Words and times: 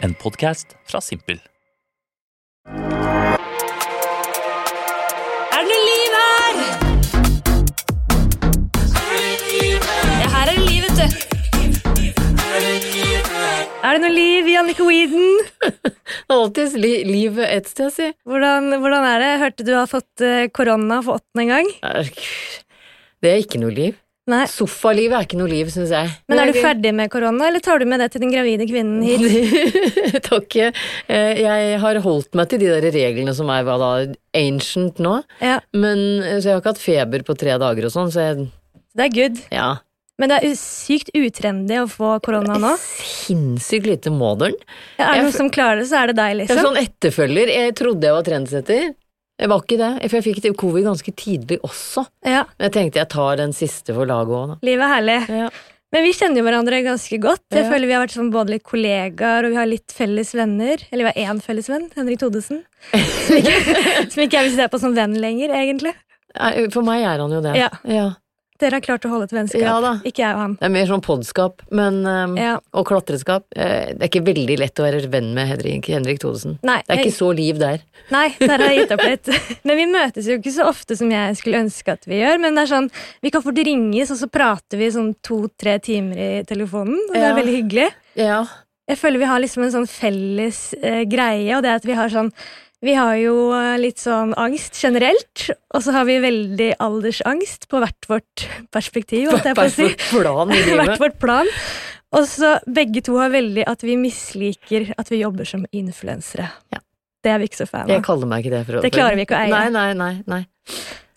En 0.00 0.14
podkast 0.14 0.76
fra 0.86 1.00
Simpel. 1.02 1.40
Er 5.50 5.58
det 5.58 5.66
noe 5.66 5.80
liv 5.82 6.12
her? 6.14 6.54
Ja, 10.20 10.28
her 10.36 10.44
er 10.44 10.54
det 10.54 10.62
liv, 10.62 10.86
vet 10.86 10.94
du. 11.02 11.06
Er 13.82 13.90
det 13.96 14.02
noe 14.04 14.14
liv 14.14 14.46
i 14.46 14.54
Annike 14.60 14.86
Weeden? 14.86 15.42
Alltid 16.30 16.78
li 16.78 16.92
liv 17.08 17.42
et 17.42 17.66
sted, 17.66 17.90
si. 17.94 18.12
Hvordan, 18.28 18.78
hvordan 18.78 19.02
er 19.10 19.18
det? 19.24 19.32
Hørte 19.42 19.66
du 19.66 19.74
har 19.74 19.90
fått 19.90 20.22
eh, 20.22 20.46
korona 20.54 21.02
for 21.02 21.18
åttende 21.18 21.50
gang? 21.50 21.66
Det 23.18 23.34
er 23.34 23.42
ikke 23.42 23.58
noe 23.66 23.74
liv. 23.74 23.98
Nei. 24.28 24.42
Sofalivet 24.52 25.16
er 25.16 25.24
ikke 25.24 25.38
noe 25.40 25.48
liv, 25.48 25.70
syns 25.72 25.92
jeg. 25.94 26.10
Men 26.28 26.42
er 26.42 26.52
du 26.52 26.58
ferdig 26.60 26.92
med 26.96 27.08
korona, 27.12 27.48
eller 27.48 27.64
tar 27.64 27.80
du 27.80 27.86
med 27.88 28.02
det 28.02 28.10
til 28.12 28.22
den 28.24 28.32
gravide 28.34 28.66
kvinnen 28.68 29.00
hit? 29.06 30.20
Takk. 30.28 30.58
Eh, 30.60 31.40
Jeg 31.40 31.80
har 31.80 32.00
holdt 32.04 32.36
meg 32.36 32.50
til 32.52 32.60
de 32.62 32.70
der 32.74 32.92
reglene 32.92 33.32
som 33.36 33.48
er 33.54 33.64
hva 33.64 33.78
da, 33.80 33.90
ancient 34.36 35.00
nå. 35.00 35.18
Ja, 35.40 35.58
Men, 35.72 36.04
eh, 36.20 36.38
så 36.38 36.50
jeg 36.50 36.58
har 36.58 36.62
ikke 36.62 36.74
hatt 36.76 36.84
feber 36.84 37.24
på 37.24 37.38
tre 37.40 37.56
dager 37.60 37.88
og 37.88 37.94
sånn, 37.94 38.12
så 38.12 38.26
jeg 38.28 38.48
det 38.98 39.04
er 39.06 39.12
good. 39.14 39.36
Ja. 39.54 39.68
Men 40.18 40.32
det 40.32 40.38
er 40.42 40.54
sykt 40.58 41.12
utrendy 41.14 41.76
å 41.78 41.84
få 41.90 42.16
korona 42.24 42.56
nå. 42.58 42.72
Sinnssykt 42.98 43.86
lite 43.86 44.10
modern. 44.10 44.56
Ja, 44.98 45.12
er 45.12 45.20
det 45.20 45.28
noen 45.28 45.36
som 45.36 45.50
klarer 45.54 45.84
det, 45.84 45.86
så 45.92 46.00
er 46.00 46.10
det 46.10 46.16
deg, 46.18 46.40
liksom. 46.40 46.56
Jeg 46.56 46.58
er 46.58 46.64
liksom. 46.64 46.72
sånn 46.74 46.80
etterfølger. 46.82 47.52
Jeg 47.54 47.76
trodde 47.78 48.08
jeg 48.08 48.16
var 48.16 48.26
trendsetter. 48.26 48.88
Jeg 49.38 49.48
var 49.52 49.62
ikke 49.62 49.78
det, 49.78 49.90
for 50.10 50.18
jeg 50.18 50.24
fikk 50.26 50.56
covid 50.58 50.84
ganske 50.88 51.12
tidlig 51.14 51.60
også. 51.62 52.06
Ja, 52.26 52.44
Men 52.58 52.66
jeg 52.68 52.72
tenkte 52.74 52.98
jeg 53.02 53.08
tar 53.12 53.36
den 53.38 53.52
siste 53.54 53.94
for 53.94 54.08
laget 54.08 54.34
òg, 54.34 54.48
da. 54.48 54.56
livet 54.66 54.82
er 54.86 54.94
herlig. 54.96 55.18
Ja. 55.28 55.50
Men 55.94 56.04
vi 56.04 56.10
kjenner 56.12 56.42
jo 56.42 56.44
hverandre 56.44 56.82
ganske 56.84 57.16
godt. 57.22 57.44
Jeg 57.54 57.64
Ja. 57.64 57.70
føler 57.70 57.86
Vi 57.86 57.92
har 57.96 58.02
vært 58.04 58.12
sånn 58.18 58.32
både 58.32 58.50
litt 58.50 58.62
kollegaer 58.62 59.46
og 59.46 59.50
vi 59.54 59.56
har 59.56 59.66
litt 59.70 59.88
felles 59.94 60.34
venner. 60.34 60.76
Eller 60.92 61.08
vi 61.08 61.12
har 61.22 61.32
én 61.32 61.40
felles 61.40 61.68
venn, 61.70 61.88
Henrik 61.96 62.18
Thodesen. 62.20 62.64
Som 62.92 63.36
ikke, 63.38 63.54
som 64.12 64.22
ikke 64.22 64.36
jeg 64.36 64.50
vil 64.50 64.56
se 64.58 64.68
på 64.68 64.80
som 64.82 64.94
venn 64.94 65.14
lenger, 65.16 65.48
egentlig. 65.48 65.94
For 66.74 66.82
meg 66.84 67.06
er 67.08 67.22
han 67.22 67.30
jo 67.32 67.40
det. 67.40 67.54
Ja. 67.56 67.70
ja. 67.88 68.10
Dere 68.58 68.78
har 68.78 68.82
klart 68.82 69.04
å 69.06 69.10
holde 69.12 69.28
et 69.28 69.32
vennskap. 69.36 69.60
Ja 69.62 69.76
da. 69.80 69.92
Ikke 70.08 70.24
jeg 70.24 70.34
og 70.34 70.40
han. 70.42 70.54
Det 70.58 70.66
er 70.66 70.72
mer 70.74 70.88
sånn 70.90 71.02
podskap, 71.04 71.62
men 71.70 72.00
um, 72.06 72.32
Ja. 72.38 72.56
Og 72.74 72.86
klatreskap. 72.88 73.44
Eh, 73.54 73.94
Det 73.94 74.02
er 74.02 74.10
ikke 74.10 74.24
veldig 74.26 74.56
lett 74.58 74.80
å 74.82 74.86
være 74.86 75.08
venn 75.12 75.32
med 75.36 75.46
Henrik, 75.52 75.86
Henrik 75.94 76.18
Thodesen. 76.22 76.58
Nei, 76.66 76.80
Det 76.82 76.96
er 76.96 77.02
jeg, 77.02 77.06
ikke 77.12 77.18
så 77.20 77.30
liv 77.38 77.58
der. 77.62 77.80
nei, 78.10 78.26
der 78.40 78.56
har 78.58 78.66
jeg 78.72 78.80
gitt 78.82 78.94
opp 78.96 79.04
litt. 79.06 79.30
Men 79.68 79.76
vi 79.78 79.86
møtes 79.94 80.26
jo 80.26 80.38
ikke 80.40 80.54
så 80.58 80.66
ofte 80.68 80.96
som 80.98 81.10
jeg 81.14 81.36
skulle 81.38 81.62
ønske 81.62 81.94
at 81.94 82.04
vi 82.10 82.18
gjør. 82.22 82.40
Men 82.42 82.54
det 82.58 82.66
er 82.66 82.72
sånn, 82.74 82.90
vi 83.22 83.30
kan 83.34 83.44
fort 83.46 83.62
ringes, 83.70 84.10
og 84.10 84.18
så 84.22 84.28
prater 84.32 84.78
vi 84.82 84.90
sånn 84.94 85.12
to-tre 85.22 85.78
timer 85.78 86.18
i 86.18 86.30
telefonen. 86.48 86.98
Og 87.08 87.14
det 87.14 87.22
er 87.30 87.38
veldig 87.38 87.56
hyggelig. 87.62 87.90
Ja. 88.18 88.42
Jeg 88.88 88.96
føler 88.98 89.20
vi 89.20 89.28
har 89.28 89.42
liksom 89.44 89.62
en 89.66 89.74
sånn 89.74 89.86
felles 89.90 90.62
eh, 90.82 91.02
greie, 91.04 91.52
og 91.58 91.62
det 91.62 91.70
er 91.70 91.78
at 91.82 91.86
vi 91.86 91.94
har 91.98 92.08
sånn 92.08 92.32
Vi 92.84 92.92
har 92.94 93.16
jo 93.18 93.32
eh, 93.56 93.74
litt 93.82 93.98
sånn 93.98 94.34
angst 94.38 94.76
generelt, 94.78 95.48
og 95.74 95.82
så 95.82 95.90
har 95.96 96.04
vi 96.06 96.18
veldig 96.22 96.68
aldersangst 96.84 97.66
på 97.72 97.80
hvert 97.82 98.06
vårt 98.10 98.44
perspektiv, 98.74 99.32
Hvert 99.32 99.58
vårt 99.58 99.74
si. 99.74 99.88
Plan 100.12 100.52
hvert 100.78 101.00
vårt 101.02 101.18
plan. 101.18 101.50
Og 102.14 102.24
så 102.30 102.54
begge 102.70 103.02
to 103.04 103.18
har 103.18 103.32
veldig 103.34 103.66
at 103.68 103.82
vi 103.84 103.98
misliker 104.00 104.92
at 104.96 105.10
vi 105.12 105.18
jobber 105.24 105.44
som 105.48 105.66
influensere. 105.76 106.46
Ja. 106.72 106.78
Det 107.26 107.32
er 107.34 107.42
vi 107.42 107.48
ikke 107.50 107.58
så 107.58 107.66
fan 107.66 107.90
Jeg 107.90 108.04
kaller 108.06 108.30
meg 108.30 108.46
ikke 108.46 108.54
det. 108.54 108.62
For 108.68 108.78
å- 108.78 108.84
Det 108.86 108.92
klarer 108.94 109.18
vi 109.18 109.26
ikke 109.26 109.34
å 109.36 109.42
eie. 109.42 109.50
Nei, 109.50 109.66
nei, 109.74 109.88
nei. 109.98 110.12
nei. 110.30 110.44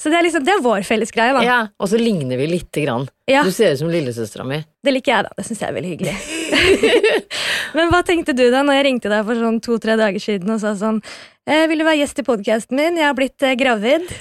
Så 0.01 0.09
det 0.09 0.17
er 0.17 0.25
liksom, 0.25 0.43
det 0.43 0.55
er 0.57 0.63
vår 0.65 0.81
felles 0.83 1.13
greie, 1.13 1.31
da. 1.37 1.43
Ja, 1.45 1.59
Og 1.79 1.91
så 1.93 1.99
ligner 2.01 2.41
vi 2.41 2.47
lite 2.49 2.81
grann. 2.87 3.05
Ja, 3.29 3.43
Du 3.45 3.51
ser 3.53 3.75
ut 3.75 3.83
som 3.83 3.91
lillesøstera 3.93 4.43
mi. 4.49 4.63
Det 4.81 4.95
liker 4.97 5.13
jeg, 5.13 5.27
da. 5.29 5.35
Det 5.37 5.45
syns 5.45 5.61
jeg 5.61 5.69
er 5.69 5.77
veldig 5.77 5.91
hyggelig. 5.93 6.15
Men 7.77 7.91
hva 7.91 8.01
tenkte 8.07 8.35
du 8.37 8.45
da 8.53 8.63
når 8.65 8.79
jeg 8.79 8.87
ringte 8.89 9.11
deg 9.11 9.27
for 9.27 9.39
sånn 9.39 9.61
to-tre 9.63 9.97
dager 9.99 10.23
siden 10.23 10.51
og 10.53 10.61
sa 10.63 10.73
sånn 10.79 10.99
eh, 11.47 11.67
'Vil 11.69 11.81
du 11.81 11.87
være 11.87 12.01
gjest 12.01 12.21
i 12.23 12.27
podkasten 12.27 12.79
min? 12.79 12.99
Jeg 12.99 13.09
har 13.09 13.17
blitt 13.17 13.47
eh, 13.47 13.57
gravid.' 13.59 14.11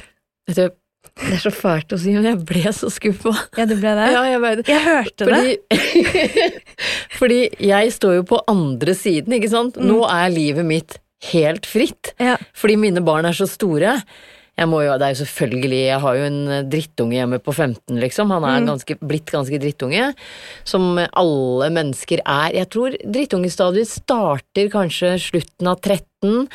Vet 0.51 0.57
du, 0.59 0.69
det 1.21 1.35
er 1.37 1.43
så 1.43 1.53
fælt 1.53 1.93
å 1.93 1.99
si, 2.01 2.15
men 2.17 2.27
jeg 2.29 2.41
ble 2.49 2.73
så 2.75 2.89
skuffa. 2.93 3.33
Ja, 3.59 3.67
du 3.69 3.77
ble 3.77 3.93
det? 3.99 4.09
Ja, 4.15 4.23
jeg 4.29 4.41
vet. 4.43 4.63
Jeg 4.71 4.83
hørte 4.87 5.29
det. 5.29 5.41
Fordi, 5.69 6.41
fordi 7.21 7.41
jeg 7.71 7.95
står 7.95 8.19
jo 8.21 8.27
på 8.33 8.41
andre 8.51 8.97
siden, 8.97 9.37
ikke 9.37 9.53
sant. 9.53 9.79
Nå 9.81 10.01
er 10.09 10.33
livet 10.33 10.67
mitt 10.67 10.99
helt 11.31 11.69
fritt. 11.69 12.15
Ja. 12.21 12.39
Fordi 12.57 12.79
mine 12.81 13.03
barn 13.05 13.29
er 13.29 13.37
så 13.37 13.49
store. 13.51 13.99
Jeg 14.61 14.69
må 14.69 14.83
jo, 14.85 14.93
det 15.01 15.07
er 15.07 15.15
jo 15.15 15.21
selvfølgelig, 15.23 15.81
jeg 15.87 16.01
har 16.03 16.19
jo 16.19 16.27
en 16.29 16.41
drittunge 16.69 17.17
hjemme 17.17 17.39
på 17.41 17.55
15, 17.55 17.97
liksom. 18.03 18.35
Han 18.35 18.45
er 18.45 18.67
ganske, 18.69 18.99
blitt 19.01 19.33
ganske 19.33 19.61
drittunge. 19.63 20.11
Som 20.69 21.01
alle 21.01 21.71
mennesker 21.73 22.21
er. 22.21 22.53
Jeg 22.59 22.69
tror 22.75 22.99
drittungestadiet 23.01 23.89
starter 23.89 24.69
kanskje 24.73 25.15
slutten 25.31 25.73
av 25.73 25.81
13, 25.81 26.47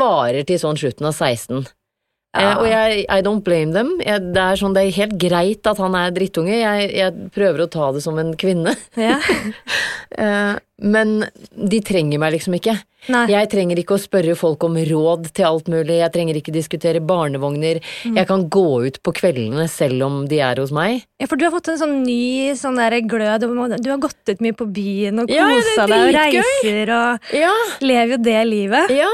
varer 0.00 0.48
til 0.48 0.60
sånn 0.62 0.80
slutten 0.80 1.12
av 1.12 1.16
16. 1.18 1.68
Eh, 2.32 2.54
og 2.56 2.64
jeg, 2.64 3.02
I 3.12 3.20
don't 3.24 3.44
blame 3.44 3.74
them. 3.76 3.90
Jeg, 4.00 4.32
det, 4.32 4.40
er 4.40 4.60
sånn, 4.60 4.72
det 4.76 4.86
er 4.86 4.94
helt 5.02 5.18
greit 5.20 5.68
at 5.68 5.80
han 5.82 5.96
er 5.98 6.14
drittunge. 6.16 6.54
Jeg, 6.56 6.88
jeg 6.96 7.28
prøver 7.34 7.66
å 7.66 7.70
ta 7.72 7.90
det 7.92 8.00
som 8.04 8.16
en 8.22 8.34
kvinne. 8.40 8.76
Ja. 8.96 9.18
Eh, 10.12 10.56
men 10.84 11.22
de 11.56 11.78
trenger 11.80 12.20
meg 12.20 12.34
liksom 12.34 12.52
ikke. 12.58 12.74
Nei. 13.08 13.22
Jeg 13.32 13.48
trenger 13.48 13.78
ikke 13.80 13.96
å 13.96 14.00
spørre 14.02 14.34
folk 14.36 14.62
om 14.66 14.74
råd 14.76 15.30
til 15.32 15.46
alt 15.48 15.70
mulig, 15.72 15.96
jeg 16.02 16.12
trenger 16.12 16.36
ikke 16.36 16.52
diskutere 16.52 17.00
barnevogner. 17.00 17.80
Mm. 18.04 18.18
Jeg 18.20 18.28
kan 18.28 18.44
gå 18.52 18.66
ut 18.84 18.98
på 19.00 19.14
kveldene 19.16 19.64
selv 19.72 20.04
om 20.04 20.18
de 20.28 20.42
er 20.44 20.60
hos 20.60 20.74
meg. 20.76 21.06
ja, 21.16 21.30
for 21.30 21.40
du 21.40 21.46
har 21.46 21.54
fått 21.54 21.72
en 21.72 21.80
sånn 21.80 21.96
ny 22.04 22.52
sånn 22.60 22.76
der 22.76 22.98
glød. 23.08 23.48
Du 23.80 23.88
har 23.88 24.02
gått 24.04 24.34
ut 24.34 24.44
mye 24.44 24.58
på 24.58 24.68
byen 24.68 25.24
og 25.24 25.32
Ja, 25.32 25.48
kosa 25.48 25.88
deg 25.88 26.04
og 26.04 26.12
reiser 26.18 26.92
og 26.98 27.32
Ja, 27.40 27.54
lever 27.80 28.18
jo 28.18 28.20
det 28.28 28.38
livet. 28.52 28.92
ja, 29.00 29.10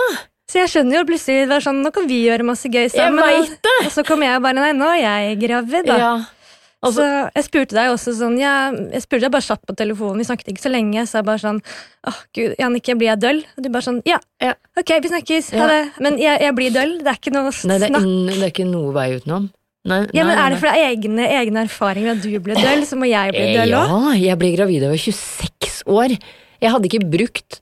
Så 0.48 0.62
jeg 0.62 0.70
skjønner 0.72 0.96
jo 1.02 1.04
plutselig 1.04 1.42
det 1.44 1.52
var 1.52 1.60
sånn, 1.60 1.82
nå 1.84 1.90
kan 1.92 2.06
vi 2.08 2.22
gjøre 2.24 2.46
masse 2.48 2.68
gøy 2.72 2.88
sammen. 2.88 3.20
Jeg 3.20 3.42
vet 3.50 3.62
det! 3.68 3.76
Og 3.86 3.92
så 3.92 4.04
kom 4.08 4.22
jeg 4.24 4.40
bare 4.40 4.54
nei, 4.56 4.72
nå 4.72 4.86
er 4.94 5.00
jeg 5.02 5.38
gravid, 5.42 5.84
da. 5.90 5.98
ja. 6.00 6.12
Altså- 6.80 7.02
så 7.02 7.30
jeg 7.34 7.42
spurte 7.44 7.74
deg 7.74 7.88
også 7.90 8.12
sånn 8.14 8.36
ja, 8.38 8.70
Jeg 8.70 9.02
spurte 9.02 9.24
deg 9.26 9.32
bare 9.34 9.42
satt 9.42 9.64
på 9.66 9.74
telefonen, 9.74 10.18
vi 10.22 10.26
snakket 10.28 10.52
ikke 10.52 10.62
så 10.62 10.70
lenge. 10.70 11.02
Så 11.10 11.18
Jeg 11.18 11.24
bare 11.26 11.42
sånn 11.42 11.58
åh 12.06 12.18
gud, 12.32 12.54
Jannicke, 12.56 12.94
blir 12.96 13.08
jeg 13.10 13.18
døll? 13.24 13.40
Og 13.58 13.64
du 13.64 13.68
bare 13.68 13.82
sånn 13.82 13.98
ja, 14.06 14.18
Ja. 14.40 14.54
ok, 14.78 14.92
vi 15.02 15.08
snakkes, 15.10 15.50
ha 15.50 15.58
Ja. 15.58 15.66
det. 15.66 15.92
Men 16.00 16.18
jeg, 16.22 16.40
jeg 16.40 16.54
blir 16.54 16.70
døll, 16.70 16.98
det 17.02 17.06
er 17.08 17.18
ikke 17.18 17.32
noe 17.34 17.50
Nei, 17.50 17.78
det 17.78 17.82
er, 17.82 17.90
snakk. 17.90 18.06
inn, 18.06 18.26
det 18.30 18.42
er 18.46 18.52
ikke 18.54 18.70
noe 18.70 18.92
vei 18.94 19.08
utenom. 19.18 19.50
Nei, 19.90 20.06
Ja, 20.14 20.22
men 20.24 20.36
nei, 20.36 20.46
Er 20.46 20.50
det 20.50 20.58
fordi 20.62 20.70
for 20.70 20.86
egne, 20.86 21.28
egne 21.42 21.64
erfaringer 21.66 22.10
at 22.16 22.22
du 22.22 22.38
ble 22.38 22.54
døll, 22.54 22.82
så 22.86 22.94
må 22.96 23.08
jeg 23.10 23.32
bli 23.34 23.42
Eh, 23.42 23.56
døll 23.58 23.74
òg? 23.74 23.88
Ja, 23.90 24.28
jeg 24.28 24.38
ble 24.38 24.56
gravid 24.56 24.80
da 24.80 24.86
jeg 24.86 24.94
var 24.94 25.02
26 25.02 25.82
år. 25.86 26.18
Jeg 26.62 26.70
hadde 26.70 26.88
ikke 26.88 27.10
brukt 27.10 27.60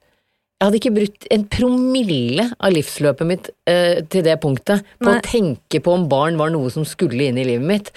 jeg 0.56 0.64
hadde 0.70 0.78
ikke 0.80 0.94
brutt 0.96 1.26
en 1.34 1.42
promille 1.52 2.44
av 2.64 2.72
livsløpet 2.72 3.28
mitt 3.28 3.48
eh, 3.68 3.98
til 4.08 4.22
det 4.24 4.38
punktet 4.40 4.86
på 5.02 5.10
Nei. 5.10 5.18
å 5.18 5.24
tenke 5.26 5.80
på 5.84 5.92
om 5.92 6.06
barn 6.08 6.38
var 6.40 6.48
noe 6.54 6.70
som 6.72 6.86
skulle 6.88 7.26
inn 7.28 7.36
i 7.36 7.44
livet 7.44 7.66
mitt. 7.68 7.90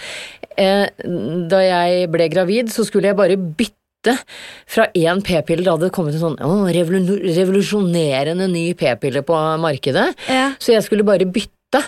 Eh, 0.59 0.89
da 1.47 1.61
jeg 1.63 2.09
ble 2.11 2.27
gravid, 2.33 2.73
så 2.73 2.83
skulle 2.83 3.13
jeg 3.13 3.19
bare 3.19 3.37
bytte 3.39 3.75
fra 4.67 4.85
én 4.95 5.19
p-pille 5.23 5.63
Da 5.63 5.73
hadde 5.77 5.87
det 5.89 5.93
kommet 5.95 6.15
en 6.15 6.21
sånn 6.21 6.37
å, 6.43 6.53
revolu- 6.71 7.21
revolusjonerende 7.35 8.49
ny 8.51 8.65
p-pille 8.79 9.23
på 9.27 9.39
markedet. 9.63 10.09
Ja. 10.27 10.49
Så 10.59 10.75
jeg 10.75 10.83
skulle 10.83 11.07
bare 11.07 11.27
bytte. 11.27 11.85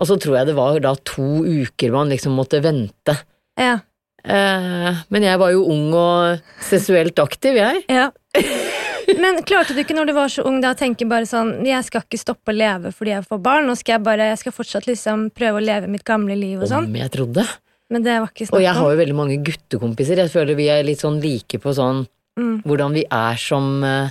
Og 0.00 0.08
så 0.08 0.16
tror 0.20 0.38
jeg 0.38 0.48
det 0.50 0.56
var 0.56 0.76
da 0.84 0.94
to 1.04 1.42
uker 1.44 1.92
man 1.96 2.12
liksom 2.12 2.36
måtte 2.36 2.60
vente. 2.64 3.16
Ja. 3.60 3.78
Eh, 4.24 5.00
men 5.12 5.24
jeg 5.24 5.40
var 5.40 5.52
jo 5.56 5.64
ung 5.72 5.92
og 5.96 6.44
seksuelt 6.68 7.16
aktiv, 7.24 7.56
jeg. 7.56 7.86
ja. 7.88 8.10
Men 9.18 9.40
klarte 9.48 9.74
du 9.74 9.80
ikke 9.82 9.96
når 9.96 10.06
du 10.10 10.12
var 10.14 10.28
så 10.30 10.44
ung 10.46 10.60
da 10.62 10.70
å 10.74 10.78
tenke 10.78 11.06
bare 11.08 11.26
sånn 11.26 11.64
Jeg 11.66 11.82
skal 11.88 12.04
ikke 12.04 12.20
stoppe 12.20 12.52
å 12.52 12.56
leve 12.56 12.92
fordi 12.94 13.14
jeg 13.16 13.26
får 13.26 13.40
barn, 13.42 13.66
nå 13.66 13.74
skal 13.78 13.96
jeg 13.98 14.04
bare 14.06 14.28
Jeg 14.30 14.38
skal 14.44 14.54
fortsatt 14.54 14.86
liksom 14.86 15.30
prøve 15.34 15.58
å 15.58 15.64
leve 15.64 15.90
mitt 15.90 16.04
gamle 16.06 16.36
liv 16.38 16.60
og 16.62 16.68
sånn. 16.70 16.86
Om 16.90 16.96
jeg 17.00 17.10
trodde. 17.16 17.44
Men 17.90 18.04
det 18.06 18.20
var 18.22 18.30
ikke 18.30 18.46
snakk 18.46 18.54
om. 18.54 18.60
Og 18.60 18.66
jeg 18.68 18.74
har 18.78 18.90
jo 18.94 18.98
veldig 19.02 19.16
mange 19.18 19.36
guttekompiser. 19.42 20.20
Jeg 20.22 20.30
føler 20.30 20.54
vi 20.58 20.68
er 20.70 20.84
litt 20.86 21.00
sånn 21.02 21.20
like 21.22 21.58
på 21.62 21.74
sånn 21.74 22.06
Mm. 22.38 22.60
hvordan 22.62 22.92
vi 22.94 23.02
er 23.10 23.34
som 23.42 23.82
eh, 23.84 24.10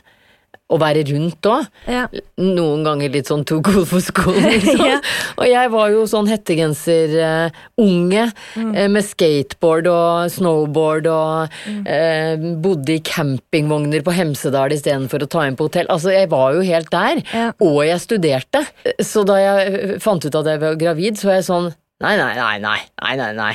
å 0.69 0.78
være 0.78 1.02
rundt 1.09 1.47
òg. 1.49 1.66
Ja. 1.90 2.03
Noen 2.38 2.84
ganger 2.85 3.09
litt 3.14 3.29
sånn 3.32 3.41
too 3.49 3.61
cool 3.66 3.85
for 3.90 3.99
school, 4.05 4.35
liksom. 4.52 4.84
Ja. 4.85 4.99
Og 5.40 5.47
jeg 5.49 5.72
var 5.73 5.90
jo 5.96 6.03
sånn 6.09 6.29
hettegenser-unge, 6.29 8.26
Mm. 8.55 8.76
eh, 8.76 8.88
med 8.90 9.03
skateboard 9.05 9.88
og 9.91 10.29
snowboard 10.34 11.08
og 11.11 11.49
eh, 11.85 12.35
bodde 12.61 12.96
i 12.97 12.99
campingvogner 13.05 14.03
på 14.05 14.14
Hemsedal 14.16 14.73
istedenfor 14.76 15.23
å 15.26 15.29
ta 15.29 15.46
inn 15.47 15.58
på 15.59 15.67
hotell. 15.70 15.88
Altså, 15.90 16.11
jeg 16.14 16.29
var 16.29 16.53
jo 16.58 16.61
helt 16.66 16.90
der. 16.94 17.22
Ja. 17.34 17.49
Og 17.66 17.82
jeg 17.88 17.99
studerte. 18.03 18.64
Så 19.02 19.26
da 19.28 19.40
jeg 19.41 19.73
eh, 19.73 19.97
fant 20.03 20.26
ut 20.26 20.35
at 20.35 20.46
jeg 20.53 20.61
var 20.61 20.76
gravid, 20.79 21.17
så 21.20 21.29
var 21.32 21.40
jeg 21.40 21.47
sånn 21.49 21.70
nei, 22.03 22.16
nei, 22.16 22.34
nei, 22.38 22.55
nei, 22.64 22.79
nei, 23.02 23.16
nei. 23.17 23.34
nei. 23.40 23.53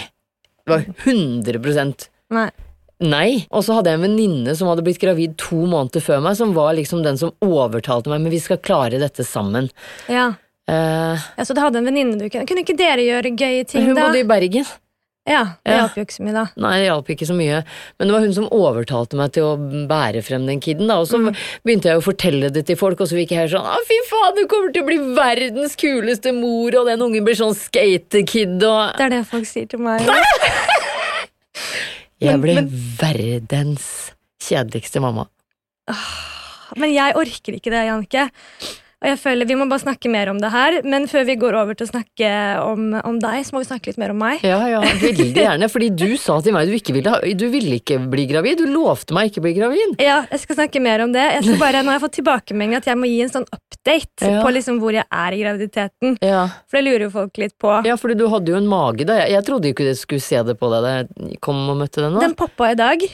Det 0.65 0.73
var 0.73 0.85
100 1.05 2.09
Nei. 2.35 2.49
Nei. 3.03 3.47
Og 3.51 3.65
så 3.67 3.75
hadde 3.75 3.91
jeg 3.91 3.99
en 3.99 4.07
venninne 4.07 4.55
som 4.57 4.69
hadde 4.71 4.85
blitt 4.87 5.01
gravid 5.03 5.35
to 5.41 5.65
måneder 5.67 6.01
før 6.05 6.23
meg, 6.25 6.37
som 6.39 6.55
var 6.55 6.75
liksom 6.79 7.03
den 7.05 7.19
som 7.21 7.33
overtalte 7.45 8.09
meg, 8.13 8.23
men 8.23 8.33
vi 8.33 8.39
skal 8.41 8.61
klare 8.63 9.01
dette 9.03 9.25
sammen. 9.27 9.71
Ja. 10.09 10.31
Uh, 10.71 11.19
ja, 11.37 11.45
Så 11.45 11.53
du 11.53 11.61
hadde 11.61 11.77
en 11.83 11.85
venninne 11.85 12.17
du 12.17 12.23
kunne 12.33 12.47
Kunne 12.49 12.63
ikke 12.65 12.73
dere 12.79 13.03
gjøre 13.05 13.35
gøye 13.37 13.67
ting, 13.69 13.85
hun 13.85 13.99
da? 13.99 14.07
bodde 14.07 14.23
i 14.23 14.25
Bergen. 14.31 14.65
Ja, 15.29 15.43
det 15.65 15.73
Ja. 15.73 15.77
hjalp 15.83 15.95
jo 15.97 16.03
ikke 16.05 16.15
så 16.17 16.25
mye, 16.25 16.33
da. 16.37 16.45
Nei, 16.61 16.71
det 16.81 16.87
hjalp 16.87 17.07
ikke 17.15 17.27
så 17.29 17.35
mye, 17.37 17.59
men 17.99 18.09
det 18.09 18.13
var 18.15 18.21
hun 18.25 18.33
som 18.37 18.49
overtalte 18.53 19.17
meg 19.17 19.33
til 19.33 19.43
å 19.45 19.53
bære 19.89 20.21
frem 20.25 20.45
den 20.49 20.61
kiden, 20.61 20.87
da, 20.89 20.99
og 21.01 21.07
så 21.09 21.17
begynte 21.65 21.89
jeg 21.89 21.97
å 22.01 22.05
fortelle 22.05 22.51
det 22.53 22.67
til 22.69 22.77
folk, 22.77 23.01
og 23.01 23.09
så 23.09 23.17
gikk 23.17 23.33
jeg 23.33 23.41
her 23.41 23.49
sånn 23.55 23.65
Å, 23.65 23.79
fy 23.89 23.97
faen, 24.11 24.37
du 24.37 24.45
kommer 24.47 24.73
til 24.73 24.85
å 24.85 24.89
bli 24.89 24.99
verdens 25.17 25.77
kuleste 25.81 26.33
mor, 26.37 26.77
og 26.77 26.87
den 26.93 27.01
ungen 27.09 27.25
blir 27.25 27.37
sånn 27.41 27.57
skatekid, 27.57 28.61
og 28.69 28.97
Det 29.01 29.07
er 29.09 29.15
det 29.17 29.23
folk 29.33 29.49
sier 29.49 29.67
til 29.69 29.81
meg. 29.81 30.05
Jeg 32.25 32.41
Men- 32.41 32.55
men- 32.55 32.71
verdens 33.01 34.13
kjedeligste 34.41 35.01
mamma. 35.01 35.27
Men 36.77 36.95
jeg 36.95 37.15
orker 37.17 37.55
ikke 37.59 37.71
det, 37.71 37.85
Jannicke. 37.87 38.31
Og 39.05 39.11
jeg 39.11 39.19
føler 39.21 39.45
Vi 39.51 39.57
må 39.61 39.67
bare 39.69 39.83
snakke 39.83 40.09
mer 40.09 40.31
om 40.33 40.39
det 40.41 40.49
her, 40.49 40.79
men 40.89 41.05
før 41.11 41.27
vi 41.29 41.35
går 41.37 41.57
over 41.61 41.77
til 41.77 41.85
å 41.85 41.91
snakke 41.91 42.29
om, 42.65 42.87
om 43.05 43.19
deg, 43.21 43.43
så 43.45 43.53
må 43.53 43.61
vi 43.61 43.69
snakke 43.69 43.91
litt 43.93 43.99
mer 44.01 44.15
om 44.15 44.21
meg. 44.23 44.41
Ja, 44.47 44.57
ja, 44.71 44.79
veldig 44.81 45.27
gjerne, 45.45 45.69
fordi 45.69 45.91
du 45.93 46.07
sa 46.21 46.39
til 46.45 46.57
meg 46.57 46.71
du 46.71 46.77
ikke 46.79 46.95
ville, 46.97 47.13
du 47.37 47.45
ville 47.53 47.77
ikke 47.83 47.99
bli 48.11 48.25
gravid, 48.31 48.63
du 48.65 48.71
lovte 48.73 49.13
meg 49.17 49.29
ikke 49.29 49.43
å 49.43 49.45
bli 49.45 49.53
gravid. 49.59 49.95
Ja, 50.01 50.23
jeg 50.33 50.41
skal 50.47 50.59
snakke 50.63 50.81
mer 50.81 51.05
om 51.05 51.13
det. 51.13 51.27
Jeg 51.37 51.45
skal 51.51 51.61
bare, 51.61 51.83
nå 51.85 51.93
har 51.93 51.99
jeg 52.01 52.05
fått 52.07 52.17
tilbakemelding 52.23 52.79
at 52.81 52.89
jeg 52.89 53.01
må 53.03 53.11
gi 53.11 53.21
en 53.27 53.35
sånn 53.35 53.47
update 53.53 54.25
Ja. 54.25 54.41
på 54.41 54.53
liksom 54.57 54.79
hvor 54.81 54.97
jeg 54.97 55.05
er 55.13 55.35
i 55.37 55.43
graviditeten. 55.43 56.17
Ja, 56.25 56.47
For 56.71 56.81
det 56.81 56.87
lurer 56.89 57.05
jo 57.09 57.11
folk 57.13 57.37
litt 57.43 57.59
på. 57.61 57.75
ja 57.85 57.99
fordi 58.01 58.17
du 58.17 58.25
hadde 58.33 58.55
jo 58.55 58.57
en 58.57 58.71
mage 58.71 59.05
da, 59.05 59.19
jeg, 59.21 59.35
jeg 59.37 59.45
trodde 59.51 59.69
jo 59.69 59.77
ikke 59.77 59.91
du 59.91 59.99
skulle 60.01 60.25
se 60.25 60.41
det 60.49 60.57
på 60.57 60.71
deg 60.73 60.87
da 60.87 60.95
jeg 61.03 61.37
kom 61.45 61.61
og 61.69 61.77
møtte 61.83 62.01
deg 62.01 62.15
nå. 62.15 62.25
Den 62.25 62.39
poppa 62.39 62.71
i 62.73 62.79
dag. 62.81 63.05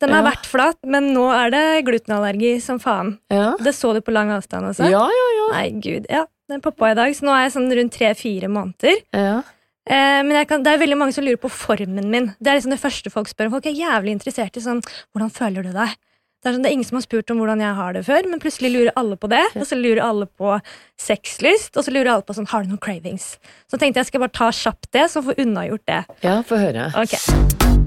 Den 0.00 0.10
har 0.14 0.22
Ja. 0.22 0.30
vært 0.30 0.46
flat, 0.46 0.76
men 0.86 1.12
nå 1.14 1.26
er 1.34 1.50
det 1.50 1.84
glutenallergi 1.86 2.60
som 2.62 2.78
faen. 2.78 3.18
Ja, 3.30 3.56
Det 3.56 3.74
så 3.74 3.92
du 3.94 4.00
på 4.00 4.12
lang 4.12 4.30
avstand 4.30 4.64
også. 4.70 4.88
ja, 4.90 5.06
ja. 5.08 5.52
Nei, 5.52 5.70
gud. 5.80 6.06
Ja, 6.08 6.24
den 6.48 6.60
poppa 6.60 6.90
i 6.92 6.94
dag, 6.94 7.10
så 7.14 7.22
nå 7.26 7.32
er 7.34 7.48
jeg 7.48 7.52
sånn 7.56 7.72
rundt 7.72 7.92
tre-fire 7.92 8.48
måneder. 8.48 8.96
ja. 9.12 9.42
Eh, 9.90 10.22
men 10.22 10.44
kan, 10.44 10.62
det 10.62 10.68
er 10.74 10.78
veldig 10.86 10.98
mange 10.98 11.14
som 11.14 11.24
lurer 11.24 11.38
på 11.40 11.48
formen 11.48 12.10
min. 12.10 12.26
Det 12.42 12.46
er 12.52 12.58
liksom 12.60 12.70
det 12.74 12.78
første 12.78 13.10
folk 13.10 13.26
spør. 13.26 13.48
Folk 13.50 13.64
er 13.64 13.72
jævlig 13.72 14.10
interessert 14.20 14.54
i 14.58 14.60
sånn 14.60 14.82
Hvordan 15.16 15.30
føler 15.32 15.62
du 15.64 15.72
deg? 15.72 15.96
Det 16.44 16.44
er, 16.44 16.52
sånn, 16.52 16.62
det 16.62 16.66
er 16.68 16.74
ingen 16.74 16.84
som 16.84 16.96
har 16.96 17.02
spurt 17.06 17.30
om 17.30 17.38
hvordan 17.38 17.58
jeg 17.58 17.74
har 17.74 17.92
det 17.94 18.04
før, 18.04 18.28
men 18.28 18.38
plutselig 18.38 18.70
lurer 18.70 18.92
alle 19.00 19.16
på 19.16 19.30
det. 19.30 19.40
Og 19.56 19.64
så 19.66 19.80
lurer 19.80 20.02
alle 20.04 20.26
på 20.26 20.60
sexlyst, 21.00 21.74
og 21.78 21.84
så 21.84 21.90
lurer 21.90 22.12
alle 22.12 22.22
på 22.22 22.34
sånn 22.36 22.46
Har 22.48 22.62
du 22.62 22.68
noen 22.68 22.78
cravings? 22.78 23.38
Så 23.66 23.78
tenkte 23.80 23.94
jeg 24.04 24.06
skal 24.12 24.20
bare 24.20 24.36
ta 24.36 24.50
kjapt 24.50 24.90
det, 24.92 25.08
så 25.10 25.22
få 25.24 25.34
unnagjort 25.38 25.86
det. 25.86 26.04
Ja, 26.22 26.42
få 26.42 26.58
høre. 26.60 26.92
Ok. 26.94 27.77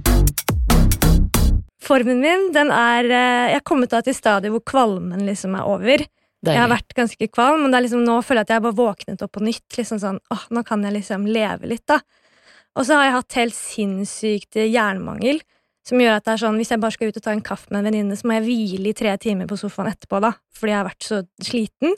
Formen 1.81 2.21
min, 2.21 2.49
den 2.53 2.69
er 2.73 3.07
eh, 3.09 3.51
Jeg 3.51 3.59
har 3.59 3.67
kommet 3.67 3.93
til 4.05 4.15
stadiet 4.15 4.53
hvor 4.53 4.63
kvalmen 4.65 5.25
liksom 5.25 5.55
er 5.57 5.67
over. 5.69 6.03
Jeg 6.41 6.57
har 6.57 6.71
vært 6.71 6.95
ganske 6.97 7.27
kvalm, 7.29 7.63
men 7.63 7.73
det 7.73 7.77
er 7.77 7.85
liksom, 7.85 8.01
nå 8.05 8.15
føler 8.25 8.41
jeg 8.41 8.49
at 8.49 8.53
jeg 8.55 8.63
bare 8.65 8.77
våknet 8.79 9.21
opp 9.21 9.33
på 9.37 9.43
nytt. 9.45 9.65
Liksom 9.77 9.99
sånn, 10.01 10.17
åh, 10.33 10.45
Nå 10.49 10.63
kan 10.65 10.81
jeg 10.85 10.95
liksom 10.95 11.27
leve 11.29 11.69
litt, 11.69 11.85
da. 11.89 11.99
Og 12.77 12.87
så 12.87 12.97
har 12.97 13.05
jeg 13.05 13.15
hatt 13.17 13.37
helt 13.37 13.57
sinnssykt 13.57 14.57
jernmangel, 14.63 15.41
som 15.85 16.01
gjør 16.01 16.17
at 16.17 16.25
det 16.25 16.33
er 16.33 16.41
sånn, 16.45 16.57
hvis 16.61 16.71
jeg 16.73 16.81
bare 16.81 16.95
skal 16.95 17.11
ut 17.11 17.19
og 17.19 17.25
ta 17.25 17.33
en 17.35 17.43
kaffe 17.45 17.69
med 17.69 17.81
en 17.81 17.89
venninne, 17.89 18.17
så 18.17 18.29
må 18.29 18.37
jeg 18.37 18.45
hvile 18.47 18.89
i 18.89 18.97
tre 18.97 19.13
timer 19.21 19.49
på 19.49 19.57
sofaen 19.59 19.91
etterpå, 19.91 20.21
da, 20.23 20.31
fordi 20.55 20.73
jeg 20.73 20.79
har 20.79 20.87
vært 20.87 21.07
så 21.09 21.19
sliten. 21.45 21.97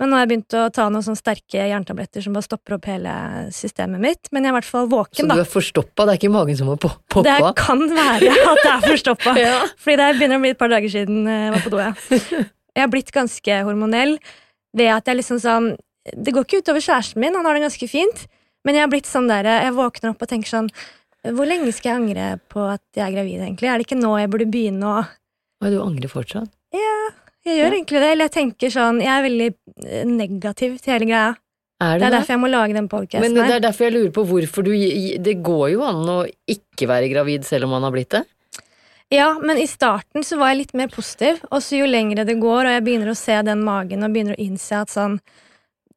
Men 0.00 0.08
nå 0.08 0.16
har 0.16 0.22
jeg 0.24 0.30
begynt 0.30 0.54
å 0.56 0.62
ta 0.72 0.86
noen 0.88 1.04
sånne 1.04 1.20
sterke 1.20 1.66
jerntabletter 1.68 2.24
som 2.24 2.32
bare 2.32 2.46
stopper 2.46 2.78
opp 2.78 2.86
hele 2.88 3.12
systemet 3.52 4.00
mitt. 4.00 4.30
Men 4.32 4.46
jeg 4.46 4.48
er 4.48 4.54
i 4.54 4.56
hvert 4.56 4.68
fall 4.70 4.88
våken. 4.88 5.18
Så 5.20 5.26
du 5.28 5.42
er 5.42 5.50
forstoppa, 5.50 6.06
det 6.08 6.14
er 6.14 6.20
ikke 6.22 6.30
magen 6.32 6.56
som 6.56 6.70
har 6.72 6.78
poppa? 6.80 7.24
Det 7.26 7.34
kan 7.60 7.82
være 7.84 8.30
at 8.32 8.62
det 8.64 8.72
er 8.72 8.86
forstoppa. 8.86 9.34
Ja. 9.44 9.58
Fordi 9.80 9.98
det 10.00 10.08
begynner 10.16 10.40
å 10.40 10.44
bli 10.46 10.52
et 10.54 10.60
par 10.60 10.72
dager 10.72 10.92
siden 10.92 11.28
eh, 11.28 11.44
jeg 11.46 11.52
var 11.52 11.62
på 11.66 11.72
do. 11.74 11.82
Ja. 11.84 11.92
Jeg 12.70 12.84
har 12.86 12.90
blitt 12.92 13.08
ganske 13.10 13.54
hormonell 13.66 14.12
ved 14.78 14.92
at 14.94 15.08
jeg 15.10 15.18
liksom 15.18 15.40
sånn 15.42 15.64
Det 16.06 16.30
går 16.32 16.44
ikke 16.46 16.60
utover 16.62 16.84
kjæresten 16.84 17.18
min, 17.18 17.34
han 17.34 17.48
har 17.48 17.56
det 17.58 17.64
ganske 17.64 17.88
fint, 17.90 18.20
men 18.62 18.76
jeg 18.78 18.84
har 18.84 18.92
blitt 18.92 19.08
sånn 19.10 19.26
der 19.26 19.48
Jeg 19.50 19.72
våkner 19.74 20.12
opp 20.12 20.22
og 20.22 20.30
tenker 20.30 20.52
sånn 20.52 20.68
Hvor 21.34 21.50
lenge 21.50 21.72
skal 21.74 21.90
jeg 21.90 21.98
angre 21.98 22.28
på 22.46 22.62
at 22.70 22.84
jeg 22.94 23.02
er 23.08 23.16
gravid, 23.16 23.42
egentlig? 23.42 23.72
Er 23.72 23.82
det 23.82 23.88
ikke 23.88 23.98
nå 23.98 24.12
jeg 24.22 24.30
burde 24.30 24.46
begynne 24.54 24.86
å 24.86 25.02
Oi, 25.02 25.72
du 25.74 25.80
angrer 25.82 26.14
fortsatt? 26.14 26.54
Jeg 27.46 27.56
gjør 27.56 27.70
Ja. 27.70 27.76
egentlig 27.76 28.00
det. 28.00 28.10
Eller 28.12 28.28
jeg 28.28 28.32
tenker 28.32 28.72
sånn 28.74 29.00
Jeg 29.00 29.12
er 29.14 29.22
veldig 29.28 29.54
eh, 29.86 30.04
negativ 30.04 30.80
til 30.80 30.92
hele 30.92 31.06
greia. 31.06 31.36
Er 31.80 31.96
Det 31.96 32.00
det 32.00 32.06
er 32.06 32.18
derfor 32.18 32.34
jeg 32.34 32.40
må 32.42 32.50
lage 32.50 32.74
den 32.74 32.88
Men 32.88 33.34
det 33.34 33.54
er 33.54 33.60
derfor 33.60 33.84
jeg 33.88 33.94
lurer 33.94 34.12
på 34.12 34.26
hvorfor 34.28 34.64
du 34.64 34.72
Det 35.18 35.42
går 35.42 35.70
jo 35.72 35.82
an 35.82 36.04
å 36.12 36.18
ikke 36.46 36.86
være 36.86 37.08
gravid 37.12 37.44
selv 37.44 37.64
om 37.64 37.70
man 37.70 37.82
har 37.82 37.92
blitt 37.92 38.10
det. 38.10 38.24
Ja, 39.10 39.38
men 39.42 39.56
i 39.58 39.66
starten 39.66 40.22
så 40.22 40.38
var 40.38 40.52
jeg 40.52 40.58
litt 40.58 40.74
mer 40.74 40.86
positiv, 40.92 41.40
og 41.50 41.58
så 41.64 41.80
jo 41.80 41.86
lengre 41.86 42.24
det 42.24 42.36
går, 42.38 42.68
og 42.68 42.74
jeg 42.76 42.84
begynner 42.86 43.10
å 43.10 43.16
se 43.18 43.42
den 43.42 43.64
magen 43.66 44.04
og 44.06 44.12
begynner 44.14 44.36
å 44.36 44.44
innse 44.44 44.82
at 44.84 44.92
sånn 44.92 45.18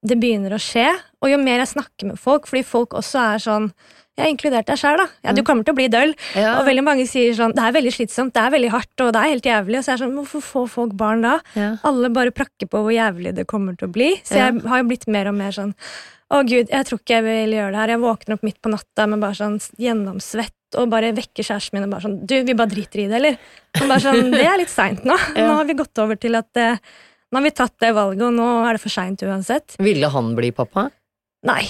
Det 0.03 0.17
begynner 0.19 0.51
å 0.51 0.59
skje, 0.59 0.89
og 1.21 1.29
jo 1.29 1.37
mer 1.39 1.61
jeg 1.61 1.77
snakker 1.77 2.07
med 2.09 2.19
folk, 2.19 2.47
fordi 2.49 2.63
folk 2.67 2.89
også 2.99 3.21
er 3.35 3.37
sånn 3.39 3.69
Jeg 4.13 4.27
har 4.27 4.29
inkludert 4.29 4.67
deg 4.69 4.77
sjæl, 4.77 4.99
da. 5.01 5.07
Ja, 5.25 5.33
du 5.33 5.41
kommer 5.41 5.65
til 5.65 5.73
å 5.73 5.77
bli 5.79 5.87
døll. 5.89 6.11
Ja. 6.37 6.59
Og 6.59 6.67
veldig 6.67 6.83
mange 6.85 7.05
sier 7.09 7.33
sånn 7.33 7.55
Det 7.57 7.63
er 7.65 7.73
veldig 7.73 7.93
slitsomt, 7.95 8.33
det 8.35 8.43
er 8.43 8.51
veldig 8.53 8.69
hardt, 8.69 8.93
og 9.01 9.13
det 9.15 9.21
er 9.21 9.31
helt 9.33 9.47
jævlig. 9.49 9.79
Og 9.79 9.85
så 9.85 9.89
er 9.91 9.95
jeg 9.95 10.03
sånn 10.03 10.17
Hvorfor 10.19 10.43
får 10.45 10.67
folk 10.73 10.97
barn 10.99 11.23
da? 11.25 11.37
Ja. 11.57 11.69
Alle 11.89 12.11
bare 12.13 12.33
prakker 12.35 12.69
på 12.69 12.83
hvor 12.85 12.93
jævlig 12.93 13.33
det 13.39 13.47
kommer 13.49 13.77
til 13.79 13.89
å 13.89 13.93
bli. 13.95 14.11
Så 14.21 14.37
jeg 14.37 14.61
har 14.69 14.83
jo 14.83 14.89
blitt 14.91 15.07
mer 15.09 15.31
og 15.31 15.37
mer 15.39 15.55
sånn 15.55 15.73
Å 16.33 16.41
gud, 16.45 16.69
jeg 16.69 16.87
tror 16.89 17.01
ikke 17.01 17.17
jeg 17.17 17.25
vil 17.25 17.55
gjøre 17.57 17.73
det 17.73 17.79
her. 17.81 17.93
Jeg 17.95 18.01
våkner 18.03 18.37
opp 18.37 18.45
midt 18.45 18.59
på 18.61 18.73
natta 18.73 19.07
med 19.09 19.23
bare 19.23 19.37
sånn 19.39 19.57
gjennomsvett 19.81 20.77
og 20.81 20.89
bare 20.89 21.11
vekker 21.13 21.45
kjæresten 21.45 21.77
min 21.77 21.87
og 21.87 21.91
bare 21.93 22.05
sånn 22.07 22.19
Du, 22.25 22.35
vi 22.45 22.55
bare 22.57 22.71
driter 22.71 23.03
i 23.03 23.07
det, 23.09 23.17
eller? 23.19 23.39
Og 23.81 23.87
bare 23.87 24.01
sånn, 24.01 24.29
Det 24.33 24.45
er 24.45 24.59
litt 24.61 24.73
seint 24.73 25.03
nå. 25.05 25.17
Nå 25.37 25.49
har 25.57 25.65
vi 25.69 25.77
gått 25.77 26.01
over 26.01 26.17
til 26.21 26.37
at 26.39 26.61
eh, 26.61 26.77
Nå 27.33 27.41
har 27.41 27.45
vi 27.47 27.53
tatt 27.57 27.73
det 27.81 27.89
valget, 27.97 28.21
og 28.27 28.33
nå 28.37 28.47
er 28.67 28.77
det 28.77 28.81
for 28.83 28.93
seint 28.93 29.21
uansett. 29.25 29.73
Ville 29.81 30.05
han 30.13 30.35
bli 30.37 30.51
pappa? 30.53 30.83
Nei. 31.49 31.63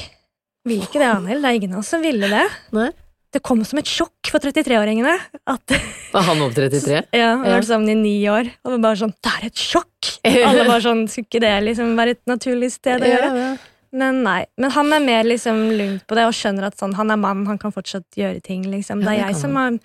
Vil 0.67 0.83
ikke 0.85 1.01
det, 1.01 1.09
Anhild. 1.11 1.43
Det 1.43 1.49
er 1.49 1.57
ingen 1.59 1.73
av 1.75 1.81
oss 1.83 1.91
som 1.91 2.03
ville 2.03 2.29
det. 2.31 2.43
Nei. 2.75 2.91
Det 3.33 3.41
kom 3.43 3.63
som 3.65 3.79
et 3.81 3.89
sjokk 3.89 4.29
for 4.29 4.43
33-åringene. 4.43 5.15
At 5.49 5.73
Var 6.13 6.25
han 6.27 6.43
over 6.45 6.53
33? 6.55 7.01
ja, 7.21 7.31
vi 7.41 7.49
har 7.49 7.57
vært 7.57 7.69
sammen 7.71 7.89
i 7.89 7.97
ni 7.97 8.15
år, 8.29 8.51
og 8.63 8.77
bare 8.83 8.99
sånn 9.01 9.13
Det 9.17 9.31
er 9.33 9.47
et 9.49 9.59
sjokk! 9.59 10.09
Alle 10.47 10.67
bare 10.69 10.81
sånn 10.85 11.05
Skulle 11.09 11.27
ikke 11.27 11.41
det 11.43 11.53
liksom 11.65 11.95
være 11.97 12.13
et 12.15 12.21
naturlig 12.29 12.69
sted 12.75 13.01
å 13.01 13.09
gjøre? 13.09 13.29
Ja, 13.33 13.45
ja. 13.47 13.53
Men 13.93 14.23
nei. 14.25 14.39
Men 14.57 14.73
han 14.73 14.93
er 14.95 15.03
mer 15.05 15.27
liksom 15.27 15.59
lugn 15.77 15.99
på 16.09 16.17
det 16.17 16.23
og 16.25 16.33
skjønner 16.33 16.65
at 16.69 16.79
sånn, 16.79 16.95
han 16.97 17.13
er 17.13 17.19
mann, 17.21 17.43
han 17.45 17.59
kan 17.61 17.73
fortsatt 17.73 18.17
gjøre 18.17 18.41
ting. 18.41 18.63
liksom. 18.65 19.03
Ja, 19.03 19.05
Det 19.05 19.13
er 19.13 19.27
jeg 19.27 19.37
som 19.37 19.59
er, 19.61 19.77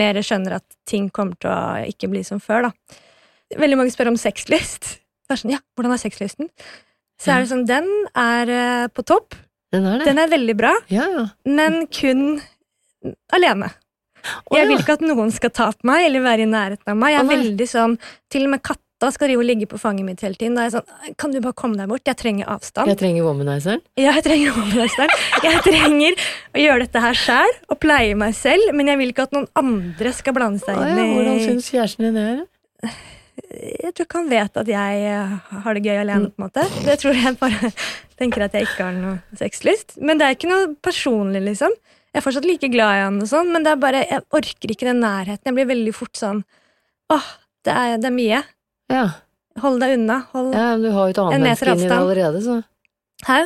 mer 0.00 0.20
skjønner 0.24 0.54
at 0.60 0.78
ting 0.88 1.10
kommer 1.12 1.36
til 1.36 1.52
å 1.52 1.90
ikke 1.90 2.08
bli 2.08 2.22
som 2.24 2.40
før. 2.40 2.70
da. 2.70 2.96
Veldig 3.60 3.76
mange 3.76 3.92
spør 3.92 4.14
om 4.14 4.16
sexlyst. 4.20 4.94
Det 5.28 5.36
er 5.36 5.42
sånn, 5.42 5.52
ja, 5.52 5.60
Hvordan 5.76 5.92
er 5.92 6.00
sexlysten? 6.00 6.48
Så 7.20 7.34
er 7.34 7.44
det 7.44 7.50
sånn, 7.52 7.66
Den 7.68 7.90
er 8.16 8.48
eh, 8.54 8.86
på 8.96 9.04
topp. 9.04 9.36
Den 9.70 9.86
er 9.86 10.00
det. 10.00 10.06
Den 10.10 10.18
er 10.18 10.30
veldig 10.32 10.56
bra, 10.58 10.74
Ja, 10.90 11.06
ja. 11.14 11.26
men 11.46 11.84
kun 11.94 12.40
alene. 13.32 13.70
Oh, 14.50 14.58
Jeg 14.58 14.68
vil 14.68 14.80
ikke 14.82 14.98
at 14.98 15.02
noen 15.06 15.30
skal 15.32 15.52
ta 15.56 15.70
på 15.72 15.86
meg 15.88 16.04
eller 16.10 16.20
være 16.24 16.44
i 16.44 16.50
nærheten 16.50 16.90
av 16.92 16.96
meg. 17.00 17.14
Jeg 17.14 17.20
er 17.22 17.26
oh, 17.28 17.30
veldig 17.32 17.66
sånn, 17.70 17.94
Til 18.28 18.44
og 18.44 18.50
med 18.52 18.60
katta 18.66 19.08
skal 19.14 19.32
jo 19.32 19.40
ligge 19.40 19.64
på 19.70 19.78
fanget 19.80 20.04
mitt 20.04 20.20
hele 20.20 20.36
tiden. 20.36 20.58
Da 20.58 20.66
er 20.66 20.68
jeg 20.68 20.74
sånn, 20.74 21.14
Kan 21.16 21.32
du 21.32 21.38
bare 21.40 21.56
komme 21.56 21.78
deg 21.80 21.88
bort? 21.88 22.04
Jeg 22.04 22.18
trenger 22.20 22.50
avstand. 22.52 22.90
Jeg 22.92 23.00
trenger 23.00 23.24
womanizeren. 23.24 23.80
Ja, 23.96 24.12
jeg 24.18 24.26
trenger 24.26 24.58
womanizeren. 24.58 25.14
Jeg 25.46 25.62
trenger 25.64 26.18
å 26.52 26.64
gjøre 26.66 26.84
dette 26.84 27.04
her 27.06 27.16
sjæl 27.22 27.54
og 27.70 27.80
pleie 27.80 28.18
meg 28.20 28.36
selv, 28.36 28.74
men 28.76 28.92
jeg 28.92 29.00
vil 29.00 29.14
ikke 29.14 29.28
at 29.30 29.38
noen 29.38 29.48
andre 29.62 30.12
skal 30.18 30.36
blande 30.36 30.60
seg 30.66 30.76
Å, 30.76 30.84
inn 30.84 31.00
i 31.00 31.08
Hvordan 31.14 31.40
syns 31.46 31.70
kjæresten 31.72 32.10
din 32.10 32.20
det? 32.20 32.92
Jeg 33.50 33.92
tror 33.94 34.06
ikke 34.06 34.20
han 34.20 34.30
vet 34.30 34.58
at 34.62 34.68
jeg 34.70 35.04
eh, 35.10 35.32
har 35.64 35.76
det 35.76 35.82
gøy 35.84 35.96
alene, 36.00 36.30
på 36.30 36.40
en 36.40 36.46
måte. 36.46 36.64
Det 36.86 36.96
tror 37.02 37.16
jeg 37.18 37.38
bare 37.40 37.70
tenker 38.20 38.44
at 38.46 38.56
jeg 38.56 38.68
ikke 38.68 38.86
har 38.86 38.96
noe 38.96 39.38
sexlyst. 39.38 39.96
Men 39.98 40.20
det 40.20 40.26
er 40.26 40.36
ikke 40.36 40.50
noe 40.50 40.68
personlig, 40.84 41.42
liksom. 41.48 41.74
Jeg 42.10 42.20
er 42.20 42.26
fortsatt 42.26 42.46
like 42.48 42.70
glad 42.72 42.98
i 42.98 43.02
han, 43.04 43.18
og 43.22 43.30
sånn, 43.30 43.50
men 43.54 43.66
det 43.66 43.72
er 43.72 43.82
bare, 43.82 44.04
jeg 44.10 44.24
orker 44.34 44.74
ikke 44.74 44.88
den 44.88 45.02
nærheten. 45.04 45.46
Jeg 45.46 45.58
blir 45.58 45.70
veldig 45.70 45.94
fort 45.94 46.18
sånn 46.18 46.44
Åh, 47.10 47.26
det 47.66 47.74
er, 47.74 47.96
det 47.98 48.06
er 48.06 48.14
mye. 48.14 48.42
Ja. 48.90 49.06
Hold 49.62 49.80
deg 49.82 49.96
unna. 49.96 50.20
Hold 50.34 50.52
ja, 50.54 50.68
men 50.76 50.84
du 50.86 50.92
har 50.94 51.08
jo 51.08 51.14
et 51.14 51.20
annet 51.22 51.42
menneske 51.42 51.74
inni 51.74 51.88
det 51.90 51.96
allerede, 51.98 52.44
så 52.46 52.60
Hæ? 53.26 53.40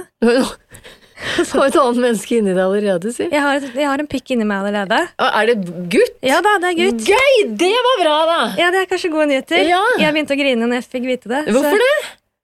Du 1.36 1.58
har 1.58 1.68
et 1.68 1.76
annet 1.78 2.00
menneske 2.02 2.36
inni 2.40 2.52
deg 2.52 2.62
allerede, 2.64 3.12
si. 3.14 3.26
Jeg 3.30 3.42
har, 3.42 3.62
jeg 3.62 3.86
har 3.86 4.02
en 4.02 4.08
pikk 4.10 4.34
inni 4.34 4.46
meg 4.48 4.64
allerede. 4.64 4.98
Og 5.22 5.38
Er 5.40 5.50
det 5.50 5.56
gutt? 5.92 6.16
Ja 6.26 6.40
da, 6.44 6.56
det 6.62 6.72
er 6.72 6.78
gutt. 6.80 7.06
Gøy! 7.08 7.40
Det 7.64 7.72
var 7.88 8.02
bra, 8.02 8.16
da! 8.30 8.38
Ja, 8.60 8.70
det 8.74 8.82
er 8.84 8.90
kanskje 8.90 9.10
gode 9.14 9.28
nyheter. 9.30 9.62
Ja. 9.68 9.80
Jeg 10.02 10.14
begynte 10.16 10.34
å 10.36 10.40
grine 10.40 10.66
når 10.68 10.80
jeg 10.80 10.86
fikk 10.96 11.08
vite 11.08 11.30
det. 11.30 11.42
Hvorfor 11.54 11.80
det? 11.84 11.94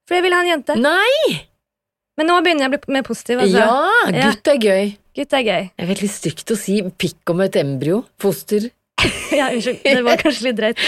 For 0.09 0.19
jeg 0.19 0.27
ville 0.27 0.39
ha 0.39 0.47
en 0.47 0.53
jente. 0.55 0.77
Nei! 0.81 1.37
Men 2.19 2.29
nå 2.29 2.41
begynner 2.45 2.67
jeg 2.67 2.73
å 2.73 2.75
bli 2.77 2.95
mer 2.99 3.07
positiv. 3.07 3.41
Altså. 3.45 3.63
Ja, 3.63 4.11
Ja. 4.13 4.27
gutt 4.31 4.51
er 4.53 4.59
gøy. 4.61 4.91
Gutt 5.17 5.33
er 5.39 5.45
gøy. 5.47 5.63
Det 5.75 5.85
er 5.87 5.89
veldig 5.91 6.11
stygt 6.13 6.53
å 6.53 6.57
si 6.59 6.81
pikk 6.83 7.33
om 7.33 7.41
et 7.47 7.57
embryo. 7.61 8.05
Foster. 8.23 8.71
Ja, 9.33 9.47
unnskyld. 9.55 9.79
Det 9.87 10.03
var 10.05 10.19
kanskje 10.21 10.49
litt 10.49 10.59
drøyt. 10.59 10.81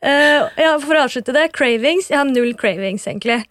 Uh, 0.00 0.48
ja, 0.64 0.70
for 0.80 0.96
å 0.96 1.02
avslutte 1.04 1.34
det, 1.36 1.50
cravings. 1.52 2.08
Jeg 2.10 2.16
har 2.18 2.26
null 2.26 2.54
cravings, 2.58 3.04
egentlig. 3.06 3.42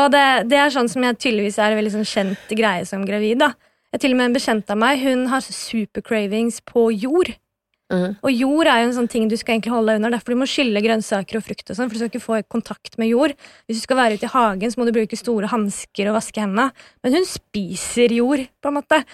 Og 0.00 0.10
det, 0.10 0.24
det 0.50 0.58
er 0.58 0.74
sånn 0.74 0.90
som 0.90 1.04
jeg 1.06 1.20
tydeligvis 1.20 1.60
er 1.62 1.72
en 1.72 1.78
veldig 1.78 1.94
sånn 1.94 2.08
kjent 2.08 2.54
greie 2.58 2.84
som 2.88 3.04
gravid. 3.06 3.38
da. 3.44 3.52
Jeg 3.94 4.02
til 4.02 4.14
og 4.14 4.18
med 4.18 4.30
En 4.30 4.34
bekjent 4.34 4.70
av 4.74 4.78
meg 4.80 5.02
hun 5.04 5.28
har 5.30 5.44
super-cravings 5.46 6.60
på 6.66 6.88
jord. 6.90 7.30
Mm. 7.92 8.16
Og 8.24 8.30
jord 8.32 8.66
er 8.70 8.80
jo 8.80 8.88
en 8.88 8.96
sånn 8.96 9.10
ting 9.10 9.28
du 9.30 9.36
skal 9.38 9.54
egentlig 9.54 9.74
holde 9.74 9.92
deg 9.92 10.00
under. 10.00 10.14
Derfor 10.16 10.34
du 10.34 10.40
må 10.40 10.48
skylle 10.50 10.82
grønnsaker 10.82 11.38
og 11.38 11.44
frukt. 11.46 11.68
og 11.68 11.76
sånn, 11.76 11.86
For 11.86 11.94
du 11.94 12.02
skal 12.02 12.10
ikke 12.10 12.24
få 12.24 12.40
kontakt 12.50 12.98
med 12.98 13.12
jord. 13.12 13.36
Hvis 13.68 13.78
du 13.78 13.84
skal 13.84 14.00
være 14.00 14.18
ute 14.18 14.26
i 14.26 14.34
hagen, 14.34 14.72
så 14.72 14.80
må 14.80 14.88
du 14.88 14.94
bruke 14.96 15.20
store 15.20 15.50
hansker 15.52 16.10
og 16.10 16.18
vaske 16.18 16.42
hendene. 16.42 16.72
Men 17.04 17.20
hun 17.20 17.28
spiser 17.28 18.10
jord, 18.16 18.46
på 18.58 18.72
en 18.72 18.80
måte. 18.80 19.04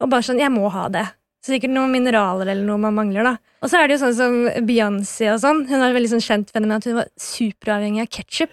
Og 0.00 0.12
bare 0.12 0.22
sånn, 0.22 0.38
jeg 0.38 0.52
må 0.54 0.70
ha 0.70 0.86
det. 0.92 1.08
Så 1.40 1.54
sikkert 1.54 1.72
noen 1.72 1.90
mineraler 1.90 2.52
eller 2.52 2.66
noe 2.68 2.78
man 2.78 2.94
mangler. 2.94 3.24
da. 3.24 3.36
Og 3.64 3.70
så 3.72 3.80
er 3.80 3.88
det 3.88 3.96
jo 3.96 4.04
sånn 4.04 4.16
som 4.16 4.66
Beyoncé 4.68 5.32
og 5.32 5.40
sånn. 5.40 5.66
Hun 5.66 5.80
har 5.80 5.90
et 5.90 5.96
veldig 5.96 6.14
sånn 6.14 6.26
kjent 6.26 6.52
fenomen 6.52 6.78
at 6.78 6.86
hun 6.86 7.00
var 7.00 7.08
superavhengig 7.18 8.04
av 8.04 8.12
ketsjup. 8.12 8.52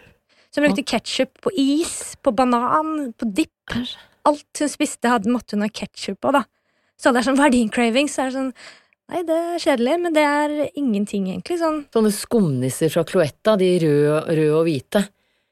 Så 0.58 0.64
hun 0.64 0.72
brukte 0.72 0.88
ketsjup 0.90 1.36
på 1.46 1.52
is, 1.54 2.16
på 2.26 2.32
banan, 2.34 3.12
på 3.14 3.28
dipp. 3.30 3.76
Alt 4.26 4.62
hun 4.64 4.70
spiste, 4.72 5.06
hadde, 5.12 5.30
måtte 5.30 5.54
hun 5.54 5.62
ha 5.62 5.70
ketsjup 5.70 6.18
på. 6.26 6.32
da. 6.34 6.42
Så 6.98 7.12
det 7.14 7.22
er 7.22 7.28
sånn, 7.28 7.38
hva 7.38 7.46
er 7.46 7.54
din 7.54 7.70
craving? 7.70 8.10
Så 8.10 8.24
er 8.26 8.32
det 8.32 8.40
sånn 8.40 8.54
Nei, 9.08 9.22
det 9.24 9.36
er 9.40 9.62
kjedelig, 9.64 9.94
men 10.04 10.16
det 10.18 10.24
er 10.28 10.54
ingenting, 10.76 11.30
egentlig. 11.30 11.62
Sånn, 11.62 11.78
Sånne 11.96 12.10
skumnisser 12.12 12.90
fra 12.92 13.06
Cloetta, 13.08 13.54
de 13.56 13.70
røde, 13.80 14.18
røde 14.34 14.56
og 14.58 14.66
hvite. 14.68 15.06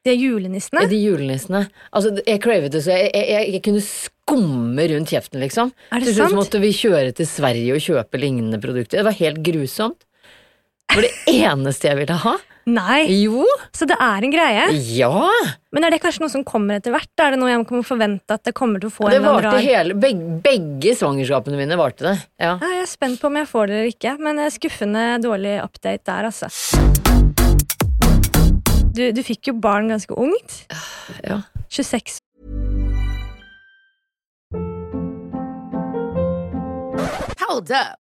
De 0.03 0.11
er 0.11 0.17
julenissene. 0.19 0.83
De 0.91 0.97
julenissene. 0.99 1.61
Altså, 1.95 2.11
jeg 2.25 2.41
cravet 2.43 2.73
det 2.73 2.81
så 2.83 2.97
jeg, 2.97 3.13
jeg, 3.15 3.29
jeg, 3.31 3.53
jeg 3.55 3.61
kunne 3.69 3.83
skumme 3.85 4.87
rundt 4.91 5.13
kjeften, 5.13 5.39
liksom. 5.45 5.71
Er 5.87 6.03
det 6.03 6.09
Til 6.09 6.17
slutt 6.17 6.33
sant? 6.33 6.39
måtte 6.41 6.61
vi 6.65 6.73
kjøre 6.75 7.13
til 7.15 7.29
Sverige 7.29 7.77
og 7.77 7.85
kjøpe 7.85 8.19
lignende 8.25 8.59
produkter. 8.59 8.99
Det 8.99 9.07
var 9.07 9.15
helt 9.21 9.39
grusomt. 9.45 10.03
Det 10.89 10.99
var 10.99 11.07
det 11.07 11.15
eneste 11.45 11.89
jeg 11.93 12.01
ville 12.01 12.19
ha. 12.25 12.35
Nei, 12.65 13.05
Jo, 13.21 13.45
Så 13.77 13.85
det 13.85 13.93
er 14.01 14.23
en 14.25 14.31
greie. 14.33 14.63
ja! 14.97 15.29
Men 15.75 15.83
er 15.85 15.93
det 15.93 15.99
kanskje 16.01 16.23
noe 16.23 16.31
som 16.33 16.43
kommer 16.47 16.79
etter 16.79 16.89
hvert? 16.95 17.11
Er 17.21 17.35
det 17.35 17.39
noe 17.39 17.51
jeg 17.51 17.61
må 17.69 17.83
forvente 17.85 18.33
at 18.33 18.43
det 18.47 18.55
kommer 18.57 18.81
til 18.81 18.89
å 18.89 18.95
få 18.95 19.05
Det 19.09 19.19
en 19.19 19.21
eller 19.21 19.29
annen 19.29 19.43
varte 19.43 19.57
rar 19.59 19.65
hele, 19.67 19.93
begge, 19.93 20.39
begge 20.41 20.95
svangerskapene 20.97 21.59
mine 21.59 21.77
varte 21.77 22.07
det. 22.07 22.15
Ja. 22.41 22.55
ja, 22.57 22.71
Jeg 22.79 22.81
er 22.87 22.89
spent 22.89 23.21
på 23.21 23.29
om 23.29 23.37
jeg 23.37 23.49
får 23.51 23.67
det 23.69 23.75
eller 23.77 23.91
ikke, 23.93 24.15
men 24.17 24.39
er 24.41 24.49
skuffende 24.55 25.03
dårlig 25.21 25.59
update 25.61 26.05
der, 26.09 26.29
altså. 26.31 26.49
Du, 28.95 29.03
du 29.11 29.21
fikk 29.27 29.51
jo 29.51 29.57
barn 29.59 29.91
ganske 29.91 30.15
ungt. 30.17 30.63
ja. 31.27 31.41
26 31.69 32.21
Hold 37.45 37.71
up. 37.71 37.99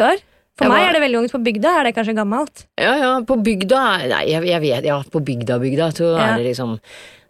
år. 0.00 0.16
For 0.56 0.64
Jeg 0.64 0.70
meg 0.72 0.80
var- 0.80 0.88
er 0.88 0.92
det 0.92 1.02
veldig 1.02 1.18
ungt. 1.22 1.32
På 1.32 1.42
bygda 1.44 1.80
er 1.80 1.84
det 1.84 1.94
kanskje 1.96 2.14
gammelt. 2.14 2.66
Ja, 2.78 2.94
ja, 2.96 3.20
på 3.20 3.36
bygda 3.42 4.08
Nei, 4.08 4.24
jeg, 4.28 4.44
jeg 4.44 4.60
vet 4.60 4.84
Ja, 4.84 5.02
på 5.02 5.20
bygda, 5.24 5.58
bygda, 5.58 5.92
så 5.92 6.16
Ja. 6.18 6.34
er 6.34 6.36
det 6.38 6.46
liksom 6.56 6.78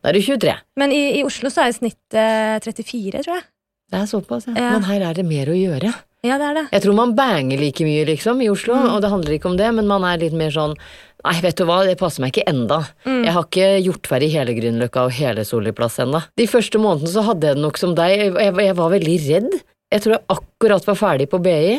Da 0.02 0.08
er 0.08 0.12
du 0.14 0.20
23. 0.20 0.54
Men 0.76 0.90
i, 0.90 1.20
i 1.20 1.22
Oslo 1.24 1.48
så 1.48 1.62
er 1.68 1.72
snittet 1.72 2.62
34, 2.64 3.22
tror 3.22 3.34
jeg. 3.36 3.44
Det 3.92 4.00
er 4.00 4.06
såpass, 4.06 4.46
ja. 4.48 4.54
Ja. 4.56 4.70
Men 4.72 4.82
her 4.82 5.02
er 5.10 5.14
det 5.14 5.24
mer 5.24 5.46
å 5.46 5.54
gjøre. 5.54 5.94
Ja, 6.24 6.38
det 6.38 6.46
er 6.50 6.54
det. 6.54 6.70
Jeg 6.72 6.82
tror 6.82 6.94
man 6.94 7.14
banger 7.14 7.58
like 7.58 7.80
mye, 7.84 8.04
liksom, 8.06 8.40
i 8.42 8.48
Oslo, 8.48 8.74
Mm. 8.74 8.90
og 8.94 9.00
det 9.02 9.10
handler 9.10 9.38
ikke 9.38 9.46
om 9.50 9.56
det, 9.56 9.74
men 9.74 9.86
man 9.86 10.02
er 10.04 10.18
litt 10.18 10.32
mer 10.32 10.50
sånn 10.50 10.76
Nei, 11.24 11.40
vet 11.40 11.54
du 11.54 11.64
hva, 11.64 11.84
det 11.86 11.96
passer 11.98 12.20
meg 12.20 12.32
ikke 12.32 12.48
enda. 12.48 12.80
Mm. 13.06 13.24
Jeg 13.24 13.32
har 13.32 13.44
ikke 13.44 13.84
gjort 13.84 14.02
ferdig 14.10 14.30
hele 14.32 14.54
Grünerløkka 14.56 15.04
og 15.04 15.12
hele 15.12 15.44
Solli 15.44 15.70
plass 15.70 15.98
ennå. 15.98 16.20
De 16.36 16.46
første 16.48 16.80
månedene 16.82 17.06
så 17.14 17.22
hadde 17.22 17.42
jeg 17.46 17.54
det 17.54 17.62
nok 17.62 17.78
som 17.78 17.94
deg, 17.94 18.34
jeg, 18.34 18.54
jeg 18.56 18.74
var 18.74 18.90
veldig 18.90 19.28
redd. 19.28 19.60
Jeg 19.92 20.00
tror 20.00 20.14
jeg 20.16 20.24
akkurat 20.32 20.86
var 20.88 20.96
ferdig 20.96 21.26
på 21.28 21.40
BI. 21.44 21.76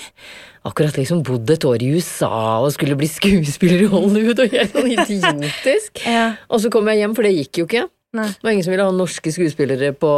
Akkurat 0.69 0.97
liksom 0.99 1.23
bodd 1.25 1.49
et 1.49 1.65
år 1.65 1.81
i 1.81 1.89
USA 1.97 2.29
og 2.61 2.69
skulle 2.75 2.97
bli 2.99 3.09
skuespiller 3.09 3.81
i 3.83 3.89
Hollywood 3.89 4.43
og 4.43 4.53
helt 4.53 4.75
sånn 4.75 4.91
idiotisk. 4.93 6.03
Ja. 6.13 6.27
Og 6.47 6.61
så 6.61 6.69
kom 6.73 6.87
jeg 6.91 7.01
hjem, 7.01 7.15
for 7.17 7.25
det 7.25 7.33
gikk 7.33 7.63
jo 7.63 7.67
ikke. 7.67 7.87
Nei. 8.13 8.29
Det 8.29 8.45
var 8.45 8.53
ingen 8.53 8.65
som 8.67 8.73
ville 8.75 8.85
ha 8.85 8.93
norske 8.93 9.33
skuespillere 9.33 9.91
på 9.97 10.11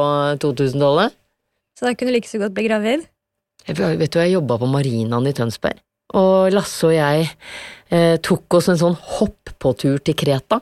2000-tallet. 0.44 1.16
Så 1.80 1.88
da 1.88 1.96
kunne 1.96 2.12
du 2.12 2.18
like 2.18 2.30
så 2.30 2.42
godt 2.42 2.56
bli 2.56 2.68
gravid. 2.68 3.08
Jeg 3.66 3.80
vet 3.80 4.12
du, 4.12 4.20
jeg 4.20 4.36
jobba 4.36 4.60
på 4.62 4.70
Marinaen 4.70 5.32
i 5.32 5.34
Tønsberg. 5.36 5.80
Og 6.16 6.52
Lasse 6.54 6.86
og 6.86 6.94
jeg 6.94 7.30
eh, 7.90 8.16
tok 8.24 8.60
oss 8.60 8.70
en 8.72 8.80
sånn 8.80 8.98
hopp-på-tur 9.16 10.04
til 10.06 10.18
Kreta. 10.20 10.60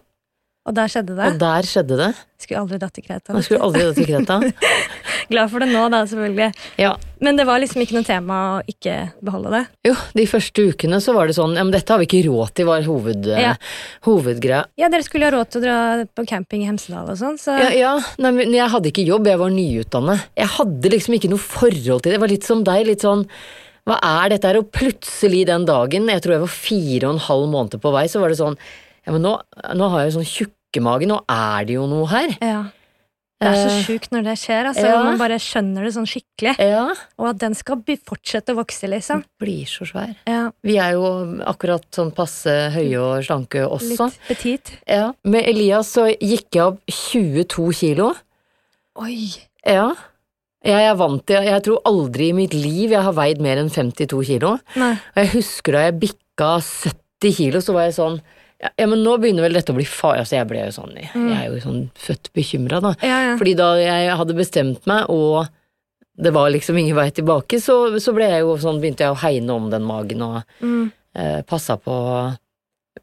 Og 0.63 0.71
der 0.77 0.87
skjedde 0.87 1.15
det. 1.17 1.25
Og 1.27 1.39
der 1.41 1.65
skjedde 1.67 1.95
det. 1.99 2.11
Skulle 2.39 2.59
aldri 2.61 2.77
dratt 2.79 2.93
til 2.95 3.03
Kreta. 3.03 3.33
Jeg 3.35 3.43
skulle 3.49 3.65
aldri 3.65 3.81
dratt 3.83 3.97
til 3.99 4.05
Kreta. 4.07 4.37
Glad 5.31 5.49
for 5.51 5.63
det 5.63 5.67
nå, 5.73 5.81
da, 5.91 5.99
selvfølgelig. 6.07 6.47
Ja. 6.79 6.93
Men 7.23 7.35
det 7.39 7.45
var 7.47 7.59
liksom 7.59 7.83
ikke 7.83 7.95
noe 7.97 8.07
tema 8.07 8.37
å 8.53 8.61
ikke 8.71 8.93
beholde 9.23 9.51
det. 9.57 9.61
Jo, 9.89 9.93
de 10.15 10.25
første 10.27 10.65
ukene 10.71 10.99
så 11.03 11.15
var 11.15 11.27
det 11.27 11.35
sånn 11.35 11.55
Ja, 11.59 11.63
men 11.67 11.73
dette 11.75 11.91
har 11.91 11.99
vi 11.99 12.07
ikke 12.07 12.21
råd 12.29 12.53
til, 12.55 12.67
var 12.69 12.83
hoved, 12.87 13.27
eh, 13.31 13.41
Ja. 13.43 13.53
hovedgreia. 14.07 14.61
Ja, 14.79 14.87
dere 14.91 15.03
skulle 15.07 15.27
ha 15.27 15.33
råd 15.35 15.51
til 15.51 15.63
å 15.63 15.65
dra 15.65 15.77
på 16.15 16.25
camping 16.31 16.63
i 16.63 16.69
Hemsedal 16.71 17.11
og 17.11 17.19
sånn, 17.19 17.35
så 17.39 17.57
Ja, 17.59 17.69
ja. 17.75 17.91
Nei, 18.23 18.31
men 18.39 18.55
jeg 18.55 18.71
hadde 18.71 18.91
ikke 18.91 19.07
jobb, 19.07 19.27
jeg 19.27 19.39
var 19.43 19.51
nyutdannet. 19.55 20.27
Jeg 20.39 20.47
hadde 20.55 20.93
liksom 20.95 21.17
ikke 21.19 21.31
noe 21.33 21.43
forhold 21.43 22.03
til 22.03 22.11
det. 22.11 22.15
Det 22.17 22.23
var 22.23 22.31
litt 22.35 22.47
som 22.47 22.63
deg, 22.63 22.87
litt 22.87 23.03
sånn 23.03 23.27
Hva 23.83 23.99
er 23.99 24.29
dette 24.31 24.47
her? 24.47 24.61
Og 24.63 24.71
plutselig 24.71 25.43
den 25.51 25.65
dagen, 25.67 26.07
jeg 26.07 26.23
tror 26.23 26.37
jeg 26.37 26.43
var 26.45 26.55
fire 26.55 27.07
og 27.09 27.13
en 27.17 27.25
halv 27.27 27.49
måned 27.51 27.81
på 27.83 27.91
vei, 27.91 28.05
så 28.07 28.21
var 28.23 28.31
det 28.31 28.39
sånn 28.39 28.55
Ja, 29.05 29.11
men 29.11 29.21
nå, 29.25 29.33
nå 29.75 29.89
har 29.91 30.03
jeg 30.05 30.11
jo 30.13 30.19
sånn 30.19 30.29
tjukkemage, 30.31 31.07
nå 31.09 31.19
er 31.29 31.65
det 31.67 31.75
jo 31.79 31.87
noe 31.91 32.07
her. 32.13 32.37
ja. 32.41 32.63
Det 33.43 33.49
er 33.49 33.55
så 33.59 33.71
Eh, 33.75 33.79
sjukt 33.83 34.11
når 34.13 34.21
det 34.23 34.33
skjer, 34.39 34.67
altså. 34.69 34.83
ja. 34.87 34.99
Man 35.03 35.17
bare 35.19 35.35
skjønner 35.41 35.83
det 35.83 35.89
sånn 35.91 36.05
skikkelig. 36.07 36.53
Ja. 36.63 36.83
Og 37.19 37.25
at 37.27 37.39
den 37.41 37.53
skal 37.59 37.81
fortsette 38.07 38.53
å 38.53 38.59
vokse, 38.61 38.87
liksom. 38.87 39.25
Blir 39.41 39.65
så 39.67 39.83
svær. 39.89 40.13
Ja, 40.29 40.45
Vi 40.63 40.77
er 40.79 40.93
jo 40.95 41.03
akkurat 41.43 41.83
sånn 41.91 42.13
passe 42.15 42.53
høye 42.71 42.95
og 43.01 43.25
slanke 43.25 43.65
også. 43.67 44.05
litt 44.07 44.19
petit. 44.29 44.71
Ja. 44.87 45.09
Med 45.25 45.43
Elias 45.49 45.91
så 45.91 46.05
gikk 46.15 46.55
jeg 46.55 46.63
opp 46.63 46.79
22 46.87 47.73
kilo. 47.81 48.13
Oi! 49.01 49.33
Ja. 49.67 49.89
Jeg 50.63 50.87
er 50.87 50.95
vant 50.95 51.25
til 51.27 51.43
Jeg 51.43 51.63
tror 51.65 51.81
aldri 51.89 52.29
i 52.29 52.37
mitt 52.37 52.53
liv 52.55 52.91
jeg 52.95 53.03
har 53.03 53.11
veid 53.17 53.41
mer 53.43 53.57
enn 53.59 53.69
52 53.73 54.23
kilo. 54.29 54.53
Nei. 54.79 54.93
Og 54.95 55.19
jeg 55.19 55.33
husker 55.35 55.75
da 55.75 55.81
jeg 55.89 55.99
bikka 55.99 56.53
70 56.63 57.35
kilo, 57.41 57.59
så 57.59 57.73
var 57.75 57.89
jeg 57.89 57.97
sånn 57.99 58.21
ja, 58.61 58.69
ja, 58.77 58.85
men 58.87 59.01
nå 59.03 59.17
begynner 59.19 59.41
vel 59.47 59.53
dette 59.53 59.73
å 59.73 59.75
bli 59.75 59.85
farlig. 59.85 60.19
Altså, 60.25 60.35
jeg 60.37 60.47
ble 60.47 60.61
jo 60.65 60.71
sånn 60.75 60.93
Jeg 60.95 61.09
er 61.39 61.49
jo 61.51 61.59
sånn 61.63 61.81
født 61.95 62.29
bekymra, 62.33 62.79
da. 62.81 62.93
Ja, 63.01 63.17
ja. 63.29 63.33
Fordi 63.37 63.55
da 63.59 63.73
jeg 63.81 64.15
hadde 64.19 64.35
bestemt 64.37 64.85
meg, 64.87 65.09
og 65.09 65.47
det 66.15 66.31
var 66.35 66.51
liksom 66.53 66.77
ingen 66.77 66.95
vei 66.95 67.09
tilbake, 67.11 67.57
så, 67.59 67.97
så 67.99 68.13
ble 68.13 68.27
jeg 68.29 68.41
jo 68.45 68.53
sånn, 68.61 68.79
begynte 68.79 69.01
jeg 69.07 69.15
å 69.15 69.19
hegne 69.23 69.49
om 69.57 69.69
den 69.73 69.83
magen 69.83 70.21
og 70.21 70.41
Mm. 70.61 70.91
eh, 71.15 71.41
passa 71.49 71.75
på 71.77 71.95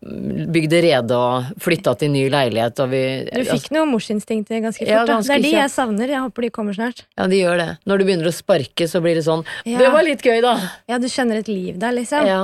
mm, 0.02 0.52
Bygde 0.54 0.80
rede 0.84 1.16
og 1.18 1.50
flytta 1.60 1.96
til 1.98 2.12
ny 2.14 2.28
leilighet, 2.30 2.78
og 2.80 2.88
vi 2.92 3.00
Du 3.34 3.42
fikk 3.50 3.70
noe 3.74 3.88
morsinstinkter 3.90 4.62
ganske 4.62 4.84
fort. 4.84 4.88
Ja, 4.88 5.02
ganske 5.04 5.26
Det 5.34 5.38
er 5.40 5.42
de 5.42 5.50
jeg 5.56 5.70
savner. 5.74 6.08
Jeg 6.08 6.22
håper 6.24 6.42
de 6.46 6.50
kommer 6.54 6.72
snart. 6.76 7.02
Ja, 7.18 7.26
de 7.26 7.40
gjør 7.42 7.58
det. 7.58 7.68
Når 7.90 7.98
du 7.98 8.04
begynner 8.08 8.30
å 8.30 8.34
sparke, 8.34 8.86
så 8.88 9.02
blir 9.02 9.18
det 9.18 9.24
sånn. 9.26 9.44
Det 9.66 9.90
var 9.92 10.02
litt 10.06 10.22
gøy, 10.22 10.40
da! 10.40 10.54
Ja, 10.88 10.98
du 11.02 11.08
kjenner 11.10 11.42
et 11.42 11.48
liv 11.50 11.78
der, 11.82 11.92
liksom. 11.98 12.26
Ja. 12.26 12.40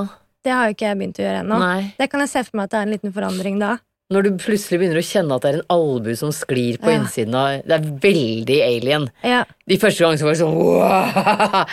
Det 0.46 0.54
har 0.54 0.68
jo 0.70 0.76
ikke 0.76 0.86
jeg 0.86 0.98
begynt 1.00 1.18
å 1.18 1.24
gjøre 1.26 1.42
ennå. 1.42 1.60
Det 1.98 2.06
kan 2.12 2.22
jeg 2.22 2.30
se 2.30 2.42
for 2.46 2.56
meg 2.60 2.68
at 2.68 2.74
det 2.76 2.78
er 2.78 2.86
en 2.86 2.94
liten 2.94 3.14
forandring 3.16 3.58
da. 3.62 3.72
Når 4.14 4.22
du 4.22 4.28
plutselig 4.38 4.78
begynner 4.78 5.00
å 5.00 5.02
kjenne 5.02 5.34
at 5.34 5.42
det 5.42 5.48
er 5.50 5.56
en 5.58 5.70
albue 5.74 6.14
som 6.14 6.30
sklir 6.30 6.76
på 6.78 6.92
Ja. 6.92 7.00
innsiden 7.00 7.34
av 7.34 7.64
Det 7.66 7.74
er 7.74 7.88
veldig 8.04 8.58
alien. 8.62 9.08
Ja. 9.26 9.40
De 9.66 9.78
første 9.82 10.04
gangene 10.04 10.20
så 10.20 10.28
var 10.28 10.36
det 10.36 10.42
sånn 10.44 10.54
wow! 10.62 11.64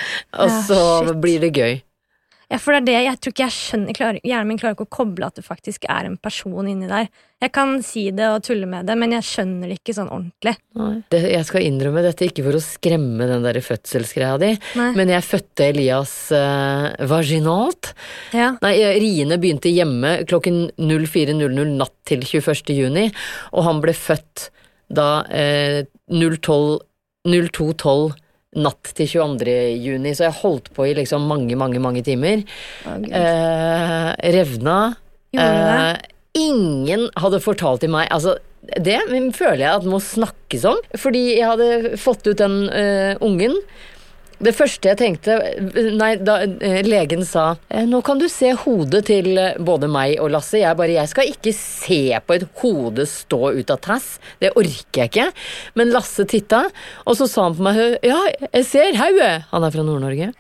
Og 0.42 0.50
så 0.66 0.80
ja, 1.06 1.14
blir 1.14 1.44
det 1.46 1.52
gøy. 1.54 1.76
Ja, 2.54 2.60
for 2.62 2.76
det 2.76 2.84
er 2.84 2.86
det, 2.86 2.98
jeg 3.08 3.18
tror 3.18 3.34
ikke 3.34 3.46
jeg 3.48 3.54
skjønner, 3.56 3.96
klar, 3.98 4.18
Hjernen 4.22 4.50
min 4.52 4.60
klarer 4.62 4.76
ikke 4.76 4.86
å 4.86 4.98
koble 5.00 5.26
at 5.26 5.40
det 5.40 5.46
faktisk 5.46 5.88
er 5.90 6.06
en 6.06 6.20
person 6.22 6.68
inni 6.70 6.86
der. 6.86 7.08
Jeg 7.42 7.50
kan 7.56 7.72
si 7.84 8.04
det 8.14 8.28
og 8.30 8.44
tulle 8.46 8.68
med 8.70 8.86
det, 8.86 8.94
men 9.02 9.16
jeg 9.16 9.26
skjønner 9.26 9.72
det 9.72 9.80
ikke 9.80 9.96
sånn 9.98 10.12
ordentlig. 10.14 10.54
Det, 11.10 11.22
jeg 11.34 11.48
skal 11.50 11.66
innrømme 11.66 12.04
dette 12.06 12.28
ikke 12.30 12.46
for 12.46 12.60
å 12.60 12.62
skremme 12.62 13.26
den 13.32 13.48
der 13.48 13.58
fødselsgreia 13.66 14.38
di, 14.44 14.52
Nei. 14.78 14.92
men 15.00 15.14
jeg 15.16 15.26
fødte 15.26 15.72
Elias 15.74 16.14
eh, 16.38 16.86
vaginalt. 17.10 17.96
Ja. 18.38 18.52
Nei, 18.62 18.76
eh, 18.78 19.02
riene 19.02 19.42
begynte 19.42 19.74
hjemme 19.74 20.20
klokken 20.30 20.68
04.00 20.78 21.74
natt 21.74 21.98
til 22.06 22.22
21. 22.22 22.70
juni, 22.78 23.10
og 23.58 23.66
han 23.66 23.82
ble 23.82 23.98
født 23.98 24.52
da 24.94 25.26
eh, 25.34 25.90
02.12 26.14 28.14
natt 28.56 28.94
til 28.98 29.10
22. 29.10 29.54
juni, 29.82 30.14
så 30.16 30.28
jeg 30.28 30.40
holdt 30.42 30.72
på 30.76 30.88
i 30.90 30.96
liksom 30.98 31.26
mange, 31.30 31.58
mange, 31.60 31.82
mange 31.84 32.04
timer. 32.06 32.44
Oh, 32.88 32.98
Eh, 33.04 34.10
revna. 34.36 34.80
Eh, 35.34 35.94
ingen 36.38 37.08
hadde 37.18 37.40
fortalt 37.42 37.82
til 37.82 37.90
meg 37.94 38.06
Altså, 38.14 38.36
det 38.62 39.00
føler 39.36 39.64
jeg 39.66 39.80
at 39.80 39.88
må 39.90 40.00
snakkes 40.00 40.66
om, 40.70 40.78
fordi 40.96 41.24
jeg 41.36 41.50
hadde 41.50 41.98
fått 42.00 42.28
ut 42.30 42.40
den 42.40 42.70
uh, 42.70 43.20
ungen. 43.26 43.58
Det 44.44 44.52
første 44.56 44.92
jeg 44.92 45.00
tenkte 45.00 45.38
Nei, 45.96 46.14
da 46.20 46.40
eh, 46.44 46.82
legen 46.86 47.24
sa 47.28 47.54
eh, 47.70 47.86
Nå 47.88 48.02
kan 48.06 48.20
du 48.20 48.28
se 48.32 48.52
hodet 48.64 49.06
til 49.08 49.32
eh, 49.40 49.60
både 49.60 49.88
meg 49.92 50.18
og 50.20 50.34
Lasse. 50.34 50.60
Jeg 50.60 50.78
bare 50.80 50.98
Jeg 50.98 51.12
skal 51.12 51.32
ikke 51.32 51.54
se 51.56 52.02
på 52.26 52.38
et 52.38 52.46
hode 52.62 53.06
stå 53.10 53.54
ut 53.56 53.74
av 53.74 53.80
tass. 53.84 54.18
Det 54.42 54.52
orker 54.60 55.04
jeg 55.04 55.12
ikke. 55.12 55.28
Men 55.80 55.94
Lasse 55.94 56.26
titta, 56.30 56.66
og 57.08 57.18
så 57.20 57.28
sa 57.30 57.48
han 57.48 57.58
på 57.58 57.68
meg 57.68 57.82
Ja, 58.06 58.20
jeg 58.50 58.68
ser 58.68 59.00
hodet. 59.00 59.34
Han 59.54 59.68
er 59.68 59.74
fra 59.76 59.86
Nord-Norge. 59.86 60.34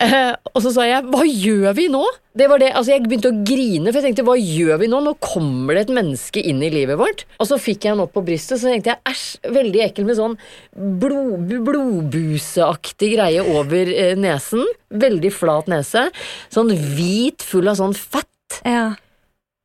Eh, 0.00 0.34
og 0.54 0.60
så 0.62 0.70
sa 0.70 0.84
jeg 0.86 1.06
hva 1.10 1.24
gjør 1.26 1.72
vi 1.74 1.88
nå? 1.90 2.04
Det 2.38 2.46
var 2.46 2.60
det, 2.62 2.68
altså 2.78 2.92
Jeg 2.94 3.02
begynte 3.08 3.32
å 3.32 3.38
grine, 3.42 3.90
for 3.90 3.98
jeg 3.98 4.12
tenkte 4.12 4.24
hva 4.28 4.36
gjør 4.38 4.78
vi 4.78 4.86
nå? 4.92 5.00
Nå 5.02 5.16
kommer 5.18 5.74
det 5.74 5.88
et 5.88 5.94
menneske 5.96 6.38
inn 6.46 6.60
i 6.62 6.68
livet 6.70 7.00
vårt. 7.00 7.24
Og 7.42 7.48
så 7.50 7.58
fikk 7.58 7.82
jeg 7.88 7.96
han 7.96 8.04
opp 8.04 8.12
på 8.14 8.22
brystet, 8.28 8.60
så 8.62 8.70
tenkte 8.70 8.92
jeg 8.94 9.02
æsj, 9.10 9.24
veldig 9.58 9.82
ekkel 9.88 10.06
med 10.06 10.18
sånn 10.20 10.36
blod, 11.02 11.50
blodbuseaktig 11.66 13.10
greie 13.16 13.42
over 13.42 13.90
eh, 13.90 14.14
nesen. 14.18 14.62
Veldig 14.94 15.32
flat 15.34 15.66
nese. 15.72 16.06
Sånn 16.54 16.70
hvit, 16.94 17.42
full 17.44 17.66
av 17.70 17.80
sånn 17.82 17.96
fett. 17.98 18.62
Ja. 18.62 18.92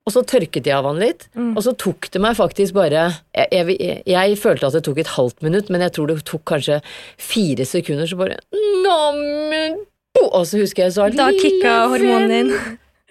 Og 0.04 0.12
så 0.12 0.26
tørket 0.28 0.66
jeg 0.68 0.76
av 0.76 0.90
han 0.90 0.98
litt, 1.00 1.30
Mm. 1.38 1.54
og 1.56 1.64
så 1.64 1.72
tok 1.80 2.10
det 2.12 2.20
meg 2.20 2.36
faktisk 2.36 2.74
bare 2.76 3.06
jeg, 3.32 3.48
jeg, 3.80 4.02
jeg 4.10 4.36
følte 4.42 4.68
at 4.68 4.74
det 4.76 4.82
tok 4.84 4.98
et 5.00 5.14
halvt 5.16 5.40
minutt, 5.46 5.70
men 5.72 5.80
jeg 5.86 5.94
tror 5.96 6.10
det 6.12 6.18
tok 6.28 6.44
kanskje 6.44 6.82
fire 7.16 7.64
sekunder, 7.66 8.10
så 8.10 8.18
bare 8.20 8.42
Nammen! 8.84 9.80
Og 10.22 10.46
så 10.48 10.60
husker 10.62 10.84
jeg 10.86 10.94
så 10.94 11.08
Da 11.16 11.30
kicka 11.34 11.74
hormonene 11.90 12.40
inn. 12.44 12.52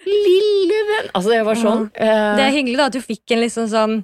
Lille 0.07 0.79
venn! 0.89 1.09
Altså, 1.15 1.33
jeg 1.35 1.45
var 1.47 1.59
sånn. 1.59 1.85
eh, 1.95 2.35
Det 2.37 2.45
er 2.47 2.51
hyggelig 2.55 2.77
da 2.79 2.85
at 2.89 2.95
du 2.95 3.01
fikk 3.03 3.31
en 3.35 3.41
liksom 3.43 3.67
sånn 3.71 3.97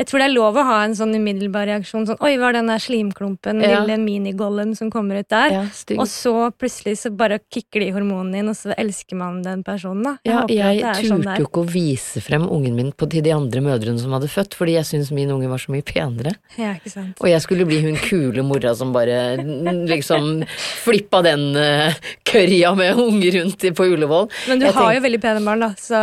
Jeg 0.00 0.08
tror 0.08 0.22
det 0.22 0.26
er 0.30 0.32
lov 0.32 0.56
å 0.56 0.62
ha 0.64 0.76
en 0.86 0.94
sånn 0.96 1.12
umiddelbar 1.12 1.66
reaksjon. 1.68 2.06
Sånn, 2.08 2.16
Oi, 2.24 2.32
hva 2.40 2.48
er 2.48 2.56
den 2.56 2.70
der 2.72 2.80
slimklumpen? 2.80 3.60
Ja. 3.60 3.82
Lille 3.84 3.98
minigollen 4.00 4.72
som 4.78 4.88
kommer 4.92 5.20
ut 5.20 5.28
der. 5.28 5.52
ja. 5.52 5.64
Og 6.00 6.06
så 6.08 6.32
plutselig 6.56 6.96
så 7.02 7.10
bare 7.12 7.36
kicker 7.52 7.84
de 7.84 7.90
hormonene 7.92 8.40
inn, 8.40 8.48
og 8.48 8.56
så 8.56 8.72
elsker 8.80 9.18
man 9.20 9.42
den 9.44 9.60
personen. 9.66 10.02
da. 10.06 10.14
Ja, 10.24 10.38
jeg 10.48 10.80
at 10.80 10.80
det 10.80 11.04
er 11.04 11.08
sånn 11.10 11.24
turte 11.26 11.42
jo 11.44 11.48
ikke 11.50 11.64
å 11.64 11.68
vise 11.68 12.22
frem 12.24 12.46
ungen 12.48 12.78
min 12.78 12.92
på, 12.96 13.08
til 13.12 13.22
de 13.26 13.34
andre 13.34 13.60
mødrene 13.64 14.00
som 14.00 14.14
hadde 14.16 14.30
født, 14.32 14.56
fordi 14.56 14.78
jeg 14.78 14.88
syntes 14.88 15.10
min 15.12 15.30
unge 15.34 15.50
var 15.52 15.60
så 15.60 15.74
mye 15.74 15.84
penere. 15.84 16.32
Ja, 16.56 16.72
ikke 16.80 16.94
sant. 16.94 17.20
Og 17.20 17.28
jeg 17.28 17.44
skulle 17.44 17.66
bli 17.68 17.82
hun 17.84 17.98
kule 18.00 18.42
mora 18.46 18.72
som 18.78 18.94
bare 18.96 19.36
liksom 19.90 20.46
flippa 20.84 21.20
den 21.26 21.50
uh, 21.56 21.92
kørja 22.24 22.72
med 22.78 22.96
unger 22.96 23.36
rundt 23.40 23.68
på 23.76 23.90
Ullevål. 23.92 24.30
Men 24.48 24.58
du 24.62 24.66
Jeg 24.66 24.72
har 24.74 24.82
tenk- 24.86 24.96
jo 24.96 25.04
veldig 25.08 25.20
pene 25.20 25.44
barn, 25.44 25.60
da, 25.68 25.74
så 25.76 26.00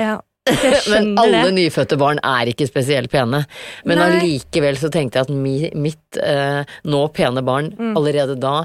Ja. 0.00 0.18
Men 0.92 1.14
alle 1.20 1.44
det. 1.48 1.54
nyfødte 1.56 1.98
barn 2.00 2.20
er 2.24 2.50
ikke 2.52 2.68
spesielt 2.68 3.10
pene. 3.12 3.44
Men 3.88 4.04
allikevel 4.04 4.78
så 4.80 4.90
tenkte 4.92 5.20
jeg 5.20 5.28
at 5.30 5.34
mi, 5.34 5.56
mitt 5.74 6.20
eh, 6.22 6.62
nå 6.84 7.02
pene 7.16 7.42
barn 7.46 7.72
allerede 7.94 8.38
da 8.40 8.64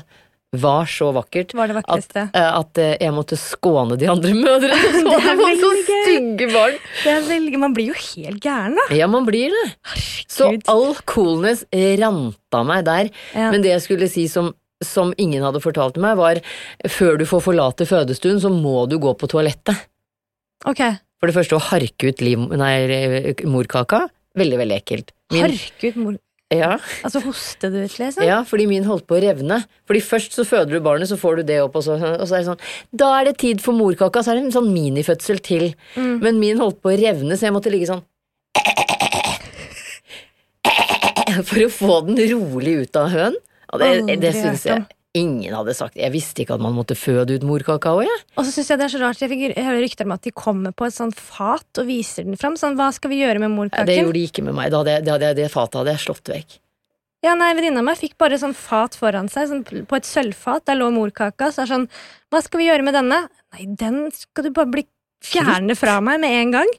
var 0.56 0.86
så 0.88 1.12
vakkert 1.16 1.54
Mm. 1.56 1.60
Var 1.60 1.68
det 1.68 1.82
at, 1.84 2.16
eh, 2.16 2.58
at 2.60 2.78
eh, 2.80 2.96
jeg 3.02 3.14
måtte 3.14 3.38
skåne 3.40 3.98
de 4.00 4.08
andre 4.08 4.34
mødrene. 4.34 4.92
Så 5.04 5.16
Det 5.20 5.36
var 5.40 5.56
så 5.60 5.72
stygge 5.84 6.48
barn. 6.54 6.78
Det 7.04 7.16
veldig, 7.30 7.60
man 7.60 7.74
blir 7.76 7.92
jo 7.92 7.98
helt 8.00 8.44
gæren, 8.44 8.76
da. 8.80 8.86
Ja, 8.96 9.08
man 9.12 9.26
blir 9.28 9.52
det. 9.54 9.66
Så 10.32 10.52
all 10.72 10.96
coolness 11.06 11.66
ranta 12.00 12.64
meg 12.68 12.86
der. 12.88 13.10
Ja. 13.36 13.52
Men 13.52 13.64
det 13.66 13.74
jeg 13.76 13.84
skulle 13.86 14.10
si 14.12 14.28
som, 14.32 14.54
som 14.84 15.14
ingen 15.18 15.44
hadde 15.44 15.62
fortalt 15.64 16.00
meg, 16.02 16.18
var 16.18 16.42
før 16.92 17.20
du 17.20 17.26
får 17.30 17.44
forlate 17.50 17.88
fødestuen, 17.90 18.40
så 18.42 18.52
må 18.52 18.86
du 18.90 18.98
gå 19.02 19.14
på 19.20 19.30
toalettet. 19.32 19.88
Ok. 20.66 20.82
For 21.22 21.32
det 21.32 21.36
første 21.38 21.56
å 21.58 21.64
harke 21.72 22.12
ut 22.12 22.22
liv, 22.26 22.38
nei, 22.60 23.34
morkaka. 23.48 24.06
Veldig, 24.36 24.58
veldig 24.62 24.78
ekkelt. 24.82 25.12
Min- 25.34 25.46
Harke 25.48 25.92
ut 25.92 26.00
mor... 26.04 26.22
Ja, 26.54 26.76
Altså 27.04 27.20
hoste 27.24 27.72
du 27.74 27.80
ut, 27.82 27.96
liksom? 27.98 28.22
ja, 28.24 28.36
fordi 28.46 28.68
min 28.70 28.84
holdt 28.86 29.08
på 29.10 29.16
å 29.18 29.22
revne. 29.24 29.58
Fordi 29.90 30.02
først 30.06 30.36
så 30.38 30.44
føder 30.46 30.76
du 30.78 30.84
barnet, 30.86 31.10
så 31.10 31.18
får 31.18 31.40
du 31.42 31.48
det 31.50 31.58
opp, 31.64 31.80
og 31.80 31.84
så, 31.88 31.96
og 31.98 32.22
så 32.30 32.36
er 32.38 32.44
det 32.44 32.50
sånn 32.52 32.62
Da 33.02 33.08
er 33.18 33.26
det 33.32 33.34
tid 33.42 33.64
for 33.66 33.74
morkaka, 33.76 34.22
så 34.22 34.32
er 34.32 34.38
det 34.38 34.44
en 34.46 34.54
sånn 34.54 34.70
minifødsel 34.72 35.42
til. 35.44 35.72
Mm. 35.98 36.20
Men 36.22 36.38
min 36.44 36.62
holdt 36.62 36.78
på 36.86 36.94
å 36.94 37.00
revne, 37.02 37.34
så 37.34 37.48
jeg 37.50 37.56
måtte 37.56 37.74
ligge 37.74 37.90
sånn 37.90 38.04
For 41.50 41.66
å 41.66 41.72
få 41.74 41.98
den 42.12 42.22
rolig 42.36 42.76
ut 42.86 43.02
av 43.02 43.10
høen. 43.14 43.36
Og 43.74 43.82
det, 43.82 44.20
det 44.22 44.32
syns 44.38 44.68
jeg 44.70 44.86
ingen 45.16 45.56
hadde 45.56 45.74
sagt. 45.78 45.96
Jeg 46.00 46.14
visste 46.14 46.44
ikke 46.44 46.58
at 46.58 46.64
man 46.64 46.76
måtte 46.76 46.98
føde 46.98 47.38
ut 47.38 47.46
morkaka 47.48 47.94
Ja. 48.04 48.18
Og 48.36 48.44
så 48.46 48.52
synes 48.52 48.70
jeg 48.70 48.82
det 48.82 48.86
er 48.86 48.94
så 48.94 49.02
rart, 49.02 49.22
jeg 49.22 49.32
fikk 49.32 49.56
høre 49.56 49.82
rykter 49.82 50.06
om 50.06 50.16
at 50.16 50.28
de 50.28 50.32
kommer 50.36 50.76
på 50.76 50.88
et 50.88 50.96
sånt 50.96 51.16
fat 51.16 51.82
og 51.82 51.88
viser 51.88 52.28
den 52.28 52.38
fram. 52.38 52.58
Sånn, 52.60 52.76
hva 52.76 52.92
skal 52.94 53.14
vi 53.14 53.22
gjøre 53.24 53.40
med 53.40 53.56
morkaken? 53.56 53.88
det 53.88 54.02
gjorde 54.02 54.20
de 54.20 54.28
ikke 54.28 54.44
med 54.44 54.58
meg. 54.58 54.70
Det, 54.72 54.78
hadde 54.78 55.00
det, 55.06 55.12
hadde 55.16 55.34
det 55.40 55.50
fatet 55.54 55.80
hadde 55.82 55.96
jeg 55.96 56.06
slått 56.06 56.32
vekk. 56.34 56.60
Ja, 57.26 57.34
nei, 57.34 57.54
Venninna 57.58 57.82
mi 57.82 57.96
fikk 57.98 58.20
bare 58.22 58.38
sånn 58.38 58.54
fat 58.54 58.98
foran 59.00 59.32
seg, 59.32 59.48
sånn 59.50 59.64
på 59.66 59.98
et 59.98 60.06
sølvfat. 60.06 60.68
Der 60.70 60.78
lå 60.78 60.92
morkaka. 60.94 61.50
Så 61.54 61.64
er 61.64 61.72
sånn 61.72 61.88
Hva 62.30 62.44
skal 62.46 62.62
vi 62.62 62.68
gjøre 62.68 62.86
med 62.86 62.98
denne? 62.98 63.24
Nei, 63.56 63.66
den 63.80 64.12
skal 64.14 64.46
du 64.46 64.52
bare 64.54 64.70
bli 64.70 64.86
fjerne 65.26 65.78
fra 65.80 65.98
meg 66.06 66.22
med 66.22 66.36
en 66.42 66.54
gang. 66.60 66.76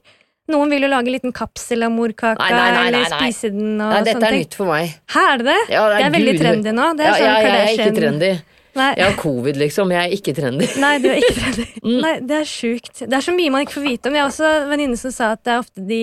Noen 0.47 0.69
vil 0.71 0.85
jo 0.85 0.89
lage 0.91 1.09
en 1.09 1.15
liten 1.17 1.33
kapsel 1.35 1.83
av 1.83 1.91
morkaka, 1.91 2.39
Nei, 2.39 2.51
nei, 2.53 2.67
nei, 2.71 2.83
nei, 2.91 3.01
eller 3.03 3.17
spise 3.17 3.49
den 3.51 3.73
og 3.81 3.89
Nei, 3.91 4.03
dette 4.05 4.13
sånne 4.15 4.27
er 4.29 4.37
nytt 4.39 4.53
for 4.55 4.69
meg. 4.71 4.93
Hæ, 5.11 5.23
er 5.33 5.41
det 5.41 5.47
det? 5.49 5.57
Ja, 5.75 5.81
det 5.91 5.97
er 6.05 6.13
veldig 6.15 6.35
gud- 6.37 6.43
trendy 6.45 6.73
nå. 6.77 6.85
Det 6.97 7.03
er 7.03 7.09
ja, 7.11 7.17
sånn 7.17 7.27
ja, 7.27 7.41
jeg 7.41 7.57
er 7.57 7.73
ikke 7.75 7.97
trendy. 7.99 8.31
Nei. 8.77 8.87
Jeg 8.93 9.05
har 9.09 9.15
covid, 9.17 9.57
liksom. 9.57 9.91
Jeg 9.91 10.05
er 10.05 10.11
ikke 10.13 10.33
trendy. 10.37 10.67
Nei, 10.85 10.93
du 11.01 11.07
er 11.09 11.15
ikke 11.17 11.35
trendy. 11.41 11.65
Mm. 11.83 11.95
Nei, 12.05 12.15
det 12.29 12.35
er 12.43 12.47
sjukt. 12.47 12.99
Det 13.03 13.13
er 13.19 13.23
så 13.25 13.33
mye 13.33 13.53
man 13.55 13.65
ikke 13.65 13.73
får 13.79 13.87
vite 13.87 14.11
om. 14.11 14.15
Jeg 14.19 14.21
har 14.23 14.29
også 14.29 14.51
en 14.53 14.69
venninne 14.69 14.99
som 15.01 15.15
sa 15.15 15.31
at 15.33 15.41
det 15.47 15.55
er 15.55 15.63
ofte 15.65 15.85
de 15.89 16.01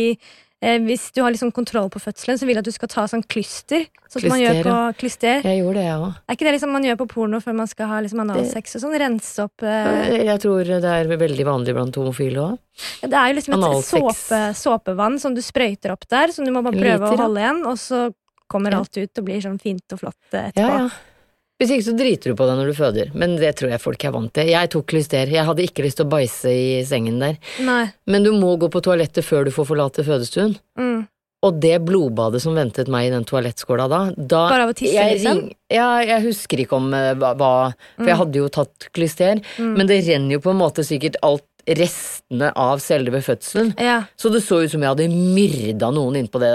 eh, 0.64 0.78
Hvis 0.84 1.04
du 1.14 1.20
har 1.22 1.34
liksom 1.34 1.52
kontroll 1.54 1.90
på 1.92 2.00
fødselen, 2.02 2.38
så 2.40 2.48
vil 2.48 2.56
jeg 2.56 2.64
at 2.64 2.70
du 2.70 2.74
skal 2.74 2.90
ta 2.90 3.04
sånn 3.10 3.22
klyster. 3.28 3.84
Sånn 4.08 4.24
som 4.24 4.32
man 4.32 4.42
gjør 4.42 4.60
på 4.64 4.74
klyster. 5.02 5.44
Jeg 5.44 5.60
gjorde 5.60 5.78
det, 5.80 5.86
jeg 5.86 6.00
òg. 6.00 6.18
Er 6.24 6.38
ikke 6.38 6.48
det 6.48 6.54
liksom 6.56 6.74
man 6.76 6.88
gjør 6.88 6.98
på 7.02 7.08
porno 7.14 7.40
før 7.44 7.56
man 7.60 7.70
skal 7.70 7.90
ha 7.92 8.00
liksom 8.04 8.24
analsex 8.24 8.76
og 8.78 8.84
sånn? 8.84 8.98
Rense 9.04 9.46
opp 9.46 9.64
eh, 9.66 10.18
Jeg 10.24 10.42
tror 10.44 10.74
det 10.74 10.92
er 10.96 11.14
veldig 11.24 11.48
vanlig 11.50 11.76
blant 11.76 12.00
homofile 12.00 12.44
òg. 12.48 12.58
ja, 13.02 13.08
Det 13.14 13.22
er 13.22 13.30
jo 13.32 13.38
liksom 13.40 13.56
et 13.60 13.88
såpe, 13.92 14.42
såpevann 14.64 15.18
som 15.22 15.34
du 15.36 15.42
sprøyter 15.44 15.94
opp 15.94 16.08
der, 16.08 16.34
som 16.34 16.46
du 16.46 16.52
må 16.54 16.62
bare 16.66 16.78
prøve 16.78 17.00
Liter, 17.10 17.18
å 17.18 17.26
holde 17.28 17.42
igjen, 17.44 17.64
og 17.70 17.80
så 17.80 18.04
kommer 18.50 18.76
alt 18.76 18.96
ut 18.96 19.18
og 19.20 19.26
blir 19.26 19.42
sånn 19.42 19.58
fint 19.62 19.96
og 19.96 20.04
flott 20.04 20.20
etterpå. 20.30 20.62
Ja, 20.62 20.86
ja. 20.86 21.13
Hvis 21.60 21.70
ikke 21.70 21.86
så 21.86 21.94
driter 21.96 22.32
du 22.32 22.36
på 22.38 22.46
deg 22.48 22.58
når 22.58 22.66
du 22.72 22.74
føder, 22.74 23.10
men 23.14 23.36
det 23.38 23.52
tror 23.60 23.70
jeg 23.70 23.80
folk 23.82 24.04
er 24.04 24.10
vant 24.16 24.32
til. 24.34 24.48
Jeg 24.50 24.70
tok 24.74 24.86
klyster. 24.90 25.30
Jeg 25.30 25.46
hadde 25.46 25.62
ikke 25.62 25.84
lyst 25.86 26.00
til 26.00 26.06
å 26.08 26.10
bæsje 26.10 26.50
i 26.50 26.84
sengen 26.88 27.20
der. 27.22 27.36
Nei. 27.62 27.84
Men 28.10 28.26
du 28.26 28.32
må 28.34 28.56
gå 28.58 28.66
på 28.74 28.82
toalettet 28.82 29.22
før 29.24 29.46
du 29.46 29.52
får 29.54 29.68
forlate 29.70 30.02
fødestuen. 30.06 30.56
Mm. 30.80 31.04
Og 31.44 31.58
det 31.60 31.76
blodbadet 31.84 32.40
som 32.42 32.56
ventet 32.56 32.88
meg 32.88 33.06
i 33.06 33.12
den 33.12 33.26
toalettskåla 33.28 33.84
da, 33.92 33.98
da 34.16 34.42
Bare 34.48 34.64
av 34.64 34.70
å 34.72 34.76
tisse, 34.78 34.96
jeg 34.96 35.18
liksom? 35.18 35.42
Ja, 35.70 35.88
jeg 36.00 36.24
husker 36.24 36.62
ikke 36.64 36.78
om 36.78 36.86
eh, 36.96 37.10
hva, 37.20 37.34
For 37.36 38.00
For 38.00 38.08
jeg 38.10 38.20
hadde 38.22 38.40
jo 38.40 38.46
tatt 38.48 38.86
klyster, 38.96 39.42
Mm. 39.60 39.74
men 39.76 39.86
det 39.90 40.00
renner 40.08 40.38
jo 40.38 40.40
på 40.40 40.50
en 40.54 40.62
måte 40.62 40.82
sikkert 40.88 41.20
alt 41.22 41.44
restene 41.66 42.50
av 42.58 42.78
selve 42.84 43.20
fødselen. 43.24 43.72
Ja. 43.80 44.02
Så 44.16 44.30
det 44.32 44.42
så 44.44 44.62
ut 44.64 44.72
som 44.72 44.82
jeg 44.84 44.92
hadde 44.92 45.08
myrda 45.12 45.90
noen 45.94 46.18
innpå 46.20 46.40
det, 46.42 46.52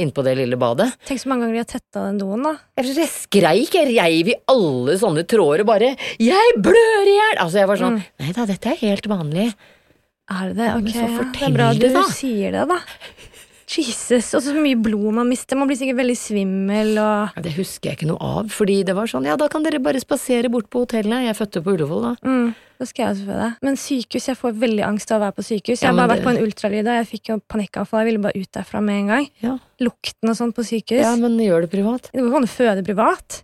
innpå 0.00 0.24
det 0.26 0.36
lille 0.38 0.58
badet. 0.60 0.90
Tenk 1.08 1.22
så 1.22 1.30
mange 1.32 1.46
ganger 1.46 1.58
de 1.58 1.62
har 1.64 1.70
tetta 1.70 2.04
den 2.08 2.20
doen, 2.20 2.44
da. 2.44 2.54
Jeg, 2.80 3.08
skreik, 3.12 3.74
jeg 3.74 3.90
reiv 3.96 4.32
i 4.32 4.38
alle 4.52 4.98
sånne 5.00 5.26
tråder 5.28 5.64
og 5.64 5.70
bare 5.72 5.96
'Jeg 6.18 6.56
blør 6.58 7.04
i 7.08 7.16
hjel!' 7.16 7.40
Altså, 7.40 7.58
jeg 7.58 7.68
var 7.68 7.76
sånn 7.76 7.90
Mm. 7.90 8.02
Nei 8.20 8.32
da, 8.32 8.44
dette 8.46 8.70
er 8.70 8.76
helt 8.76 9.06
vanlig. 9.08 9.54
Er 10.30 10.52
det 10.52 10.56
det? 10.60 10.68
Ok, 10.78 10.94
ja. 10.94 11.06
det 11.34 11.42
er 11.42 11.50
bra 11.50 11.72
det, 11.74 11.90
du 11.90 12.02
sier 12.14 12.52
det, 12.54 12.68
da. 12.70 12.78
Jesus. 13.70 14.32
Og 14.34 14.42
så 14.42 14.54
mye 14.58 14.74
blod 14.82 15.12
man 15.14 15.28
mister. 15.30 15.56
Man 15.56 15.68
blir 15.70 15.78
sikkert 15.78 16.00
veldig 16.00 16.16
svimmel 16.18 16.98
og 16.98 17.36
Ja, 17.36 17.42
det 17.44 17.52
husker 17.54 17.90
jeg 17.90 17.98
ikke 17.98 18.08
noe 18.10 18.18
av, 18.20 18.48
fordi 18.50 18.80
det 18.84 18.94
var 18.96 19.06
sånn 19.06 19.24
'Ja, 19.26 19.36
da 19.36 19.48
kan 19.48 19.62
dere 19.62 19.78
bare 19.78 20.00
spasere 20.02 20.50
bort 20.50 20.68
på 20.70 20.84
hotellene. 20.84 21.24
Jeg 21.26 21.36
fødte 21.36 21.62
på 21.62 21.74
Ullevål, 21.76 22.02
da. 22.02 22.28
mm, 22.28 22.54
Da 22.80 22.86
skal 22.86 23.04
jeg 23.06 23.16
også 23.16 23.26
føde. 23.26 23.56
Men 23.62 23.74
sykehus, 23.76 24.26
jeg 24.26 24.36
får 24.38 24.52
veldig 24.58 24.84
angst 24.86 25.12
av 25.12 25.20
å 25.20 25.24
være 25.26 25.36
på 25.36 25.44
sykehus. 25.44 25.80
Jeg 25.82 25.82
Ja, 25.82 25.92
har 25.92 25.96
bare 25.96 26.08
det- 26.16 26.24
vært 26.24 26.24
på 26.24 26.36
en 26.38 26.42
ultralyd, 26.46 26.86
og 26.88 26.96
jeg 26.96 27.06
fikk 27.20 27.28
jo 27.28 27.40
panikkavfall. 27.48 28.00
Jeg 28.00 28.06
ville 28.14 28.22
bare 28.22 28.40
ut 28.40 28.52
derfra 28.52 28.80
med 28.82 28.94
en 29.00 29.06
gang. 29.06 29.28
Ja. 29.42 29.58
Lukten 29.80 30.28
og 30.30 30.36
sånn 30.36 30.52
på 30.54 30.64
sykehus. 30.64 31.02
Ja, 31.04 31.14
men 31.16 31.36
gjør 31.38 31.60
det 31.60 31.70
privat. 31.70 32.08
Det 32.10 32.20
går 32.22 32.30
ikke 32.30 32.36
an 32.36 32.44
å 32.44 32.48
føde 32.48 32.84
privat. 32.86 33.42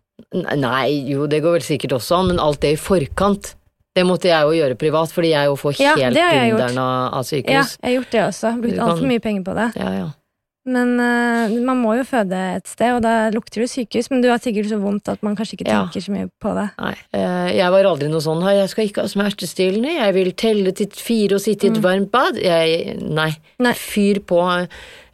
Nei, 0.56 0.88
jo, 1.06 1.26
det 1.26 1.42
går 1.42 1.52
vel 1.52 1.60
sikkert 1.60 1.92
også 1.92 2.16
an, 2.18 2.28
men 2.28 2.38
alt 2.40 2.60
det 2.60 2.72
i 2.72 2.76
forkant, 2.80 3.54
Det 3.96 4.04
måtte 4.04 4.28
jeg 4.28 4.44
jo 4.44 4.52
gjøre 4.58 4.76
privat, 4.78 5.08
fordi 5.16 5.32
jeg 5.32 5.48
jo 5.48 5.56
får 5.56 5.80
Ja, 5.80 5.94
helt 5.96 6.16
gjort. 6.20 6.58
dunderen 6.58 6.78
av, 6.84 7.14
av 7.16 7.24
Ja, 7.32 7.40
jeg 7.64 7.66
har 7.82 7.96
gjort 7.96 8.10
det 8.12 8.22
også. 8.28 8.52
Brukt 8.60 8.76
kan- 8.76 8.88
altfor 8.90 9.08
mye 9.08 9.22
penger 9.24 9.42
på 9.48 9.54
det. 9.56 9.68
Ja, 9.80 9.90
ja. 10.02 10.06
Men 10.66 10.98
uh, 10.98 11.52
man 11.62 11.78
må 11.78 11.92
jo 11.94 12.02
føde 12.02 12.34
et 12.56 12.66
sted, 12.66 12.90
og 12.96 13.02
da 13.04 13.30
lukter 13.30 13.62
det 13.62 13.68
sykehus. 13.70 14.08
Men 14.10 14.20
du 14.24 14.26
har 14.32 14.40
sikkert 14.42 14.66
så 14.66 14.80
vondt 14.82 15.06
at 15.12 15.22
man 15.22 15.36
kanskje 15.38 15.54
ikke 15.60 15.68
Ja. 15.70 15.84
tenker 15.86 16.02
så 16.02 16.10
mye 16.10 16.26
på 16.42 16.54
det. 16.58 16.64
Nei. 16.82 16.94
uh, 17.14 17.50
Jeg 17.54 17.70
var 17.70 17.84
aldri 17.86 18.08
noe 18.10 18.18
sånn 18.20 18.42
«Hei, 18.42 18.56
'jeg 18.58 18.70
skal 18.70 18.84
ikke 18.88 19.02
ha 19.02 19.06
smertestillende', 19.06 19.94
'jeg 19.94 20.14
vil 20.14 20.32
telle 20.32 20.72
til 20.72 20.88
fire 20.90 21.34
og 21.38 21.40
sitte 21.40 21.68
i 21.68 21.70
et 21.70 21.78
varmt 21.80 22.10
bad'. 22.10 22.42
Jeg, 22.42 22.98
nei. 23.00 23.30
Mm. 23.30 23.62
Nei. 23.62 23.72
Fyr 23.74 24.18
på 24.26 24.42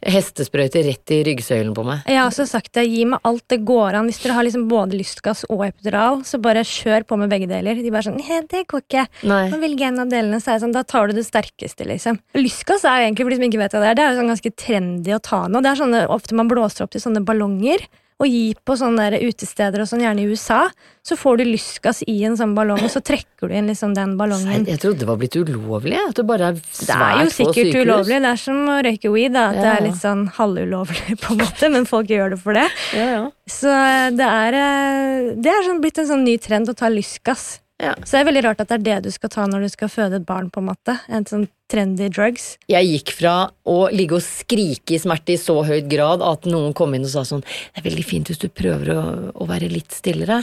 hestesprøyte 0.09 0.83
rett 0.85 1.13
i 1.13 1.19
ryggsøylen 1.27 1.73
på 1.75 1.85
meg. 1.87 2.03
Jeg 2.09 2.19
har 2.19 2.29
også 2.29 2.45
sagt 2.49 2.73
det, 2.77 2.85
gi 2.89 3.05
meg 3.09 3.23
alt 3.27 3.45
det 3.51 3.61
går 3.67 3.97
an. 3.99 4.09
Hvis 4.09 4.21
dere 4.23 4.37
har 4.37 4.47
liksom 4.47 4.67
både 4.71 4.99
lystgass 4.99 5.43
og 5.49 5.65
epidural, 5.67 6.21
så 6.27 6.39
bare 6.43 6.65
kjør 6.67 7.07
på 7.09 7.17
med 7.21 7.31
begge 7.33 7.49
deler. 7.51 7.79
De 7.79 7.93
bare 7.93 8.07
sånn, 8.09 8.19
«Nei, 8.19 8.41
det 8.51 8.65
går 8.71 8.83
ikke. 8.85 9.07
Nei. 9.29 9.41
Man 9.53 9.63
velger 9.63 9.89
en 9.89 10.03
av 10.05 10.13
delene, 10.13 10.41
så 10.43 10.53
er 10.53 10.59
det 10.59 10.65
sånn, 10.65 10.75
da 10.75 10.85
tar 10.87 11.09
du 11.09 11.17
det 11.17 11.25
sterkeste, 11.27 11.87
liksom. 11.89 12.19
Lystgass 12.39 12.85
er 12.87 13.01
jo 13.01 13.09
egentlig, 13.09 13.27
for 13.27 13.35
de 13.35 13.39
som 13.39 13.49
ikke 13.49 13.63
vet 13.63 13.75
hva 13.77 13.83
det 13.83 13.91
er, 13.91 13.99
det 13.99 14.05
er 14.05 14.13
jo 14.13 14.21
sånn 14.21 14.33
ganske 14.33 14.55
trendy 14.65 15.15
å 15.15 15.21
ta 15.23 15.43
nå. 15.47 15.63
Det 15.63 15.73
er 15.73 15.81
sånne, 15.83 16.05
ofte 16.13 16.39
man 16.39 16.51
blåser 16.51 16.85
opp 16.85 16.95
til 16.95 17.03
sånne 17.03 17.23
ballonger, 17.27 17.85
og 18.21 18.27
gir 18.29 18.59
på 18.65 18.75
sånne 18.79 19.09
der 19.09 19.23
utesteder 19.25 19.81
og 19.83 19.87
sånn, 19.89 20.03
gjerne 20.05 20.23
i 20.23 20.27
USA. 20.29 20.67
Så 21.03 21.17
får 21.19 21.41
du 21.41 21.43
lystgass 21.49 22.03
i 22.07 22.15
en 22.23 22.37
sånn 22.39 22.53
ballong, 22.55 22.79
og 22.85 22.91
så 22.93 23.01
trekker 23.03 23.49
du 23.51 23.55
inn 23.57 23.67
liksom 23.67 23.95
den 23.97 24.13
ballongen. 24.19 24.63
Jeg 24.69 24.79
trodde 24.79 25.01
det 25.03 25.07
var 25.09 25.17
blitt 25.19 25.35
ulovlig, 25.35 25.97
at 25.99 26.15
det 26.15 26.25
bare 26.29 26.51
er 26.53 26.61
svært 26.61 26.77
få 26.77 26.85
sykehus. 26.85 26.93
Det 26.93 27.09
er 27.09 27.25
jo 27.25 27.35
sikkert 27.39 27.79
ulovlig. 27.81 28.19
Det 28.23 28.29
er 28.31 28.41
som 28.43 28.61
å 28.69 28.77
røyke 28.87 29.11
weed, 29.15 29.33
da, 29.35 29.47
at 29.49 29.59
det 29.59 29.65
Ja, 29.67 29.73
er 29.79 29.87
litt 29.89 29.99
sånn 29.99 30.23
halvulovlig, 30.37 31.17
på 31.25 31.33
en 31.33 31.41
måte, 31.43 31.71
men 31.73 31.89
folk 31.89 32.13
gjør 32.13 32.35
det 32.35 32.39
for 32.45 32.53
det. 32.59 32.69
Ja, 32.95 33.09
ja. 33.17 33.25
Så 33.49 33.67
eh, 33.73 34.07
det 34.15 34.29
er, 34.29 34.59
eh, 34.61 35.33
det 35.43 35.51
er 35.51 35.67
sånn 35.67 35.81
blitt 35.83 35.99
en 35.99 36.07
sånn 36.13 36.23
ny 36.23 36.37
trend 36.39 36.71
å 36.71 36.77
ta 36.77 36.87
lystgass. 36.93 37.59
Ja. 37.83 37.93
Så 38.03 38.15
det 38.15 38.21
er 38.21 38.29
veldig 38.29 38.43
rart 38.45 38.63
at 38.63 38.71
det 38.71 38.77
er 38.79 38.85
det 38.85 39.09
du 39.09 39.11
skal 39.13 39.31
ta 39.33 39.45
når 39.49 39.65
du 39.65 39.71
skal 39.73 39.91
føde 39.91 40.19
et 40.21 40.27
barn, 40.27 40.49
på 40.53 40.61
en 40.63 40.69
måte. 40.69 40.95
En 41.11 41.27
sånn 41.27 41.45
trendy 41.71 42.07
drugs. 42.13 42.53
Jeg 42.69 42.87
gikk 42.89 43.13
fra 43.17 43.35
å 43.69 43.77
ligge 43.93 44.19
og 44.19 44.25
skrike 44.25 44.95
i 44.95 45.01
smerte 45.01 45.35
i 45.35 45.39
så 45.41 45.57
høyt 45.65 45.89
grad 45.91 46.23
at 46.25 46.47
noen 46.49 46.75
kom 46.77 46.93
inn 46.95 47.07
og 47.07 47.13
sa 47.13 47.23
sånn 47.27 47.41
Det 47.43 47.81
er 47.81 47.87
veldig 47.87 48.05
fint 48.05 48.29
hvis 48.29 48.41
du 48.41 48.47
prøver 48.53 48.93
å, 48.93 49.01
å 49.33 49.49
være 49.49 49.71
litt 49.71 49.95
stillere, 49.95 50.41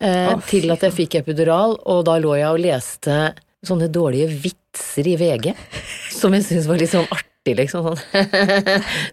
eh, 0.00 0.32
oh, 0.32 0.42
til 0.48 0.72
at 0.74 0.84
jeg 0.88 0.96
fikk 0.96 1.20
epidural, 1.22 1.78
og 1.86 2.04
da 2.08 2.18
lå 2.20 2.34
jeg 2.40 2.50
og 2.50 2.62
leste 2.64 3.18
sånne 3.62 3.88
dårlige 3.94 4.30
vitser 4.42 5.06
i 5.06 5.16
VG, 5.20 5.52
som 6.10 6.34
jeg 6.34 6.48
syntes 6.48 6.66
var 6.70 6.82
litt 6.82 6.90
sånn 6.92 7.06
artig, 7.14 7.54
liksom. 7.60 7.92
Sånn. 7.92 8.00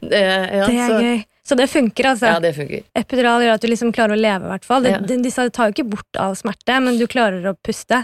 det, 0.09 0.23
ja, 0.59 0.65
det 0.65 0.73
er 0.73 0.89
så, 0.89 1.01
gøy. 1.05 1.19
Så 1.49 1.57
det 1.57 1.65
funker, 1.71 2.11
altså. 2.11 2.29
Ja, 2.29 2.39
det 2.43 2.53
funker. 2.53 2.83
Epidural 2.99 3.41
gjør 3.41 3.55
at 3.57 3.63
du 3.63 3.67
liksom 3.71 3.89
klarer 3.95 4.13
å 4.13 4.21
leve, 4.21 4.45
i 4.45 4.51
hvert 4.53 4.67
fall. 4.67 4.85
Ja. 4.85 4.99
Disse 5.01 5.47
tar 5.55 5.71
jo 5.71 5.73
ikke 5.73 5.87
bort 5.95 6.19
all 6.21 6.37
smerte, 6.37 6.75
men 6.85 6.99
du 7.01 7.07
klarer 7.09 7.47
å 7.49 7.55
puste. 7.65 8.03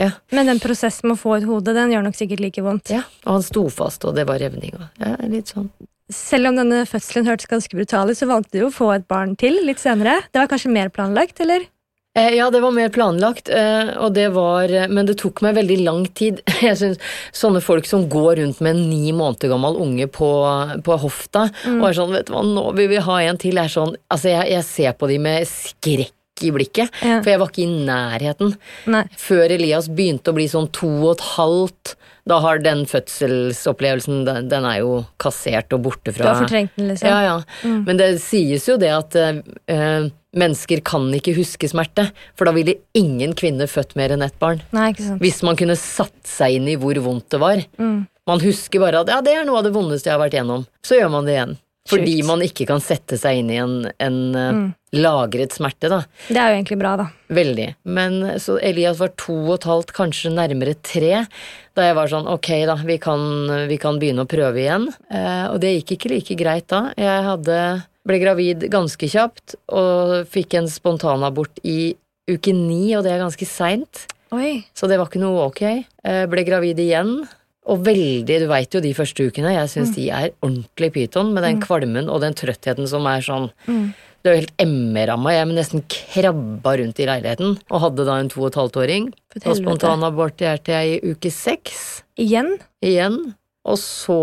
Ja. 0.00 0.12
Men 0.32 0.48
den 0.48 0.60
prosessen 0.62 1.10
med 1.10 1.18
å 1.18 1.20
få 1.20 1.36
ut 1.36 1.46
hodet, 1.48 1.74
den 1.76 1.92
gjør 1.92 2.06
nok 2.06 2.16
sikkert 2.16 2.40
like 2.40 2.64
vondt. 2.64 2.94
ja. 2.94 3.02
Og 3.26 3.32
han 3.36 3.44
sto 3.44 3.66
fast, 3.74 4.06
og 4.08 4.16
det 4.16 4.24
var 4.30 4.40
revning. 4.40 4.72
Og, 4.78 4.86
ja, 5.02 5.16
litt 5.28 5.52
sånn. 5.52 5.68
Selv 6.08 6.48
om 6.48 6.56
denne 6.56 6.84
fødselen 6.88 7.26
hørtes 7.28 7.50
ganske 7.50 7.76
brutal 7.76 8.08
ut, 8.08 8.16
så 8.16 8.30
valgte 8.30 8.62
du 8.62 8.68
å 8.68 8.72
få 8.72 8.94
et 8.94 9.08
barn 9.10 9.34
til 9.36 9.58
litt 9.66 9.82
senere. 9.82 10.22
Det 10.32 10.40
var 10.40 10.48
kanskje 10.48 10.72
mer 10.72 10.88
planlagt, 10.94 11.42
eller? 11.44 11.66
Eh, 12.18 12.34
Ja, 12.38 12.50
det 12.50 12.60
var 12.64 12.74
mer 12.74 12.90
planlagt, 12.94 13.48
eh, 13.48 13.92
og 14.02 14.12
det 14.16 14.28
var 14.34 14.68
Men 14.90 15.06
det 15.06 15.18
tok 15.22 15.40
meg 15.44 15.54
veldig 15.58 15.78
lang 15.84 16.04
tid. 16.18 16.42
Jeg 16.62 16.76
synes 16.80 16.98
Sånne 17.32 17.62
folk 17.64 17.86
som 17.88 18.08
går 18.10 18.40
rundt 18.42 18.60
med 18.64 18.74
en 18.76 18.84
ni 18.90 19.12
måneder 19.16 19.52
gammel 19.52 19.78
unge 19.80 20.08
på, 20.10 20.30
på 20.84 20.98
hofta 21.04 21.46
Mm. 21.64 21.80
og 21.80 21.88
er 21.88 21.96
sånn 21.96 22.12
Vet 22.14 22.26
du 22.28 22.32
hva, 22.34 22.42
nå 22.44 22.64
vil 22.76 22.88
vi 22.90 23.00
ha 23.04 23.16
en 23.22 23.38
til. 23.40 23.58
Er 23.60 23.70
sånn, 23.72 23.94
altså 24.10 24.30
jeg, 24.32 24.50
jeg 24.56 24.64
ser 24.66 24.94
på 24.98 25.08
de 25.10 25.18
med 25.22 25.46
skrekk 25.48 26.12
i 26.46 26.50
blikket, 26.54 26.90
Ja. 27.02 27.20
for 27.22 27.30
jeg 27.30 27.38
var 27.40 27.48
ikke 27.50 27.64
i 27.64 27.84
nærheten. 27.86 28.54
Nei. 28.86 29.04
Før 29.16 29.50
Elias 29.50 29.88
begynte 29.88 30.30
å 30.30 30.34
bli 30.36 30.46
sånn 30.48 30.70
to 30.72 30.88
og 31.08 31.16
et 31.16 31.24
halvt, 31.36 31.94
da 32.28 32.38
har 32.44 32.58
den 32.60 32.84
fødselsopplevelsen 32.84 34.24
Den, 34.26 34.48
den 34.50 34.64
er 34.68 34.80
jo 34.82 35.06
kassert 35.18 35.72
og 35.72 35.82
borte 35.86 36.12
fra 36.12 36.24
Du 36.24 36.28
har 36.28 36.42
fortrengt 36.42 36.74
den, 36.76 36.88
liksom. 36.92 37.08
ja, 37.08 37.20
ja. 37.24 37.72
Men 37.86 37.96
det 37.96 38.10
sies 38.20 38.66
jo 38.68 38.76
det 38.80 38.90
at 38.92 39.16
eh, 39.16 39.38
eh, 39.72 40.08
mennesker 40.36 40.82
kan 40.84 41.08
ikke 41.16 41.32
huske 41.38 41.70
smerte, 41.70 42.10
for 42.36 42.44
da 42.48 42.52
ville 42.52 42.74
ingen 42.98 43.32
kvinne 43.38 43.64
født 43.70 43.96
mer 43.96 44.12
enn 44.14 44.22
ett 44.26 44.36
barn. 44.38 44.60
Nei. 44.76 44.90
Hvis 45.22 45.40
man 45.46 45.56
kunne 45.56 45.76
satt 45.80 46.12
seg 46.28 46.58
inn 46.58 46.68
i 46.68 46.76
hvor 46.76 47.00
vondt 47.00 47.30
det 47.32 47.40
var. 47.40 47.62
Mm. 47.80 48.02
Man 48.28 48.42
husker 48.44 48.82
bare 48.84 49.00
at 49.00 49.08
ja, 49.08 49.22
det 49.24 49.32
er 49.38 49.46
noe 49.48 49.62
av 49.62 49.64
det 49.64 49.72
vondeste 49.72 50.10
jeg 50.10 50.18
har 50.18 50.20
vært 50.20 50.36
gjennom. 50.36 50.66
Så 50.84 50.98
gjør 51.00 51.10
man 51.16 51.24
det 51.24 51.38
igjen. 51.38 51.56
Fordi 51.88 52.18
Sjukt. 52.18 52.28
man 52.28 52.44
ikke 52.44 52.66
kan 52.68 52.82
sette 52.84 53.16
seg 53.20 53.40
inn 53.40 53.52
i 53.52 53.58
en, 53.62 53.76
en 54.04 54.18
mm. 54.34 54.64
lagret 55.00 55.54
smerte, 55.56 55.88
da. 55.88 56.02
Det 56.28 56.36
er 56.36 56.52
jo 56.52 56.58
egentlig 56.58 56.78
bra, 56.80 56.94
da. 57.00 57.06
Veldig. 57.32 57.68
Men 57.88 58.18
så 58.42 58.58
Elias 58.60 59.00
var 59.00 59.14
to 59.20 59.36
og 59.46 59.54
et 59.58 59.68
halvt, 59.68 59.94
kanskje 59.96 60.32
nærmere 60.34 60.76
tre, 60.84 61.24
da 61.78 61.86
jeg 61.86 61.96
var 61.96 62.10
sånn 62.10 62.28
ok 62.28 62.50
da, 62.68 62.74
vi 62.84 62.98
kan, 63.00 63.22
vi 63.70 63.78
kan 63.80 64.00
begynne 64.00 64.26
å 64.26 64.30
prøve 64.30 64.60
igjen. 64.64 64.88
Eh, 65.08 65.46
og 65.52 65.60
det 65.62 65.78
gikk 65.78 65.96
ikke 65.96 66.12
like 66.16 66.38
greit 66.40 66.68
da. 66.72 66.88
Jeg 66.98 67.24
hadde, 67.28 67.62
ble 68.08 68.20
gravid 68.20 68.68
ganske 68.72 69.10
kjapt 69.10 69.56
og 69.72 70.28
fikk 70.32 70.58
en 70.60 70.70
spontanabort 70.72 71.62
i 71.64 71.94
uke 72.28 72.52
ni, 72.52 72.92
og 72.98 73.06
det 73.06 73.14
er 73.14 73.24
ganske 73.24 73.48
seint. 73.48 74.06
Så 74.76 74.88
det 74.90 74.98
var 75.00 75.08
ikke 75.08 75.22
noe 75.22 75.48
ok. 75.48 75.62
Eh, 75.64 76.24
ble 76.28 76.44
gravid 76.44 76.80
igjen. 76.84 77.22
Og 77.68 77.82
veldig, 77.84 78.38
du 78.42 78.46
veit 78.48 78.72
jo 78.74 78.80
de 78.80 78.94
første 78.96 79.26
ukene, 79.28 79.52
jeg 79.52 79.72
syns 79.74 79.94
de 79.96 80.06
er 80.08 80.30
ordentlig 80.40 80.92
pyton 80.94 81.34
med 81.34 81.44
den 81.44 81.58
kvalmen 81.60 82.08
og 82.08 82.22
den 82.24 82.36
trøttheten 82.38 82.88
som 82.88 83.04
er 83.10 83.24
sånn 83.24 83.50
det 84.24 84.30
er 84.30 84.34
jo 84.34 84.40
helt 84.42 84.62
ME-ramma. 84.66 85.32
Jeg 85.32 85.48
nesten 85.52 85.84
krabba 85.92 86.72
rundt 86.80 86.98
i 86.98 87.06
leiligheten 87.06 87.52
og 87.70 87.82
hadde 87.84 88.06
da 88.08 88.16
en 88.18 88.30
to 88.32 88.42
og 88.42 88.48
et 88.50 88.58
halvt 88.58 88.78
åring. 88.82 89.10
Og 89.38 89.58
spontanaborterte 89.60 90.74
jeg 90.74 90.96
i 90.96 91.12
uke 91.12 91.30
seks 91.32 92.02
Igjen? 92.18 92.56
igjen. 92.82 93.20
Og 93.68 93.78
så 93.78 94.18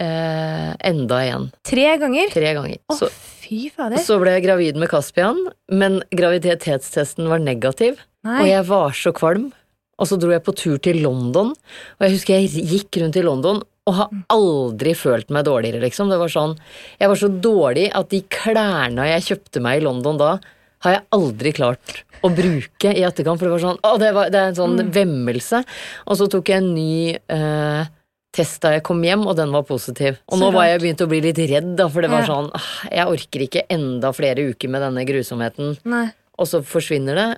eh, 0.00 0.72
enda 0.88 1.20
igjen. 1.26 1.46
Tre 1.68 1.86
ganger? 2.00 2.32
Tre 2.32 2.54
ganger. 2.56 2.80
Å, 2.88 2.96
Så, 3.02 3.10
fy 3.44 3.66
fader. 3.74 4.00
så 4.00 4.16
ble 4.22 4.38
jeg 4.38 4.46
gravid 4.46 4.80
med 4.80 4.90
Caspian, 4.92 5.44
men 5.68 6.00
graviditetstesten 6.14 7.28
var 7.28 7.42
negativ. 7.44 8.00
Nei. 8.26 8.40
Og 8.42 8.50
jeg 8.50 8.66
var 8.70 8.96
så 8.96 9.12
kvalm. 9.16 9.50
Og 9.98 10.06
så 10.06 10.18
dro 10.20 10.30
jeg 10.30 10.44
på 10.46 10.54
tur 10.54 10.78
til 10.78 11.00
London, 11.02 11.50
og 11.98 12.04
jeg 12.06 12.14
husker 12.14 12.38
jeg 12.38 12.66
gikk 12.70 13.00
rundt 13.02 13.16
i 13.18 13.24
London 13.26 13.62
og 13.88 13.94
har 13.96 14.10
aldri 14.30 14.92
følt 14.94 15.30
meg 15.32 15.46
dårligere, 15.48 15.80
liksom. 15.80 16.10
Det 16.12 16.18
var 16.20 16.28
sånn 16.28 16.52
Jeg 17.00 17.08
var 17.08 17.16
så 17.16 17.28
dårlig 17.32 17.86
at 17.96 18.10
de 18.12 18.20
klærne 18.30 19.06
jeg 19.14 19.24
kjøpte 19.30 19.62
meg 19.64 19.80
i 19.80 19.84
London 19.86 20.18
da, 20.20 20.34
har 20.84 20.92
jeg 20.94 21.04
aldri 21.16 21.52
klart 21.56 21.94
å 22.22 22.28
bruke 22.30 22.92
i 22.94 23.02
etterkant, 23.06 23.38
for 23.40 23.48
det 23.48 23.54
var 23.56 23.64
sånn 23.64 23.80
Å, 23.82 23.94
det, 23.98 24.10
var, 24.14 24.28
det 24.30 24.38
er 24.42 24.50
en 24.52 24.58
sånn 24.58 24.76
vemmelse. 24.94 25.62
Og 26.06 26.18
så 26.20 26.28
tok 26.30 26.52
jeg 26.52 26.62
en 26.62 26.68
ny 26.76 27.16
eh, 27.16 27.88
test 28.34 28.60
da 28.62 28.74
jeg 28.76 28.84
kom 28.86 29.00
hjem, 29.02 29.24
og 29.26 29.34
den 29.40 29.50
var 29.56 29.64
positiv. 29.66 30.20
Og 30.28 30.36
Så 30.36 30.42
nå 30.44 30.52
var 30.54 30.68
jeg 30.68 30.82
begynt 30.84 31.02
å 31.02 31.08
bli 31.10 31.22
litt 31.24 31.40
redd, 31.50 31.72
da, 31.80 31.88
for 31.90 32.04
det 32.04 32.10
var 32.12 32.22
Ja. 32.22 32.28
sånn 32.30 32.50
«Ah, 32.54 32.70
Jeg 32.92 33.06
orker 33.16 33.44
ikke 33.48 33.64
enda 33.72 34.12
flere 34.14 34.44
uker 34.52 34.68
med 34.68 34.82
denne 34.84 35.06
grusomheten, 35.08 35.78
Nei. 35.88 36.10
og 36.38 36.46
så 36.46 36.60
forsvinner 36.62 37.14
det. 37.18 37.28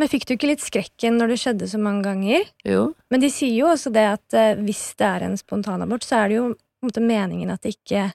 Men 0.00 0.08
fikk 0.08 0.24
du 0.24 0.34
ikke 0.34 0.48
litt 0.48 0.64
skrekken 0.64 1.18
når 1.20 1.34
det 1.34 1.40
skjedde 1.42 1.68
så 1.68 1.78
mange 1.82 2.06
ganger? 2.06 2.46
Jo. 2.64 2.86
Men 3.12 3.20
de 3.20 3.28
sier 3.32 3.52
jo 3.58 3.68
også 3.68 3.92
det 3.92 4.06
at 4.14 4.36
eh, 4.36 4.56
hvis 4.64 4.94
det 4.96 5.04
er 5.04 5.26
en 5.26 5.36
spontanabort, 5.36 6.06
så 6.06 6.22
er 6.22 6.30
det 6.30 6.38
jo 6.38 6.46
måte 6.80 7.02
meningen 7.04 7.52
at 7.52 7.60
det 7.60 7.74
ikke 7.76 8.06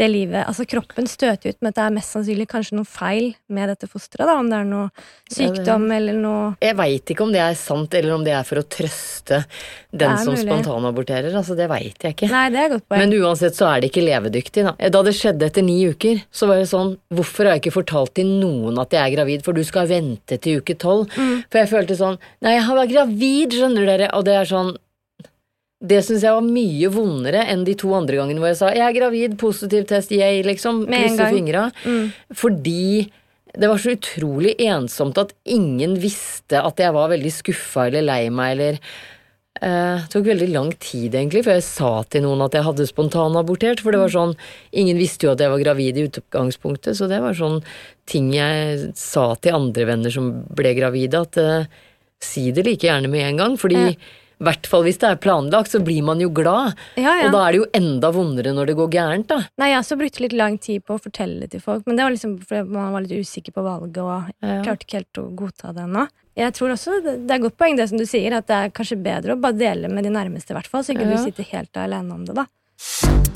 det 0.00 0.08
livet 0.08 0.46
Altså, 0.48 0.64
kroppen 0.68 1.06
støter 1.10 1.52
ut, 1.52 1.58
men 1.62 1.74
det 1.74 1.82
er 1.84 1.94
mest 1.94 2.14
sannsynlig 2.14 2.46
kanskje 2.50 2.78
noe 2.78 2.88
feil 2.88 3.32
med 3.52 3.68
dette 3.72 3.88
fosteret, 3.90 4.24
da, 4.28 4.38
om 4.40 4.48
det 4.48 4.58
er 4.58 4.68
noe 4.68 4.88
sykdom 5.32 5.84
eller 5.92 6.16
noe 6.18 6.44
Jeg 6.64 6.76
veit 6.78 7.12
ikke 7.12 7.26
om 7.26 7.32
det 7.34 7.42
er 7.44 7.56
sant, 7.58 7.94
eller 7.98 8.16
om 8.16 8.24
det 8.24 8.34
er 8.36 8.46
for 8.48 8.62
å 8.62 8.64
trøste 8.64 9.42
den 9.92 10.16
som 10.22 10.32
mulig. 10.32 10.46
spontanaborterer. 10.46 11.34
Altså, 11.36 11.56
det 11.58 11.68
veit 11.70 12.06
jeg 12.06 12.16
ikke. 12.16 12.30
Nei, 12.32 12.44
det 12.54 12.62
er 12.62 12.70
godt 12.72 12.86
poeng. 12.88 13.02
Men 13.04 13.16
uansett 13.20 13.58
så 13.58 13.68
er 13.68 13.82
det 13.82 13.90
ikke 13.92 14.06
levedyktig, 14.06 14.64
da. 14.68 14.74
Da 14.96 15.02
det 15.04 15.14
skjedde 15.18 15.50
etter 15.50 15.66
ni 15.66 15.78
uker, 15.92 16.22
så 16.32 16.48
var 16.50 16.62
det 16.62 16.70
sånn 16.72 16.94
Hvorfor 17.12 17.46
har 17.46 17.56
jeg 17.56 17.66
ikke 17.66 17.76
fortalt 17.76 18.14
til 18.16 18.30
noen 18.40 18.80
at 18.80 18.94
jeg 18.94 19.02
er 19.02 19.14
gravid, 19.16 19.44
for 19.44 19.56
du 19.56 19.62
skal 19.66 19.90
vente 19.90 20.38
til 20.42 20.62
uke 20.62 20.76
tolv? 20.80 21.12
Mm. 21.12 21.44
For 21.52 21.62
jeg 21.62 21.70
følte 21.72 21.98
sånn 21.98 22.16
Nei, 22.42 22.56
jeg 22.56 22.64
har 22.68 22.80
vært 22.80 22.94
gravid, 22.94 23.58
skjønner 23.58 23.92
dere, 23.92 24.08
og 24.16 24.24
det 24.26 24.38
er 24.40 24.48
sånn 24.48 24.72
det 25.82 25.98
syns 26.06 26.22
jeg 26.22 26.34
var 26.36 26.46
mye 26.46 26.90
vondere 26.94 27.42
enn 27.50 27.64
de 27.66 27.74
to 27.78 27.90
andre 27.96 28.20
gangene 28.20 28.38
hvor 28.38 28.52
jeg 28.52 28.60
sa 28.60 28.70
'jeg 28.70 28.86
er 28.86 28.98
gravid, 29.00 29.38
positiv 29.38 29.86
test, 29.86 30.10
jeg', 30.10 30.44
liksom. 30.46 30.86
Krysse 30.86 31.26
fingra. 31.32 31.72
Mm. 31.84 32.12
Fordi 32.32 33.10
det 33.52 33.68
var 33.68 33.76
så 33.76 33.96
utrolig 33.96 34.54
ensomt 34.58 35.18
at 35.18 35.34
ingen 35.44 35.98
visste 36.00 36.56
at 36.62 36.78
jeg 36.78 36.92
var 36.92 37.10
veldig 37.10 37.32
skuffa 37.32 37.86
eller 37.88 38.02
lei 38.02 38.30
meg 38.30 38.52
eller 38.52 38.72
det 38.72 38.88
Det 39.62 40.08
tok 40.10 40.24
veldig 40.26 40.48
lang 40.50 40.72
tid, 40.80 41.14
egentlig, 41.14 41.44
før 41.44 41.58
jeg 41.60 41.62
sa 41.62 41.90
til 42.10 42.24
noen 42.24 42.40
at 42.42 42.54
jeg 42.56 42.64
hadde 42.66 42.86
spontanabortert. 42.88 43.80
For 43.80 43.92
det 43.92 44.00
var 44.00 44.10
sånn 44.10 44.34
Ingen 44.72 44.98
visste 44.98 45.26
jo 45.26 45.32
at 45.32 45.40
jeg 45.40 45.52
var 45.52 45.62
gravid 45.62 45.98
i 45.98 46.06
utgangspunktet, 46.08 46.96
så 46.96 47.06
det 47.06 47.20
var 47.22 47.36
sånn 47.36 47.62
ting 48.08 48.32
jeg 48.34 48.90
sa 48.98 49.34
til 49.36 49.54
andre 49.54 49.86
venner 49.86 50.10
som 50.10 50.32
ble 50.50 50.74
gravide, 50.74 51.20
at 51.20 51.38
uh, 51.38 51.70
si 52.18 52.50
det 52.50 52.64
like 52.66 52.88
gjerne 52.88 53.10
med 53.12 53.28
en 53.28 53.36
gang. 53.36 53.56
Fordi 53.60 53.92
Ja. 53.92 53.94
Hvert 54.46 54.66
fall 54.70 54.84
hvis 54.86 54.98
det 55.02 55.08
er 55.10 55.20
planlagt, 55.22 55.72
så 55.72 55.80
blir 55.84 56.02
man 56.06 56.20
jo 56.22 56.30
glad. 56.34 56.76
Ja, 57.00 57.16
ja. 57.20 57.26
Og 57.28 57.36
da 57.36 57.44
er 57.46 57.52
det 57.56 57.60
jo 57.62 57.68
enda 57.78 58.10
vondere 58.14 58.54
når 58.56 58.70
det 58.72 58.76
går 58.78 58.90
gærent, 58.94 59.28
da. 59.30 59.40
Nei, 59.62 59.70
jeg 59.72 59.82
også 59.82 59.98
brukt 60.00 60.20
litt 60.24 60.36
lang 60.38 60.58
tid 60.62 60.84
på 60.86 60.96
å 60.98 61.02
fortelle 61.02 61.44
det 61.44 61.52
til 61.54 61.64
folk, 61.64 61.86
men 61.86 61.98
det 61.98 62.06
var 62.06 62.14
liksom 62.14 62.38
fordi 62.42 62.64
man 62.74 62.92
var 62.96 63.06
litt 63.06 63.26
usikker 63.26 63.54
på 63.56 63.64
valget 63.66 64.02
og 64.02 64.30
Ja. 64.42 64.62
klarte 64.66 64.86
ikke 64.86 65.00
helt 65.00 65.22
å 65.22 65.28
godta 65.36 65.72
det 65.74 65.86
ennå. 65.86 66.08
Jeg 66.36 66.54
tror 66.56 66.72
også 66.72 67.02
det, 67.04 67.30
er 67.30 67.42
godt 67.44 67.58
poeng 67.60 67.76
det 67.76 67.88
som 67.90 67.98
du 68.00 68.06
sier, 68.08 68.32
at 68.32 68.46
det 68.48 68.56
er 68.56 68.70
kanskje 68.72 69.02
bedre 69.02 69.34
å 69.36 69.40
bare 69.40 69.58
dele 69.58 69.88
med 69.92 70.04
de 70.04 70.10
nærmeste, 70.14 70.50
i 70.52 70.56
hvert 70.56 70.70
fall, 70.70 70.82
så 70.82 70.96
ikke 70.96 71.10
du 71.10 71.18
sitter 71.20 71.44
helt 71.52 71.76
alene 71.76 72.14
om 72.14 72.24
det, 72.24 72.34
da. 72.34 73.31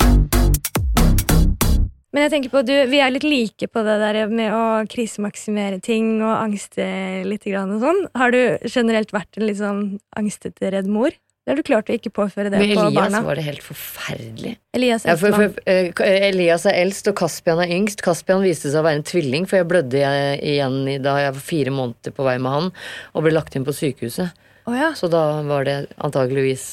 Men 2.17 2.23
jeg 2.25 2.31
tenker 2.33 2.49
på, 2.49 2.61
du, 2.65 2.73
vi 2.89 2.97
er 2.97 3.11
litt 3.13 3.25
like 3.27 3.67
på 3.69 3.81
det 3.85 3.95
der 4.01 4.17
med 4.31 4.49
å 4.49 4.61
krisemaksimere 4.89 5.77
ting 5.85 6.15
og 6.17 6.31
angste 6.33 6.87
litt 7.29 7.43
grann 7.45 7.75
og 7.75 7.83
sånn. 7.83 7.99
Har 8.17 8.33
du 8.33 8.39
generelt 8.65 9.11
vært 9.13 9.37
en 9.37 9.45
litt 9.45 9.59
sånn 9.59 9.81
angstete 10.17 10.71
redd 10.73 10.89
mor? 10.89 11.13
Det 11.13 11.51
har 11.53 11.59
du 11.61 11.67
klart 11.67 11.91
å 11.91 11.93
ikke 11.93 12.09
påføre 12.17 12.49
det 12.49 12.57
Med 12.57 12.73
på 12.73 12.87
Elias 12.87 12.95
barna? 12.97 13.19
var 13.21 13.37
det 13.37 13.43
helt 13.45 13.61
forferdelig. 13.61 14.55
Elias 14.73 15.05
Ja, 15.05 15.13
for, 15.21 15.37
for, 15.37 15.61
uh, 15.69 16.01
Elias 16.25 16.65
er 16.65 16.79
eldst, 16.79 17.05
og 17.11 17.19
Kaspian 17.21 17.61
er 17.61 17.69
yngst. 17.75 18.01
Kaspian 18.01 18.41
viste 18.41 18.71
seg 18.73 18.81
å 18.81 18.87
være 18.87 19.03
en 19.03 19.05
tvilling, 19.05 19.45
for 19.45 19.59
jeg 19.61 19.67
blødde 19.69 20.01
igjen 20.41 20.79
da 21.05 21.19
jeg 21.21 21.35
var 21.35 21.45
fire 21.51 21.73
måneder 21.77 22.15
på 22.17 22.25
vei 22.25 22.33
med 22.41 22.55
han, 22.55 22.71
og 23.13 23.27
ble 23.27 23.35
lagt 23.37 23.53
inn 23.53 23.67
på 23.67 23.75
sykehuset. 23.77 24.33
Oh, 24.65 24.73
ja, 24.73 24.89
Så 24.97 25.05
da 25.13 25.21
var 25.45 25.69
det 25.69 25.83
antageligvis 26.01 26.65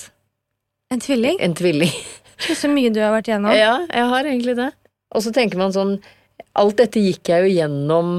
en 0.89 1.05
tvilling? 1.05 1.37
en 1.45 1.53
tvilling. 1.55 1.93
Så 2.49 2.73
mye 2.73 2.89
du 2.89 3.03
har 3.05 3.13
vært 3.13 3.29
igjennom. 3.29 3.53
Ja, 3.61 3.77
jeg 3.93 4.09
har 4.17 4.33
egentlig 4.33 4.57
det. 4.57 4.73
Og 5.15 5.23
så 5.25 5.33
tenker 5.35 5.61
man 5.61 5.75
sånn 5.75 5.97
Alt 6.59 6.79
dette 6.79 7.01
gikk 7.03 7.31
jeg 7.31 7.47
jo 7.47 7.53
gjennom 7.57 8.15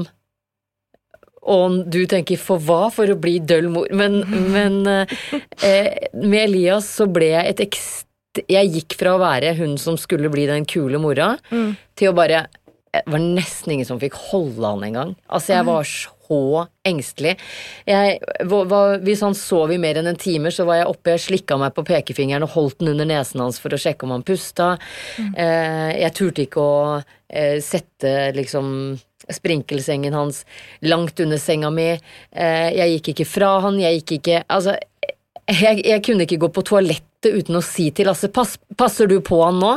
og 1.46 1.76
du 1.94 2.00
tenker 2.10 2.40
for 2.42 2.58
hva? 2.58 2.88
For 2.90 3.06
å 3.12 3.18
bli 3.22 3.36
døll 3.38 3.68
mor. 3.70 3.86
Men, 3.94 4.18
men 4.56 4.80
eh, 4.90 6.08
med 6.18 6.40
Elias 6.40 6.88
så 6.98 7.06
ble 7.06 7.28
jeg 7.36 7.52
et 7.52 7.62
ekst... 7.68 8.02
Jeg 8.50 8.68
gikk 8.74 8.96
fra 9.00 9.14
å 9.14 9.20
være 9.22 9.54
hun 9.56 9.76
som 9.80 9.94
skulle 9.96 10.28
bli 10.32 10.48
den 10.50 10.66
kule 10.68 10.98
mora, 11.00 11.36
Mm. 11.48 11.70
til 11.96 12.10
å 12.10 12.16
bare 12.18 12.42
Det 12.92 13.04
var 13.06 13.22
nesten 13.22 13.72
ingen 13.76 13.86
som 13.88 14.00
fikk 14.00 14.18
holde 14.32 14.66
han 14.66 14.82
engang. 14.84 15.14
Altså, 15.28 15.54
jeg 15.54 15.64
var 15.68 15.86
så 15.88 16.10
engstelig. 16.86 17.36
Jeg, 17.88 18.18
hva- 18.50 18.98
hvis 19.02 19.22
han 19.24 19.34
sov 19.38 19.72
i 19.74 19.78
mer 19.82 19.98
enn 20.00 20.10
en 20.10 20.16
time, 20.20 20.50
så 20.54 20.66
var 20.68 20.80
jeg 20.80 20.90
oppe, 20.90 21.14
jeg 21.14 21.24
slikka 21.26 21.58
meg 21.60 21.74
på 21.76 21.84
pekefingeren 21.86 22.42
og 22.46 22.54
holdt 22.54 22.78
den 22.82 22.92
under 22.94 23.08
nesen 23.08 23.40
hans 23.44 23.58
for 23.62 23.74
å 23.74 23.80
sjekke 23.80 24.06
om 24.06 24.14
han 24.16 24.24
pusta. 24.26 24.76
Eh, 25.18 25.90
jeg 26.02 26.14
turte 26.18 26.46
ikke 26.46 26.62
å 26.62 26.78
eh, 27.28 27.58
sette 27.64 28.32
liksom 28.36 28.96
sprinkelsengen 29.32 30.14
hans 30.14 30.44
langt 30.86 31.18
under 31.20 31.38
senga 31.42 31.70
mi. 31.74 31.88
Eh, 32.30 32.68
jeg 32.76 32.98
gikk 32.98 33.14
ikke 33.14 33.26
fra 33.26 33.56
han, 33.64 33.80
jeg 33.82 34.00
gikk 34.02 34.18
ikke 34.20 34.42
Altså, 34.48 34.76
jeg, 35.50 35.82
jeg 35.86 36.02
kunne 36.06 36.26
ikke 36.26 36.38
gå 36.42 36.48
på 36.54 36.62
toalettet 36.66 37.34
uten 37.34 37.58
å 37.58 37.62
si 37.64 37.88
til 37.94 38.06
Lasse 38.10 38.30
Pass, 38.34 38.56
passer 38.78 39.06
du 39.10 39.18
på 39.24 39.40
han 39.44 39.58
nå? 39.62 39.76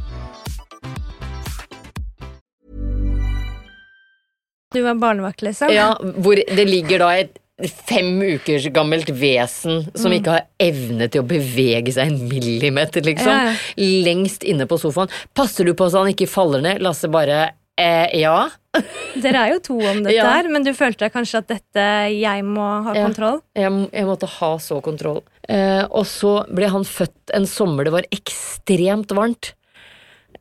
Du 4.71 4.81
var 4.85 4.95
barnevakt, 4.95 5.41
liksom? 5.45 5.71
Ja, 5.73 5.93
hvor 5.99 6.35
det 6.39 6.65
ligger 6.69 6.99
da 7.03 7.09
et 7.19 7.37
fem 7.85 8.15
ukers 8.23 8.65
gammelt 8.73 9.09
vesen 9.13 9.83
Mm. 9.83 9.97
som 9.99 10.11
ikke 10.15 10.31
har 10.33 10.45
evne 10.59 11.07
til 11.11 11.21
å 11.21 11.27
bevege 11.27 11.91
seg 11.93 12.07
en 12.09 12.27
millimeter, 12.29 13.03
liksom. 13.05 13.29
Ja. 13.29 13.53
Lengst 13.77 14.43
inne 14.43 14.65
på 14.65 14.79
sofaen. 14.81 15.11
Passer 15.37 15.65
du 15.65 15.73
på 15.77 15.85
så 15.91 16.01
han 16.01 16.13
ikke 16.13 16.27
faller 16.31 16.61
ned? 16.65 16.81
Lasse 16.81 17.07
bare 17.11 17.51
eh, 17.77 18.07
ja. 18.19 18.49
Dere 19.21 19.43
er 19.45 19.53
jo 19.53 19.59
to 19.59 19.77
om 19.77 20.01
dette 20.03 20.15
Ja. 20.15 20.25
her, 20.31 20.49
men 20.49 20.63
du 20.63 20.71
følte 20.73 21.11
kanskje 21.13 21.43
at 21.43 21.47
dette 21.51 21.85
jeg 22.15 22.43
må 22.47 22.65
ha 22.87 22.93
Ja. 22.95 23.05
kontroll? 23.05 23.41
Jeg, 23.55 23.71
jeg 23.93 24.05
måtte 24.09 24.27
ha 24.39 24.51
så 24.57 24.81
kontroll. 24.81 25.21
Eh, 25.49 25.83
og 25.91 26.05
så 26.09 26.45
ble 26.49 26.67
han 26.71 26.83
født 26.87 27.33
en 27.35 27.45
sommer 27.45 27.83
det 27.85 27.93
var 27.93 28.07
ekstremt 28.11 29.11
varmt. 29.13 29.53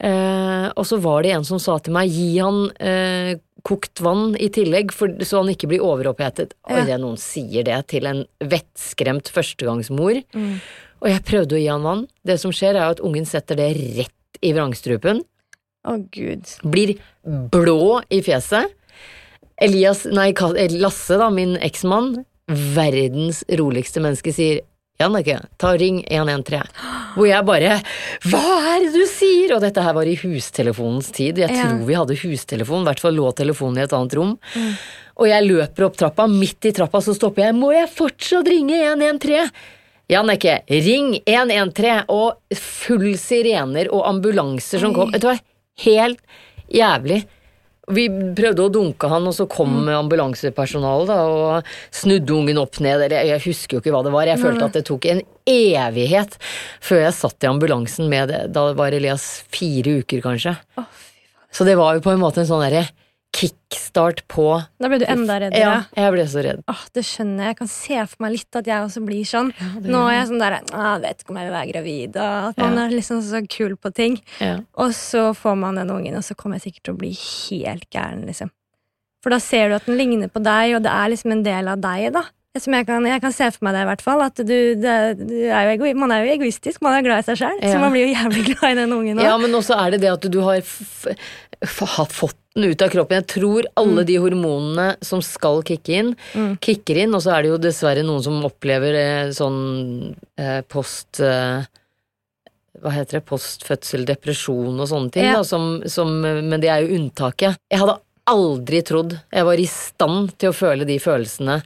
Eh, 0.01 0.71
og 0.77 0.87
så 0.89 0.97
var 1.03 1.23
det 1.27 1.33
en 1.37 1.45
som 1.45 1.59
sa 1.61 1.77
til 1.79 1.93
meg 1.93 2.09
gi 2.09 2.39
han 2.41 2.71
eh, 2.81 3.35
kokt 3.67 4.03
vann 4.05 4.35
i 4.41 4.49
tillegg, 4.53 4.95
for, 4.97 5.13
så 5.27 5.43
han 5.43 5.53
ikke 5.53 5.71
blir 5.71 5.85
overopphetet. 5.85 6.55
Ja. 6.69 6.79
Oi, 6.79 6.85
det 6.89 6.95
er 6.97 7.03
noen 7.03 7.19
sier 7.21 7.67
det 7.67 7.79
til 7.93 8.09
en 8.11 8.25
vettskremt 8.41 9.31
førstegangsmor. 9.33 10.23
Mm. 10.37 10.55
Og 11.01 11.09
jeg 11.09 11.27
prøvde 11.29 11.57
å 11.57 11.61
gi 11.61 11.69
han 11.71 11.87
vann. 11.87 12.07
Det 12.27 12.37
som 12.43 12.55
skjer, 12.55 12.77
er 12.77 12.95
at 12.95 13.05
ungen 13.05 13.29
setter 13.29 13.59
det 13.61 13.71
rett 13.77 14.43
i 14.45 14.53
vrangstrupen. 14.57 15.23
Å, 15.89 15.97
gud. 16.13 16.49
Blir 16.73 16.97
blå 17.53 18.01
i 18.13 18.21
fjeset. 18.25 18.77
Elias, 19.61 20.07
nei, 20.09 20.31
Lasse, 20.81 21.17
da, 21.21 21.29
min 21.33 21.57
eksmann, 21.61 22.23
verdens 22.49 23.43
roligste 23.61 24.01
menneske, 24.01 24.33
sier 24.33 24.63
Jannicke, 25.01 25.39
ta 25.57 25.71
og 25.73 25.81
ring 25.81 26.03
113. 26.05 26.69
Hvor 27.17 27.27
jeg 27.27 27.47
bare 27.49 27.77
Hva 28.29 28.43
er 28.75 28.83
det 28.85 28.91
du 28.93 29.05
sier?! 29.09 29.55
Og 29.57 29.63
dette 29.65 29.81
her 29.83 29.95
var 29.97 30.09
i 30.11 30.17
hustelefonens 30.21 31.09
tid. 31.17 31.39
Jeg 31.41 31.51
Ja. 31.55 31.65
tror 31.71 31.87
vi 31.89 31.95
hadde 31.97 32.17
hustelefon, 32.21 32.83
i 32.83 32.89
hvert 32.91 33.01
fall 33.01 33.17
lå 33.17 33.31
telefonen 33.35 33.79
i 33.81 33.85
et 33.87 33.93
annet 33.97 34.15
rom. 34.19 34.35
Og 35.17 35.27
jeg 35.27 35.47
løper 35.49 35.87
opp 35.89 35.97
trappa, 35.97 36.27
midt 36.29 36.65
i 36.69 36.73
trappa 36.77 37.01
så 37.01 37.15
stopper 37.17 37.47
jeg. 37.49 37.55
Må 37.57 37.73
jeg 37.73 37.89
fortsatt 37.89 38.47
ringe 38.47 38.77
113? 38.77 39.51
Jannicke, 40.11 40.59
ring 40.69 41.21
113! 41.27 42.05
Og 42.09 42.37
full 42.55 43.15
sirener 43.17 43.89
og 43.93 44.05
ambulanser 44.07 44.81
som 44.81 44.93
kom. 44.95 45.11
Vet 45.13 45.23
du 45.23 45.29
hva, 45.29 45.39
helt 45.87 46.21
jævlig. 46.71 47.25
Vi 47.97 48.07
prøvde 48.39 48.65
å 48.65 48.73
dunke 48.73 49.11
han, 49.11 49.27
og 49.29 49.35
så 49.37 49.47
kom 49.51 49.89
ambulansepersonalet 49.91 51.11
da, 51.11 51.19
og 51.27 51.97
snudde 51.97 52.37
ungen 52.37 52.61
opp 52.63 52.81
ned. 52.85 53.07
Eller 53.07 53.29
jeg 53.33 53.45
husker 53.49 53.77
jo 53.77 53.83
ikke 53.83 53.95
hva 53.95 54.05
det 54.07 54.15
var. 54.15 54.31
Jeg 54.31 54.43
følte 54.43 54.69
at 54.69 54.79
det 54.79 54.87
tok 54.89 55.09
en 55.11 55.23
evighet 55.51 56.37
før 56.85 57.05
jeg 57.05 57.19
satt 57.19 57.47
i 57.47 57.51
ambulansen 57.51 58.11
med 58.13 58.31
det. 58.33 58.43
Da 58.55 58.71
var 58.79 58.97
Elias 58.97 59.29
fire 59.53 60.01
uker, 60.03 60.23
kanskje. 60.25 60.57
Så 61.51 61.67
det 61.67 61.77
var 61.81 61.97
jo 61.97 62.05
på 62.05 62.15
en 62.15 62.23
måte 62.23 62.43
en 62.43 62.51
sånn 62.51 62.63
derre 62.63 62.87
kickstart 63.37 64.23
på 64.29 64.45
Da 64.83 64.89
ble 64.91 64.99
du 65.01 65.05
enda 65.09 65.37
reddere. 65.41 65.61
Ja, 65.61 65.75
jeg 65.97 66.13
ble 66.15 66.25
så 66.29 66.43
redd. 66.45 66.63
Åh, 66.71 66.83
det 66.97 67.05
skjønner 67.07 67.45
jeg. 67.45 67.51
Jeg 67.55 67.59
kan 67.61 67.71
se 67.73 67.99
for 68.11 68.25
meg 68.25 68.33
litt 68.35 68.59
at 68.61 68.67
jeg 68.71 68.87
også 68.87 69.03
blir 69.07 69.25
sånn. 69.29 69.53
Nå 69.87 70.01
er 70.11 70.17
jeg 70.19 70.29
sånn 70.33 70.43
der 70.43 70.57
«Ah, 70.73 70.97
Jeg 70.99 71.03
vet 71.05 71.23
ikke 71.25 71.31
om 71.35 71.41
jeg 71.41 71.49
vil 71.51 71.57
være 71.59 71.73
gravid. 71.73 72.17
Og 72.17 72.49
at 72.51 72.59
man 72.59 72.75
Ja. 72.77 72.87
er 72.87 72.97
liksom 72.97 73.23
så 73.23 73.43
kul 73.49 73.77
på 73.77 73.95
ting. 73.95 74.21
Ja. 74.41 74.59
Og 74.75 74.91
så 74.99 75.31
får 75.37 75.57
man 75.59 75.77
den 75.77 75.91
ungen, 75.91 76.17
og 76.17 76.23
så 76.27 76.35
kommer 76.35 76.59
jeg 76.59 76.73
sikkert 76.73 76.85
til 76.85 76.95
å 76.95 76.99
bli 76.99 77.13
helt 77.15 77.89
gæren, 77.91 78.27
liksom. 78.27 78.51
For 79.23 79.31
da 79.31 79.39
ser 79.39 79.69
du 79.69 79.75
at 79.77 79.87
den 79.87 79.99
ligner 79.99 80.29
på 80.29 80.43
deg, 80.43 80.75
og 80.77 80.83
det 80.83 80.91
er 80.91 81.09
liksom 81.13 81.33
en 81.33 81.43
del 81.45 81.69
av 81.69 81.81
deg, 81.81 82.13
da. 82.13 82.23
Jeg 82.51 82.83
kan, 82.83 83.05
jeg 83.07 83.23
kan 83.23 83.31
se 83.31 83.47
for 83.55 83.63
meg 83.63 83.77
det, 83.77 83.83
i 83.85 83.89
hvert 83.93 84.01
fall. 84.03 84.23
At 84.25 84.41
du, 84.43 84.57
det, 84.83 84.95
du 85.21 85.35
er 85.55 85.69
jo 85.71 85.91
man 85.95 86.11
er 86.11 86.25
jo 86.25 86.33
egoistisk, 86.35 86.81
man 86.83 86.97
er 86.99 87.05
glad 87.07 87.23
i 87.23 87.29
seg 87.29 87.39
sjøl. 87.39 87.61
Ja. 87.63 87.77
Så 87.77 87.79
man 87.79 87.95
blir 87.95 88.09
jo 88.09 88.15
jævlig 88.17 88.43
glad 88.51 88.73
i 88.73 88.79
den 88.81 88.95
ungen 88.97 89.21
òg. 89.21 89.29
Ja, 89.29 89.37
men 89.39 89.55
også 89.55 89.79
er 89.79 89.95
det 89.95 90.03
det 90.03 90.11
at 90.11 90.27
du 90.27 90.41
har 90.43 90.59
har 90.59 92.11
fått 92.11 92.37
den 92.57 92.73
ut 92.73 92.83
av 92.83 92.91
kroppen. 92.91 93.21
Jeg 93.21 93.29
tror 93.31 93.71
alle 93.79 94.03
de 94.09 94.19
hormonene 94.19 94.89
som 95.07 95.23
skal 95.23 95.63
kicke 95.69 95.95
inn, 96.01 96.13
kicker 96.65 97.05
inn, 97.05 97.15
og 97.15 97.23
så 97.23 97.37
er 97.37 97.47
det 97.47 97.53
jo 97.53 97.63
dessverre 97.63 98.03
noen 98.03 98.25
som 98.27 98.43
opplever 98.49 98.99
eh, 98.99 99.35
sånn 99.37 99.61
eh, 100.41 100.63
post... 100.67 101.23
Eh, 101.23 101.61
hva 102.81 102.95
heter 102.95 103.19
det, 103.19 103.27
postfødseldepresjon 103.29 104.79
og 104.81 104.87
sånne 104.89 105.13
ting, 105.13 105.27
Ja. 105.29 105.39
da, 105.39 105.45
som, 105.45 105.83
som, 105.91 106.15
men 106.25 106.63
det 106.63 106.71
er 106.73 106.87
jo 106.87 106.97
unntaket. 106.97 107.59
Jeg 107.69 107.83
hadde 107.83 107.99
aldri 108.31 108.81
trodd 108.87 109.19
jeg 109.19 109.45
var 109.45 109.61
i 109.61 109.67
stand 109.69 110.33
til 110.41 110.51
å 110.51 110.57
føle 110.57 110.87
de 110.89 110.97
følelsene 111.03 111.59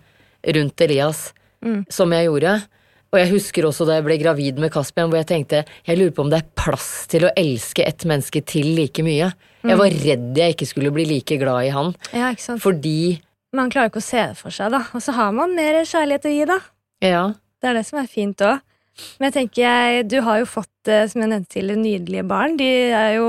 rundt 0.47 0.81
Elias 0.85 1.33
som 1.89 2.13
jeg 2.13 2.29
gjorde. 2.29 2.55
Og 3.15 3.21
jeg 3.21 3.31
husker 3.31 3.67
også 3.69 3.87
da 3.87 3.99
jeg 3.99 4.05
ble 4.09 4.17
gravid 4.19 4.59
med 4.61 4.73
Caspian, 4.75 5.09
hvor 5.09 5.21
jeg 5.21 5.29
tenkte 5.31 5.63
jeg 5.87 5.99
lurer 6.01 6.15
på 6.17 6.25
om 6.25 6.33
det 6.33 6.41
er 6.43 6.49
plass 6.59 7.07
til 7.11 7.29
å 7.29 7.33
elske 7.39 7.87
et 7.87 8.05
menneske 8.11 8.43
til 8.43 8.73
like 8.75 9.05
mye. 9.07 9.31
Jeg 9.65 9.81
var 9.81 9.95
redd 10.03 10.37
jeg 10.37 10.57
ikke 10.57 10.69
skulle 10.69 10.93
bli 10.93 11.07
like 11.09 11.39
glad 11.41 11.71
i 11.71 11.73
han, 11.73 11.95
Ja, 12.13 12.35
fordi 12.61 13.23
Man 13.55 13.71
klarer 13.71 13.93
ikke 13.93 14.03
å 14.03 14.05
se 14.05 14.19
det 14.19 14.35
for 14.37 14.51
seg, 14.51 14.73
da. 14.75 14.81
Og 14.99 15.01
så 15.01 15.13
har 15.15 15.31
man 15.33 15.53
mer 15.55 15.77
kjærlighet 15.87 16.25
å 16.27 16.33
gi, 16.33 16.47
da. 16.51 16.57
Ja. 17.07 17.21
Det 17.63 17.69
er 17.71 17.77
det 17.79 17.85
som 17.87 18.01
er 18.01 18.09
fint 18.11 18.43
òg. 18.43 18.65
Men 19.21 19.29
jeg 19.29 19.35
tenker 19.37 19.63
jeg, 19.63 20.09
du 20.11 20.17
har 20.27 20.41
jo 20.41 20.49
fått, 20.51 20.91
eh, 20.91 21.07
som 21.07 21.23
jeg 21.23 21.31
nevnte 21.31 21.55
til, 21.55 21.71
nydelige 21.79 22.27
barn. 22.27 22.57
De 22.59 22.67
er 22.91 23.13
jo 23.15 23.29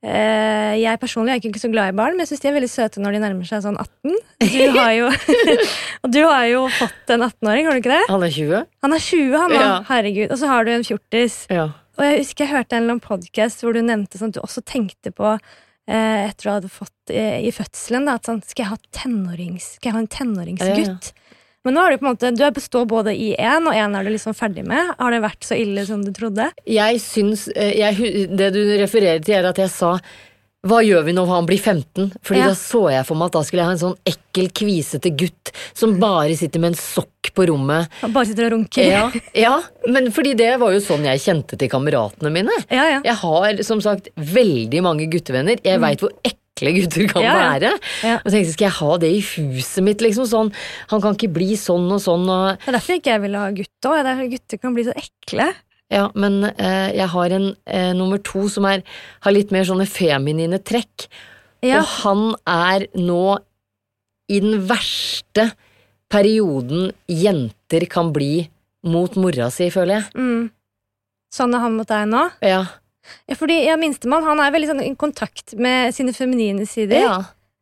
Jeg 0.00 0.96
personlig 1.02 1.34
er 1.34 1.42
ikke 1.44 1.60
så 1.60 1.68
glad 1.68 1.92
i 1.92 1.96
barn, 1.96 2.14
men 2.16 2.24
jeg 2.24 2.30
syns 2.30 2.42
de 2.44 2.48
er 2.48 2.54
veldig 2.56 2.70
søte 2.72 3.02
når 3.04 3.16
de 3.16 3.20
nærmer 3.20 3.48
seg 3.48 3.60
sånn 3.66 3.76
18. 3.76 4.14
Du 4.40 4.78
har 4.78 4.92
jo, 4.96 5.10
og 6.02 6.14
du 6.14 6.20
har 6.24 6.46
jo 6.48 6.62
fått 6.78 7.12
en 7.12 7.26
18-åring, 7.26 7.68
har 7.68 7.76
du 7.76 7.82
ikke 7.82 7.92
det? 7.92 8.06
Han 8.08 8.24
er 8.24 8.32
20? 8.32 8.64
Han 8.86 8.96
er 8.96 9.04
20, 9.04 9.36
han. 9.42 9.56
Ja. 9.58 9.70
Herregud. 9.90 10.32
Og 10.32 10.40
så 10.40 10.48
har 10.48 10.64
du 10.64 10.72
en 10.72 10.86
fjortis. 10.88 11.42
Ja. 11.52 11.68
Og 12.00 12.06
jeg 12.06 12.22
husker 12.22 12.46
jeg 12.46 12.54
hørte 12.54 12.78
en 12.78 12.86
eller 12.86 12.96
annen 12.96 13.04
podcast 13.04 13.60
hvor 13.60 13.76
du 13.76 13.82
nevnte 13.84 14.16
sånn 14.16 14.32
at 14.32 14.38
du 14.38 14.44
også 14.44 14.62
tenkte 14.64 15.12
på 15.12 15.34
eh, 15.34 16.28
etter 16.30 16.46
du 16.46 16.50
hadde 16.54 16.72
fått 16.72 17.12
eh, 17.12 17.42
i 17.44 17.52
fødselen, 17.52 18.08
da, 18.08 18.16
at 18.16 18.30
sånn 18.30 18.40
Skal 18.46 18.64
jeg 18.64 18.70
ha 18.72 18.78
tenårings, 19.02 19.74
skal 19.76 19.90
jeg 19.90 19.98
ha 19.98 20.04
en 20.06 20.14
tenåringsgutt? 20.16 21.10
Men 21.64 21.76
nå 21.76 21.82
er 21.84 21.92
du 21.92 22.00
på 22.00 22.06
en 22.08 22.14
måte 22.14 22.30
Du 22.36 22.42
består 22.56 22.86
både 22.88 23.12
i 23.12 23.34
én, 23.36 23.66
og 23.68 23.76
én 23.76 23.92
er 23.98 24.06
du 24.06 24.10
liksom 24.14 24.32
ferdig 24.36 24.64
med. 24.68 24.94
Har 24.98 25.12
det 25.12 25.20
vært 25.24 25.44
så 25.44 25.58
ille 25.60 25.84
som 25.88 26.02
du 26.04 26.12
trodde? 26.16 26.48
Jeg 26.64 27.00
syns 27.04 27.48
eh, 27.54 27.74
jeg, 27.82 28.26
Det 28.32 28.52
du 28.56 28.62
refererer 28.80 29.20
til, 29.24 29.36
er 29.42 29.50
at 29.52 29.60
jeg 29.60 29.72
sa 29.74 29.96
hva 30.68 30.82
gjør 30.84 31.06
vi 31.06 31.14
når 31.16 31.24
han 31.30 31.46
blir 31.48 31.56
15? 31.56 32.10
Fordi 32.20 32.40
Ja. 32.42 32.48
da 32.50 32.56
så 32.60 32.82
jeg 32.92 33.06
for 33.08 33.16
meg 33.16 33.30
at 33.30 33.36
da 33.38 33.40
skulle 33.48 33.62
jeg 33.62 33.68
ha 33.70 33.72
en 33.72 33.80
sånn 33.80 33.94
ekkel, 34.10 34.50
kvisete 34.52 35.08
gutt 35.16 35.52
som 35.72 35.94
bare 36.02 36.34
sitter 36.36 36.60
med 36.60 36.74
en 36.74 36.76
sokk 36.76 37.30
på 37.32 37.46
rommet. 37.48 37.88
Han 38.02 38.12
bare 38.12 38.28
sitter 38.28 38.50
og 38.50 38.52
runker. 38.58 38.84
Ja, 38.84 39.06
ja, 39.46 39.54
men 39.88 40.10
fordi 40.12 40.34
det 40.36 40.50
var 40.60 40.74
jo 40.76 40.82
sånn 40.84 41.08
jeg 41.08 41.22
kjente 41.24 41.56
til 41.56 41.72
kameratene 41.72 42.28
mine. 42.34 42.52
Ja, 42.68 42.84
ja. 42.92 43.00
Jeg 43.08 43.16
har 43.22 43.62
som 43.64 43.80
sagt 43.80 44.12
veldig 44.20 44.84
mange 44.84 45.08
guttevenner. 45.08 45.56
Jeg 45.64 45.80
veit 45.80 46.04
hvor 46.04 46.12
ekle 46.60 46.74
gutter 46.76 47.08
kan. 47.10 47.24
Ja, 47.24 47.32
ja. 47.32 47.48
være. 47.54 47.72
Ja. 48.04 48.18
Og 48.20 48.28
tenkte, 48.34 48.52
skal 48.52 48.68
jeg 48.68 48.76
ha 48.76 48.98
det 49.00 49.10
i 49.16 49.24
huset 49.24 49.86
mitt, 49.86 50.04
liksom 50.04 50.28
sånn? 50.28 50.52
Han 50.92 51.02
kan 51.02 51.16
ikke 51.16 51.32
bli 51.40 51.54
sånn 51.58 51.88
og 51.90 52.02
sånn 52.04 52.28
og 52.28 52.60
Det 52.60 52.70
er 52.70 52.78
derfor 52.78 53.00
ikke 53.00 53.16
jeg 53.16 53.24
vil 53.24 53.40
ha 53.40 53.48
gutt 53.56 53.90
òg. 53.90 54.14
Gutter 54.30 54.60
kan 54.60 54.76
bli 54.76 54.86
så 54.86 54.94
ekle. 55.00 55.50
Ja, 55.90 56.04
men 56.14 56.44
eh, 56.52 56.92
jeg 56.94 57.08
har 57.10 57.32
en 57.34 57.48
eh, 57.66 57.90
nummer 57.98 58.20
to 58.22 58.44
som 58.52 58.68
er, 58.68 58.84
har 59.24 59.34
litt 59.34 59.50
mer 59.54 59.66
sånne 59.66 59.88
feminine 59.90 60.60
trekk. 60.62 61.08
Ja. 61.66 61.80
Og 61.80 61.96
han 62.04 62.22
er 62.48 62.86
nå 62.94 63.24
i 64.30 64.38
den 64.42 64.62
verste 64.68 65.50
perioden 66.10 66.92
jenter 67.10 67.86
kan 67.90 68.12
bli 68.14 68.46
mot 68.86 69.16
mora 69.18 69.50
si, 69.52 69.68
føler 69.74 69.98
jeg. 69.98 70.06
Mm. 70.14 70.46
Sånn 71.34 71.54
er 71.54 71.62
han 71.62 71.76
mot 71.78 71.90
deg 71.90 72.06
nå? 72.10 72.22
Ja. 72.42 72.62
Fordi 73.38 73.60
ja, 73.66 73.76
Minstemann 73.80 74.24
han 74.26 74.40
er 74.44 74.50
veldig 74.54 74.68
sånn 74.72 74.82
i 74.84 74.94
kontakt 74.98 75.54
med 75.58 75.94
sine 75.96 76.12
feminine 76.16 76.66
sider. 76.66 77.00
ja. 77.06 77.18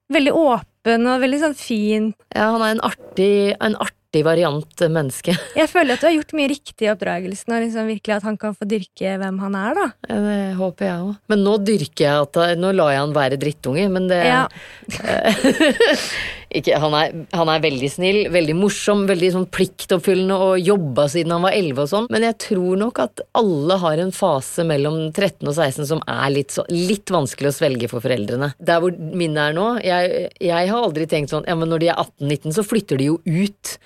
Veldig 0.08 0.32
åpen 0.32 1.02
og 1.04 1.20
veldig 1.20 1.38
sånn 1.42 1.54
fin. 1.58 2.04
Ja, 2.32 2.46
han 2.54 2.62
er 2.64 2.70
en 2.72 2.80
artig, 2.80 3.32
en 3.60 3.74
artig 3.76 4.22
variant 4.24 4.80
menneske. 4.88 5.34
Jeg 5.58 5.68
føler 5.68 5.98
at 5.98 6.00
du 6.00 6.06
har 6.08 6.14
gjort 6.14 6.32
mye 6.38 6.48
riktig 6.48 6.86
i 6.86 6.88
oppdragelsen, 6.94 7.52
og 7.52 7.60
liksom 7.66 7.90
virkelig 7.92 8.14
at 8.16 8.24
han 8.24 8.38
kan 8.40 8.56
få 8.56 8.64
dyrke 8.70 9.18
hvem 9.20 9.36
han 9.44 9.58
er. 9.60 9.76
da. 9.76 9.84
Ja, 10.08 10.16
Det 10.24 10.38
håper 10.56 10.88
jeg 10.88 11.02
òg. 11.10 11.12
Men 11.28 11.44
nå 11.44 11.58
dyrker 11.60 12.06
jeg 12.06 12.24
at 12.24 12.40
Nå 12.62 12.72
lar 12.72 12.94
jeg 12.94 13.02
han 13.04 13.12
være 13.18 13.36
drittunge, 13.44 13.84
men 13.92 14.08
det 14.08 14.22
Ja. 14.24 14.46
ikke, 16.48 16.78
han, 16.80 16.94
er, 16.96 17.16
han 17.36 17.50
er 17.52 17.60
veldig 17.60 17.90
snill, 17.92 18.18
veldig 18.32 18.54
morsom, 18.56 19.04
veldig 19.08 19.30
sånn 19.34 19.46
pliktoppfyllende 19.52 20.38
og 20.46 20.62
jobba 20.62 21.04
siden 21.12 21.34
han 21.34 21.44
var 21.44 21.56
11 21.56 21.82
og 21.82 21.90
sånn. 21.90 22.08
Men 22.14 22.24
jeg 22.24 22.38
tror 22.46 22.80
nok 22.80 23.00
at 23.04 23.22
alle 23.38 23.78
har 23.82 24.00
en 24.00 24.14
fase 24.16 24.64
mellom 24.68 24.98
13 25.10 25.44
og 25.44 25.52
16 25.52 25.90
som 25.90 26.02
er 26.08 26.32
litt, 26.32 26.54
så, 26.54 26.64
litt 26.72 27.12
vanskelig 27.12 27.52
å 27.52 27.56
svelge 27.58 27.90
for 27.92 28.04
foreldrene. 28.04 28.52
Der 28.58 28.80
hvor 28.82 28.96
mine 28.96 29.50
er 29.50 29.56
nå 29.56 29.68
jeg, 29.84 30.24
jeg 30.42 30.72
har 30.72 30.88
aldri 30.88 31.06
tenkt 31.10 31.32
sånn 31.32 31.46
Ja, 31.48 31.54
men 31.58 31.70
når 31.70 31.84
de 31.84 31.92
er 31.92 32.00
18-19, 32.00 32.56
så 32.56 32.64
flytter 32.66 33.00
de 33.00 33.10
jo 33.10 33.20
ut. 33.26 33.76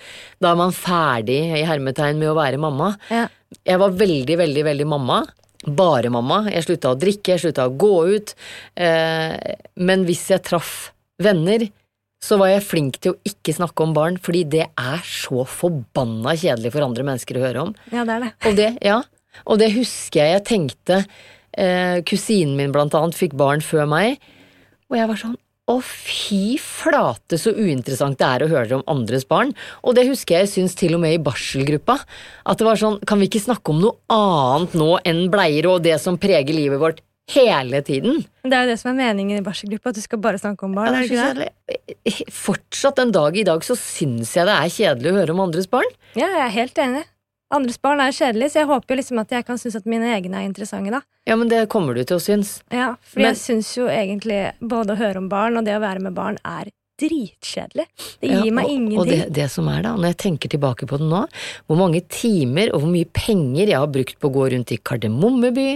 Da 0.42 0.52
er 0.52 0.62
man 0.62 0.74
ferdig 0.76 1.40
i 1.58 1.66
hermetegn 1.66 2.20
med 2.20 2.30
å 2.32 2.38
være 2.38 2.62
mamma. 2.62 2.94
Ja. 3.10 3.26
Jeg 3.66 3.82
var 3.82 3.94
veldig, 3.98 4.38
veldig, 4.40 4.64
veldig 4.70 4.88
mamma. 4.88 5.22
Bare 5.62 6.10
mamma. 6.10 6.44
Jeg 6.50 6.66
slutta 6.66 6.94
å 6.94 6.98
drikke, 6.98 7.34
jeg 7.34 7.44
slutta 7.44 7.68
å 7.68 7.76
gå 7.78 7.94
ut. 8.14 8.34
Eh, 8.74 9.36
men 9.78 10.06
hvis 10.08 10.24
jeg 10.32 10.42
traff 10.46 10.90
venner, 11.22 11.68
så 12.22 12.38
var 12.40 12.52
jeg 12.52 12.64
flink 12.66 12.98
til 13.02 13.14
å 13.14 13.20
ikke 13.26 13.54
snakke 13.56 13.84
om 13.84 13.94
barn, 13.96 14.18
fordi 14.22 14.44
det 14.56 14.66
er 14.68 15.04
så 15.06 15.44
forbanna 15.48 16.36
kjedelig 16.38 16.72
for 16.74 16.86
andre 16.86 17.06
mennesker 17.08 17.38
å 17.38 17.44
høre 17.44 17.68
om. 17.68 17.76
ja, 17.90 18.06
det 18.06 18.16
er 18.16 18.26
det. 18.26 18.32
Og 18.46 18.58
det, 18.58 18.68
ja, 18.86 18.98
og 19.46 19.62
det 19.62 19.72
husker 19.74 20.22
jeg 20.22 20.36
jeg 20.36 20.46
tenkte 20.48 21.00
eh, 21.02 21.98
Kusinen 22.06 22.54
min 22.58 22.74
blant 22.74 22.94
annet 22.98 23.18
fikk 23.18 23.34
barn 23.38 23.64
før 23.64 23.88
meg, 23.90 24.22
og 24.90 25.00
jeg 25.00 25.10
var 25.10 25.24
sånn 25.24 25.38
å, 25.70 25.76
fy 25.80 26.58
flate 26.60 27.38
så 27.38 27.52
uinteressant 27.54 28.18
det 28.18 28.26
er 28.26 28.44
å 28.44 28.50
høre 28.50 28.78
om 28.80 28.82
andres 28.90 29.24
barn. 29.28 29.52
Og 29.86 29.94
det 29.96 30.08
husker 30.08 30.34
jeg 30.34 30.48
jeg 30.48 30.52
syns 30.56 30.74
til 30.78 30.96
og 30.96 31.02
med 31.04 31.14
i 31.14 31.22
barselgruppa. 31.22 32.00
At 32.50 32.58
det 32.58 32.66
var 32.66 32.80
sånn, 32.80 32.98
kan 33.08 33.22
vi 33.22 33.28
ikke 33.30 33.44
snakke 33.44 33.72
om 33.72 33.78
noe 33.84 33.94
annet 34.12 34.74
nå 34.78 34.90
enn 35.08 35.22
bleier 35.32 35.70
og 35.70 35.84
det 35.86 35.94
som 36.02 36.18
preger 36.20 36.56
livet 36.56 36.82
vårt 36.82 37.00
hele 37.30 37.82
tiden? 37.86 38.24
Det 38.42 38.56
er 38.56 38.66
jo 38.66 38.72
det 38.72 38.78
som 38.80 38.90
er 38.92 38.98
meningen 38.98 39.38
i 39.38 39.44
barselgruppa, 39.46 39.92
at 39.92 40.00
du 40.00 40.02
skal 40.04 40.20
bare 40.22 40.40
snakke 40.42 40.66
om 40.66 40.74
barn. 40.76 40.90
Ja, 40.90 41.02
det 41.06 41.14
er 41.14 41.32
så 41.32 41.38
det? 41.38 42.28
Fortsatt 42.34 42.98
en 42.98 43.14
dag 43.14 43.36
i 43.38 43.46
dag 43.46 43.64
så 43.64 43.76
syns 43.78 44.34
jeg 44.36 44.48
det 44.48 44.58
er 44.58 44.74
kjedelig 44.74 45.12
å 45.12 45.18
høre 45.20 45.36
om 45.36 45.42
andres 45.46 45.70
barn. 45.70 45.88
Ja, 46.18 46.26
jeg 46.26 46.44
er 46.46 46.54
helt 46.58 46.82
enig. 46.82 47.04
Andres 47.52 47.76
barn 47.80 48.00
er 48.00 48.14
kjedelig, 48.16 48.52
så 48.52 48.62
jeg 48.62 48.68
håper 48.70 48.94
jo 48.94 48.98
liksom 49.02 49.18
at 49.20 49.32
jeg 49.36 49.44
kan 49.44 49.58
synes 49.60 49.76
at 49.76 49.88
mine 49.88 50.08
egne 50.14 50.40
er 50.40 50.48
interessante. 50.48 50.90
da. 50.90 51.02
Ja, 51.28 51.36
men 51.36 51.50
det 51.52 51.66
kommer 51.72 51.94
du 51.94 52.00
til 52.02 52.16
å 52.16 52.22
synes. 52.22 52.62
Ja, 52.72 52.94
for 53.04 53.20
jeg 53.20 53.36
syns 53.36 53.74
jo 53.76 53.90
egentlig 53.92 54.54
både 54.60 54.94
å 54.94 55.00
høre 55.00 55.20
om 55.20 55.28
barn 55.28 55.60
og 55.60 55.68
det 55.68 55.76
å 55.76 55.82
være 55.84 56.00
med 56.00 56.16
barn 56.16 56.40
er 56.48 56.72
dritkjedelig. 57.00 57.86
Det 58.20 58.28
Ja, 58.30 58.42
gir 58.42 58.52
meg 58.54 58.66
og, 58.66 58.70
ingenting. 58.70 58.98
Og 59.00 59.06
det, 59.08 59.20
det 59.34 59.46
som 59.50 59.68
er 59.72 59.82
da, 59.86 59.94
når 59.96 60.12
jeg 60.12 60.18
tenker 60.24 60.52
tilbake 60.52 60.86
på 60.90 60.98
det 61.00 61.08
nå, 61.10 61.22
hvor 61.66 61.80
mange 61.80 62.02
timer 62.12 62.72
og 62.74 62.84
hvor 62.84 62.92
mye 62.92 63.08
penger 63.16 63.72
jeg 63.72 63.78
har 63.78 63.90
brukt 63.94 64.18
på 64.20 64.30
å 64.30 64.34
gå 64.36 64.48
rundt 64.54 64.74
i 64.74 64.78
Kardemommeby, 64.78 65.68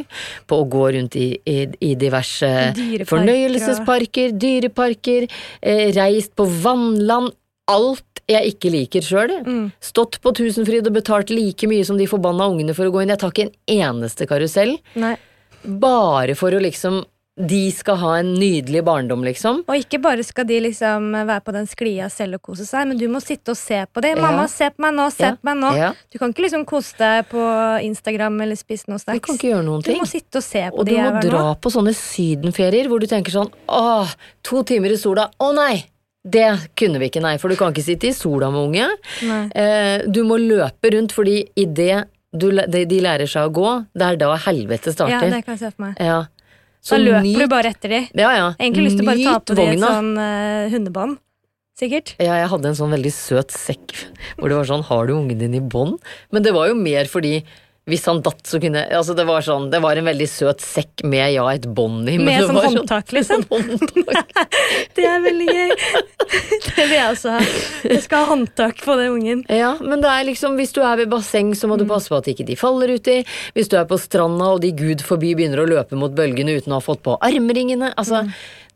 på 0.46 0.61
å 0.62 0.68
gå 0.76 0.85
rundt 0.98 1.16
i, 1.18 1.29
i, 1.48 1.57
i 1.81 1.94
diverse 1.98 2.50
Dyreparker 2.76 3.09
fornøyelsesparker, 3.11 4.37
dyreparker, 4.37 5.26
eh, 5.62 5.88
reist 5.96 6.35
på 6.38 6.46
vannland, 6.62 7.33
alt 7.66 8.22
jeg 8.31 8.55
ikke 8.55 8.70
liker 8.74 9.02
sjøl. 9.07 9.33
Mm. 9.46 9.66
Stått 9.83 10.20
på 10.22 10.33
Tusenfryd 10.35 10.87
og 10.90 10.94
betalt 10.98 11.31
like 11.35 11.66
mye 11.70 11.87
som 11.87 11.98
de 11.98 12.07
forbanna 12.11 12.46
ungene 12.50 12.74
for 12.74 12.87
å 12.87 12.94
gå 12.94 13.02
inn. 13.02 13.11
Jeg 13.14 13.22
tar 13.22 13.35
ikke 13.35 13.48
en 13.48 13.76
eneste 13.81 14.26
karusell, 14.31 14.76
Nei. 14.98 15.16
bare 15.62 16.35
for 16.38 16.55
å 16.55 16.62
liksom 16.62 17.05
De 17.37 17.70
skal 17.70 17.99
ha 18.01 18.11
en 18.22 18.31
nydelig 18.40 18.81
barndom, 18.87 19.20
liksom. 19.27 19.59
Og 19.68 19.77
ikke 19.77 19.99
bare 20.01 20.25
skal 20.25 20.46
de 20.49 20.57
liksom 20.64 21.11
være 21.12 21.42
på 21.44 21.53
den 21.53 21.66
sklia 21.68 22.07
selv 22.09 22.38
og 22.38 22.46
kose 22.49 22.64
seg, 22.64 22.87
men 22.88 22.96
du 22.96 23.05
må 23.12 23.20
sitte 23.20 23.53
og 23.53 23.59
se 23.61 23.83
på 23.92 24.01
dem. 24.01 24.16
Ja. 24.16 24.22
'Mamma, 24.25 24.46
se 24.49 24.70
på 24.72 24.81
meg 24.81 24.94
nå, 24.96 25.11
se 25.12 25.22
Ja. 25.27 25.33
på 25.37 25.44
meg 25.44 25.57
nå'. 25.61 25.77
Ja. 25.77 25.90
Du 26.11 26.18
kan 26.18 26.33
ikke 26.33 26.46
liksom 26.46 26.64
kose 26.64 26.96
deg 26.96 27.29
på 27.29 27.42
Instagram 27.85 28.40
eller 28.40 28.57
spise 28.57 28.88
noe 28.88 28.96
Du 28.96 29.20
kan 29.20 29.37
ikke 29.37 29.53
gjøre 29.53 29.64
noen 29.64 29.83
ting. 29.85 29.94
Du 29.96 30.01
må 30.01 30.09
sitte 30.09 30.37
og 30.40 30.42
se 30.42 30.64
på 30.70 30.79
Og 30.81 30.87
de 30.87 30.96
du 30.96 31.03
må 31.03 31.20
dra 31.20 31.42
nå. 31.53 31.61
på 31.61 31.68
sånne 31.70 31.92
sydenferier 31.92 32.88
hvor 32.88 33.01
du 33.01 33.07
tenker 33.07 33.31
sånn 33.31 33.53
Åh, 33.68 34.09
to 34.42 34.62
timer 34.62 34.90
i 34.92 34.96
sola. 34.96 35.29
Å 35.38 35.53
nei! 35.55 35.85
Det 36.27 36.72
kunne 36.75 36.99
vi 36.99 37.07
ikke, 37.11 37.20
nei, 37.22 37.37
for 37.38 37.49
du 37.49 37.55
kan 37.55 37.70
ikke 37.72 37.85
sitte 37.85 38.09
i 38.09 38.12
sola 38.12 38.51
med 38.51 38.61
unge. 38.72 38.88
Eh, 39.55 40.03
du 40.11 40.25
må 40.25 40.38
løpe 40.40 40.90
rundt, 40.90 41.12
fordi 41.12 41.44
idet 41.55 42.09
de, 42.35 42.85
de 42.85 43.01
lærer 43.01 43.29
seg 43.31 43.47
å 43.47 43.53
gå, 43.55 43.87
det 43.95 44.03
er 44.03 44.16
da 44.16 44.37
helvete 44.37 44.91
starter. 44.93 45.22
Ja, 45.22 45.37
det 45.37 45.45
kan 45.45 45.55
jeg 45.55 45.61
se 45.61 45.70
for 45.70 45.84
meg. 45.87 45.95
Ja. 46.01 46.24
Så 46.87 46.95
Da 46.95 47.03
løper 47.03 47.24
nyt- 47.26 47.39
du 47.43 47.49
bare 47.51 47.70
etter 47.74 47.91
de. 47.91 48.01
Ja, 48.14 48.30
ja. 48.37 48.49
Egentlig 48.62 48.84
lyst 48.87 49.01
til 49.01 49.07
å 49.07 49.11
bare 49.11 49.24
ta 49.26 49.39
på 49.43 49.57
de 49.59 49.64
et 49.72 49.80
sånn 49.82 50.11
uh, 50.14 50.68
hundebånd. 50.70 51.16
Sikkert. 51.76 52.14
Ja, 52.22 52.39
jeg 52.41 52.49
hadde 52.49 52.70
en 52.70 52.78
sånn 52.78 52.95
veldig 52.95 53.11
søt 53.12 53.53
sekk 53.53 53.93
hvor 54.39 54.49
det 54.49 54.57
var 54.57 54.64
sånn 54.64 54.84
Har 54.89 55.11
du 55.11 55.12
ungen 55.12 55.37
din 55.43 55.57
i 55.59 55.61
bånd? 55.61 55.99
Men 56.32 56.47
det 56.47 56.55
var 56.57 56.70
jo 56.70 56.76
mer 56.78 57.05
fordi 57.11 57.43
hvis 57.87 58.07
han 58.11 58.18
datt, 58.26 58.41
så 58.47 58.59
kunne 58.59 58.80
Altså, 58.97 59.14
det 59.14 59.22
var 59.28 59.45
sånn 59.47 59.68
Det 59.70 59.78
var 59.82 59.95
en 59.95 60.09
veldig 60.09 60.26
søt 60.26 60.62
sekk 60.64 61.05
med 61.07 61.28
ja, 61.37 61.45
et 61.55 61.68
bånd 61.70 62.09
i. 62.11 62.16
Med 62.18 62.43
sånn 62.43 62.57
var 62.59 62.66
håndtak, 62.66 63.12
liksom. 63.14 63.45
håndtak. 63.53 64.32
Det 64.97 65.05
er 65.07 65.20
veldig 65.22 65.47
gøy. 65.47 65.70
Det 66.76 66.84
vil 66.91 66.97
jeg 66.97 67.07
også 67.12 67.37
ha. 67.37 67.45
Jeg 67.87 68.03
skal 68.03 68.24
ha 68.24 68.30
håndtak 68.32 68.82
på 68.82 68.97
den 68.99 69.12
ungen. 69.14 69.45
Ja, 69.53 69.76
men 69.80 70.03
det 70.03 70.11
er 70.11 70.26
liksom, 70.26 70.59
hvis 70.59 70.74
du 70.74 70.80
er 70.82 70.99
ved 70.99 71.12
basseng, 71.12 71.53
så 71.57 71.70
må 71.70 71.78
du 71.78 71.87
passe 71.89 72.11
på 72.11 72.18
at 72.18 72.28
ikke 72.32 72.47
de 72.49 72.57
faller 72.59 72.91
uti. 72.99 73.20
Hvis 73.57 73.70
du 73.70 73.78
er 73.78 73.87
på 73.89 73.99
stranda 74.03 74.51
og 74.57 74.61
de 74.64 74.72
gud 74.76 75.05
forbi 75.07 75.37
begynner 75.39 75.62
å 75.62 75.68
løpe 75.70 75.99
mot 75.99 76.12
bølgene 76.16 76.59
uten 76.59 76.74
å 76.74 76.80
ha 76.80 76.84
fått 76.84 77.05
på 77.07 77.14
armringene. 77.24 77.93
Altså, 77.95 78.24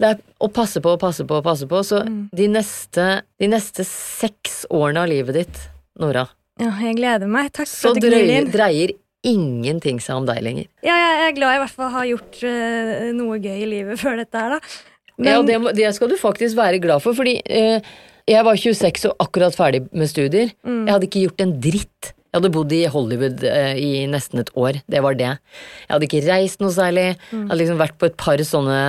det 0.01 0.15
er 0.15 0.23
å 0.39 0.49
passe 0.55 0.81
på 0.81 0.95
og 0.95 1.03
passe 1.03 1.27
på 1.29 1.41
og 1.41 1.45
passe 1.51 1.67
på. 1.71 1.83
Så 1.87 2.05
de, 2.07 2.47
neste, 2.53 3.11
de 3.43 3.51
neste 3.51 3.85
seks 3.91 4.63
årene 4.71 5.03
av 5.05 5.11
livet 5.13 5.43
ditt, 5.43 5.65
Nora, 6.01 6.29
Ja, 6.61 6.73
jeg 6.85 6.97
gleder 7.01 7.29
meg. 7.29 7.51
Takk 7.57 7.69
så 7.69 7.91
for 7.91 7.99
at 7.99 8.05
du 8.05 8.17
inn. 8.17 8.49
dreier 8.53 8.95
ingenting 9.27 9.99
seg 10.03 10.21
om 10.21 10.29
deg 10.29 10.41
lenger. 10.45 10.68
Ja, 10.87 10.95
jeg 10.97 11.25
er 11.27 11.35
glad 11.37 11.55
jeg 11.55 11.61
i 11.61 11.64
hvert 11.64 11.77
fall 11.77 11.91
har 11.95 12.07
gjort 12.09 12.39
uh, 12.45 13.11
noe 13.16 13.41
gøy 13.43 13.59
i 13.64 13.68
livet 13.68 14.01
før 14.01 14.21
dette 14.23 14.45
her, 14.45 14.57
da. 14.57 14.79
ja, 15.27 15.41
det, 15.47 15.59
det 15.77 15.91
skal 15.97 16.12
du 16.12 16.16
faktisk 16.21 16.57
være 16.59 16.81
glad 16.83 17.05
for, 17.05 17.16
fordi 17.16 17.37
uh, 17.45 17.93
jeg 18.31 18.47
var 18.47 18.62
26 18.62 19.11
og 19.11 19.27
akkurat 19.27 19.57
ferdig 19.57 19.85
med 19.93 20.11
studier. 20.11 20.55
Mm. 20.64 20.83
Jeg 20.87 20.95
hadde 20.95 21.09
ikke 21.11 21.25
gjort 21.27 21.45
en 21.45 21.55
dritt. 21.68 22.12
Jeg 22.31 22.39
hadde 22.39 22.53
bodd 22.55 22.73
i 22.77 22.83
Hollywood 22.91 23.45
uh, 23.45 23.73
i 23.75 24.05
nesten 24.11 24.43
et 24.45 24.53
år. 24.55 24.81
Det 24.91 25.03
var 25.05 25.18
det. 25.18 25.33
Jeg 25.87 25.95
hadde 25.95 26.09
ikke 26.09 26.27
reist 26.29 26.62
noe 26.62 26.75
særlig. 26.75 27.09
Jeg 27.33 27.41
hadde 27.43 27.62
liksom 27.62 27.81
vært 27.81 27.99
på 28.01 28.11
et 28.11 28.21
par 28.21 28.43
sånne 28.47 28.81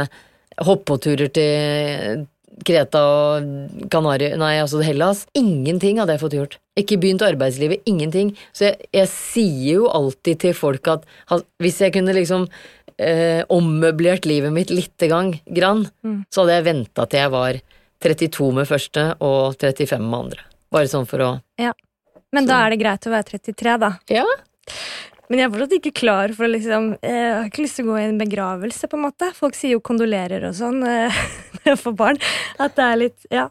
hoppeturer 0.62 1.32
til 1.34 2.28
Kreta 2.68 3.02
og 3.02 3.88
Kanari, 3.92 4.32
nei, 4.40 4.54
altså 4.62 4.82
Hellas. 4.86 5.26
Ingenting 5.38 6.00
hadde 6.02 6.16
jeg 6.16 6.24
fått 6.24 6.36
gjort. 6.38 6.60
Ikke 6.80 7.00
begynt 7.02 7.24
arbeidslivet, 7.26 7.84
ingenting. 7.90 8.34
Så 8.56 8.70
jeg, 8.70 8.88
jeg 8.96 9.10
sier 9.12 9.82
jo 9.82 9.90
alltid 9.92 10.42
til 10.46 10.56
folk 10.58 10.88
at 10.94 11.08
hvis 11.62 11.82
jeg 11.84 11.96
kunne 11.98 12.16
liksom 12.16 12.48
eh, 12.98 13.42
ommøblert 13.52 14.28
livet 14.30 14.54
mitt 14.56 14.74
lite 14.74 15.10
gang, 15.12 15.36
grann, 15.50 15.88
så 16.32 16.44
hadde 16.44 16.60
jeg 16.60 16.68
venta 16.70 17.08
til 17.10 17.24
jeg 17.26 17.34
var 17.34 17.62
32 18.02 18.52
med 18.58 18.70
første 18.70 19.08
og 19.22 19.58
35 19.62 20.02
med 20.08 20.20
andre. 20.24 20.46
Bare 20.72 20.90
sånn 20.90 21.10
for 21.10 21.26
å 21.26 21.32
Ja. 21.62 21.74
Men 22.32 22.48
da 22.48 22.62
er 22.64 22.72
det 22.72 22.80
greit 22.80 23.04
å 23.04 23.12
være 23.12 23.28
33, 23.28 23.74
da. 23.82 23.90
Ja. 24.08 24.24
Men 25.32 25.40
jeg 25.40 25.48
er 25.48 25.54
fortsatt 25.54 25.78
ikke 25.78 25.94
klar 25.96 26.34
for 26.36 26.44
å 26.44 26.52
liksom 26.52 26.92
eh, 27.00 27.16
Jeg 27.16 27.38
har 27.38 27.48
ikke 27.48 27.64
lyst 27.64 27.80
til 27.80 27.88
å 27.88 27.94
gå 27.94 28.02
i 28.02 28.06
en 28.10 28.20
begravelse, 28.20 28.90
på 28.92 29.00
en 29.00 29.06
måte. 29.08 29.32
Folk 29.38 29.56
sier 29.56 29.78
jo 29.78 29.84
kondolerer 29.86 30.44
og 30.50 30.58
sånn 30.58 30.84
når 30.84 31.70
jeg 31.70 31.80
får 31.80 31.98
barn. 32.04 32.22
At 32.60 32.78
det 32.80 32.88
er 32.88 33.04
litt 33.06 33.28
Ja. 33.32 33.48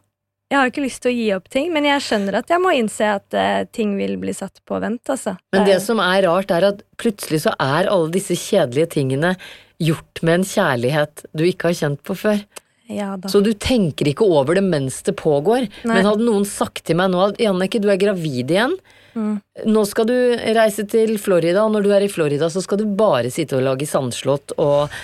Jeg 0.50 0.58
har 0.58 0.70
ikke 0.72 0.82
lyst 0.82 0.98
til 1.04 1.12
å 1.12 1.14
gi 1.14 1.26
opp 1.36 1.44
ting, 1.46 1.68
men 1.70 1.84
jeg 1.86 2.02
skjønner 2.02 2.40
at 2.40 2.48
jeg 2.50 2.58
må 2.58 2.72
innse 2.74 3.06
at 3.06 3.36
uh, 3.38 3.60
ting 3.70 3.92
vil 3.94 4.16
bli 4.18 4.32
satt 4.34 4.58
på 4.66 4.80
vent, 4.82 5.04
altså. 5.12 5.36
Men 5.54 5.62
det 5.68 5.76
som 5.84 6.02
er 6.02 6.24
rart, 6.26 6.50
er 6.50 6.66
at 6.72 6.80
plutselig 6.98 7.44
så 7.44 7.52
er 7.54 7.86
alle 7.86 8.10
disse 8.10 8.34
kjedelige 8.34 8.90
tingene 8.96 9.36
gjort 9.78 10.18
med 10.26 10.40
en 10.40 10.48
kjærlighet 10.50 11.22
du 11.30 11.44
ikke 11.46 11.70
har 11.70 11.78
kjent 11.84 12.02
på 12.02 12.18
før. 12.18 12.42
Ja. 12.90 13.12
Så 13.30 13.44
du 13.46 13.52
tenker 13.54 14.10
ikke 14.10 14.26
over 14.26 14.58
det 14.58 14.64
mens 14.66 14.98
det 15.06 15.14
pågår. 15.20 15.68
Nei. 15.84 15.94
Men 15.94 16.08
hadde 16.10 16.26
noen 16.26 16.48
sagt 16.48 16.82
til 16.88 16.98
meg 16.98 17.12
nå 17.14 17.22
at 17.28 17.38
Janneke 17.38 17.78
du 17.78 17.86
er 17.92 18.00
gravid 18.02 18.50
igjen. 18.50 18.74
Mm. 19.14 19.38
Nå 19.70 19.86
skal 19.88 20.08
du 20.10 20.16
reise 20.56 20.86
til 20.90 21.16
Florida, 21.22 21.64
og 21.64 21.74
når 21.74 21.86
du 21.86 21.94
er 21.96 22.06
i 22.06 22.12
Florida, 22.12 22.50
så 22.52 22.62
skal 22.64 22.82
du 22.82 22.86
bare 22.86 23.32
sitte 23.32 23.58
og 23.58 23.66
lage 23.66 23.88
sandslott 23.90 24.56
og 24.58 25.00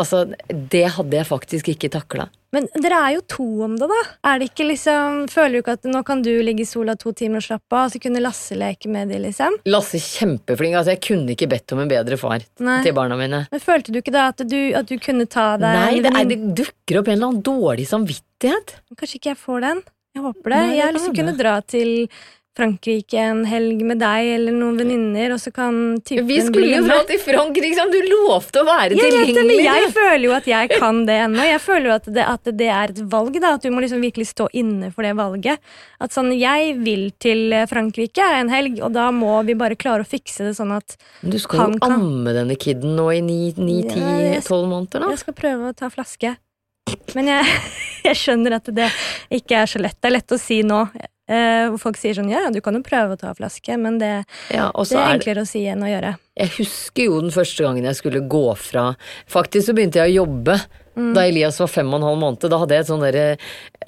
Altså, 0.00 0.22
det 0.48 0.86
hadde 0.94 1.18
jeg 1.18 1.28
faktisk 1.28 1.68
ikke 1.74 1.90
takla. 1.92 2.24
Men 2.52 2.66
dere 2.80 2.98
er 3.00 3.12
jo 3.14 3.22
to 3.28 3.44
om 3.64 3.74
det, 3.80 3.88
da. 3.88 4.00
Er 4.28 4.40
det 4.40 4.50
ikke 4.50 4.66
liksom 4.68 5.22
Føler 5.32 5.54
du 5.54 5.60
ikke 5.62 5.76
at 5.78 5.86
nå 5.88 6.02
kan 6.04 6.20
du 6.24 6.30
ligge 6.44 6.66
i 6.66 6.68
sola 6.68 6.94
to 7.00 7.14
timer 7.16 7.40
og 7.40 7.46
slappe 7.46 7.76
av, 7.76 7.86
og 7.88 7.94
så 7.94 8.00
kunne 8.02 8.20
Lasse 8.24 8.56
leke 8.58 8.90
med 8.92 9.12
de, 9.12 9.20
liksom? 9.22 9.56
Lasse 9.72 10.00
kjempeflink. 10.00 10.76
Altså, 10.80 10.94
jeg 10.94 11.02
kunne 11.04 11.36
ikke 11.36 11.48
bedt 11.52 11.76
om 11.76 11.84
en 11.84 11.92
bedre 11.92 12.18
far 12.20 12.44
Nei. 12.64 12.78
til 12.84 12.96
barna 12.96 13.16
mine. 13.20 13.44
Men 13.52 13.64
følte 13.64 13.92
du 13.92 14.00
ikke 14.00 14.14
da 14.14 14.28
at 14.32 14.44
du, 14.48 14.58
at 14.80 14.88
du 14.88 14.96
kunne 15.00 15.28
ta 15.32 15.54
deg 15.60 15.80
Nei, 15.80 16.04
det, 16.04 16.12
er, 16.12 16.28
det 16.28 16.40
dukker 16.62 17.00
opp 17.00 17.10
en 17.10 17.18
eller 17.18 17.32
annen 17.32 17.44
dårlig 17.46 17.88
samvittighet. 17.92 18.78
Kanskje 18.96 19.20
ikke 19.20 19.34
jeg 19.34 19.42
får 19.44 19.66
den? 19.68 19.82
Jeg 20.12 20.24
håper 20.26 20.54
det. 20.54 20.60
Nei, 20.60 20.76
jeg 20.76 21.00
å 21.00 21.16
kunne 21.16 21.36
dra 21.36 21.56
til 21.64 21.92
Frankrike 22.52 23.16
en 23.16 23.46
helg 23.48 23.78
med 23.88 23.96
deg 24.02 24.26
eller 24.34 24.52
noen 24.52 24.76
venninner, 24.76 25.32
og 25.32 25.38
så 25.40 25.48
kan 25.56 25.76
typen 26.04 26.26
Vi 26.28 26.34
bli 26.36 26.42
skulle 26.44 26.66
jo 26.74 26.82
dra 26.84 26.98
til 27.08 27.16
Frankrike, 27.22 27.64
liksom. 27.70 27.88
Du 27.94 27.96
lovte 28.10 28.60
å 28.60 28.66
være 28.68 28.92
Jeg 28.98 29.08
vet 29.08 29.24
tilgjengelig. 29.30 29.64
jeg 29.64 29.86
føler 29.94 30.24
jo 30.26 30.34
at 30.36 30.50
jeg 30.50 30.68
kan 30.74 30.98
det 31.08 31.16
ennå. 31.24 31.46
Jeg 31.48 31.62
føler 31.64 31.86
jo 31.88 31.94
at 31.96 32.10
det, 32.12 32.26
at 32.34 32.50
det 32.60 32.68
er 32.68 32.92
et 32.92 33.00
valg, 33.14 33.38
da. 33.40 33.54
At 33.56 33.64
du 33.64 33.70
må 33.72 33.80
liksom 33.80 34.04
virkelig 34.04 34.28
stå 34.34 34.50
inne 34.52 34.90
for 34.92 35.00
det 35.08 35.14
valget. 35.16 35.64
At 35.98 36.12
sånn, 36.12 36.28
jeg 36.36 36.76
vil 36.84 37.06
til 37.24 37.56
Frankrike 37.72 38.28
en 38.42 38.52
helg, 38.52 38.82
og 38.84 38.92
da 38.92 39.08
må 39.16 39.32
vi 39.48 39.56
bare 39.56 39.78
klare 39.80 40.04
å 40.04 40.08
fikse 40.12 40.44
det 40.44 40.52
sånn 40.60 40.76
at 40.76 40.98
Du 41.24 41.38
skal 41.40 41.58
Han 41.64 41.72
jo 41.72 41.78
kan- 41.86 41.96
amme 42.02 42.34
denne 42.36 42.58
kiden 42.60 42.92
nå 43.00 43.08
i 43.16 43.22
9-10-12 43.24 44.68
måneder, 44.68 45.00
da. 45.00 45.08
jeg 45.16 45.22
skal 45.24 45.34
prøve 45.40 45.72
å 45.72 45.76
ta 45.76 45.88
flaske. 45.88 46.36
Men 47.14 47.28
jeg, 47.32 47.44
jeg 48.10 48.16
skjønner 48.18 48.58
at 48.60 48.68
det 48.74 48.90
ikke 49.32 49.62
er 49.62 49.66
så 49.70 49.80
lett. 49.80 49.96
Det 50.02 50.10
er 50.10 50.16
lett 50.18 50.36
å 50.36 50.38
si 50.40 50.60
nå. 50.66 50.82
Eh, 51.32 51.64
hvor 51.72 51.80
folk 51.88 51.96
sier 52.00 52.14
sånn 52.18 52.28
ja, 52.32 52.42
du 52.52 52.60
kan 52.64 52.76
jo 52.76 52.82
prøve 52.84 53.16
å 53.16 53.20
ta 53.20 53.32
flaske, 53.38 53.72
men 53.80 53.96
det, 54.02 54.12
Ja, 54.52 54.68
det 54.70 54.92
er 54.92 54.98
er 54.98 55.00
er 55.00 55.08
det 55.08 55.16
enklere 55.16 55.46
å 55.46 55.48
si 55.48 55.64
enn 55.72 55.82
å 55.82 55.88
gjøre. 55.90 56.12
Jeg 56.36 56.50
husker 56.58 57.02
jo 57.08 57.14
den 57.24 57.32
første 57.34 57.64
gangen 57.66 57.84
jeg 57.88 57.96
skulle 57.98 58.20
gå 58.24 58.44
fra 58.56 58.84
Faktisk 59.28 59.66
så 59.68 59.74
begynte 59.76 60.00
jeg 60.02 60.14
å 60.14 60.18
jobbe 60.24 60.60
Mm. 60.92 61.14
da 61.16 61.22
Elias 61.24 61.56
var 61.56 61.70
fem 61.72 61.88
og 61.88 62.02
en 62.02 62.04
halv 62.04 62.18
måned. 62.20 62.42
Da 62.52 62.58
hadde 62.60 62.74
jeg 62.76 62.84
et 62.84 62.88
sånn 62.90 63.00
derre 63.00 63.38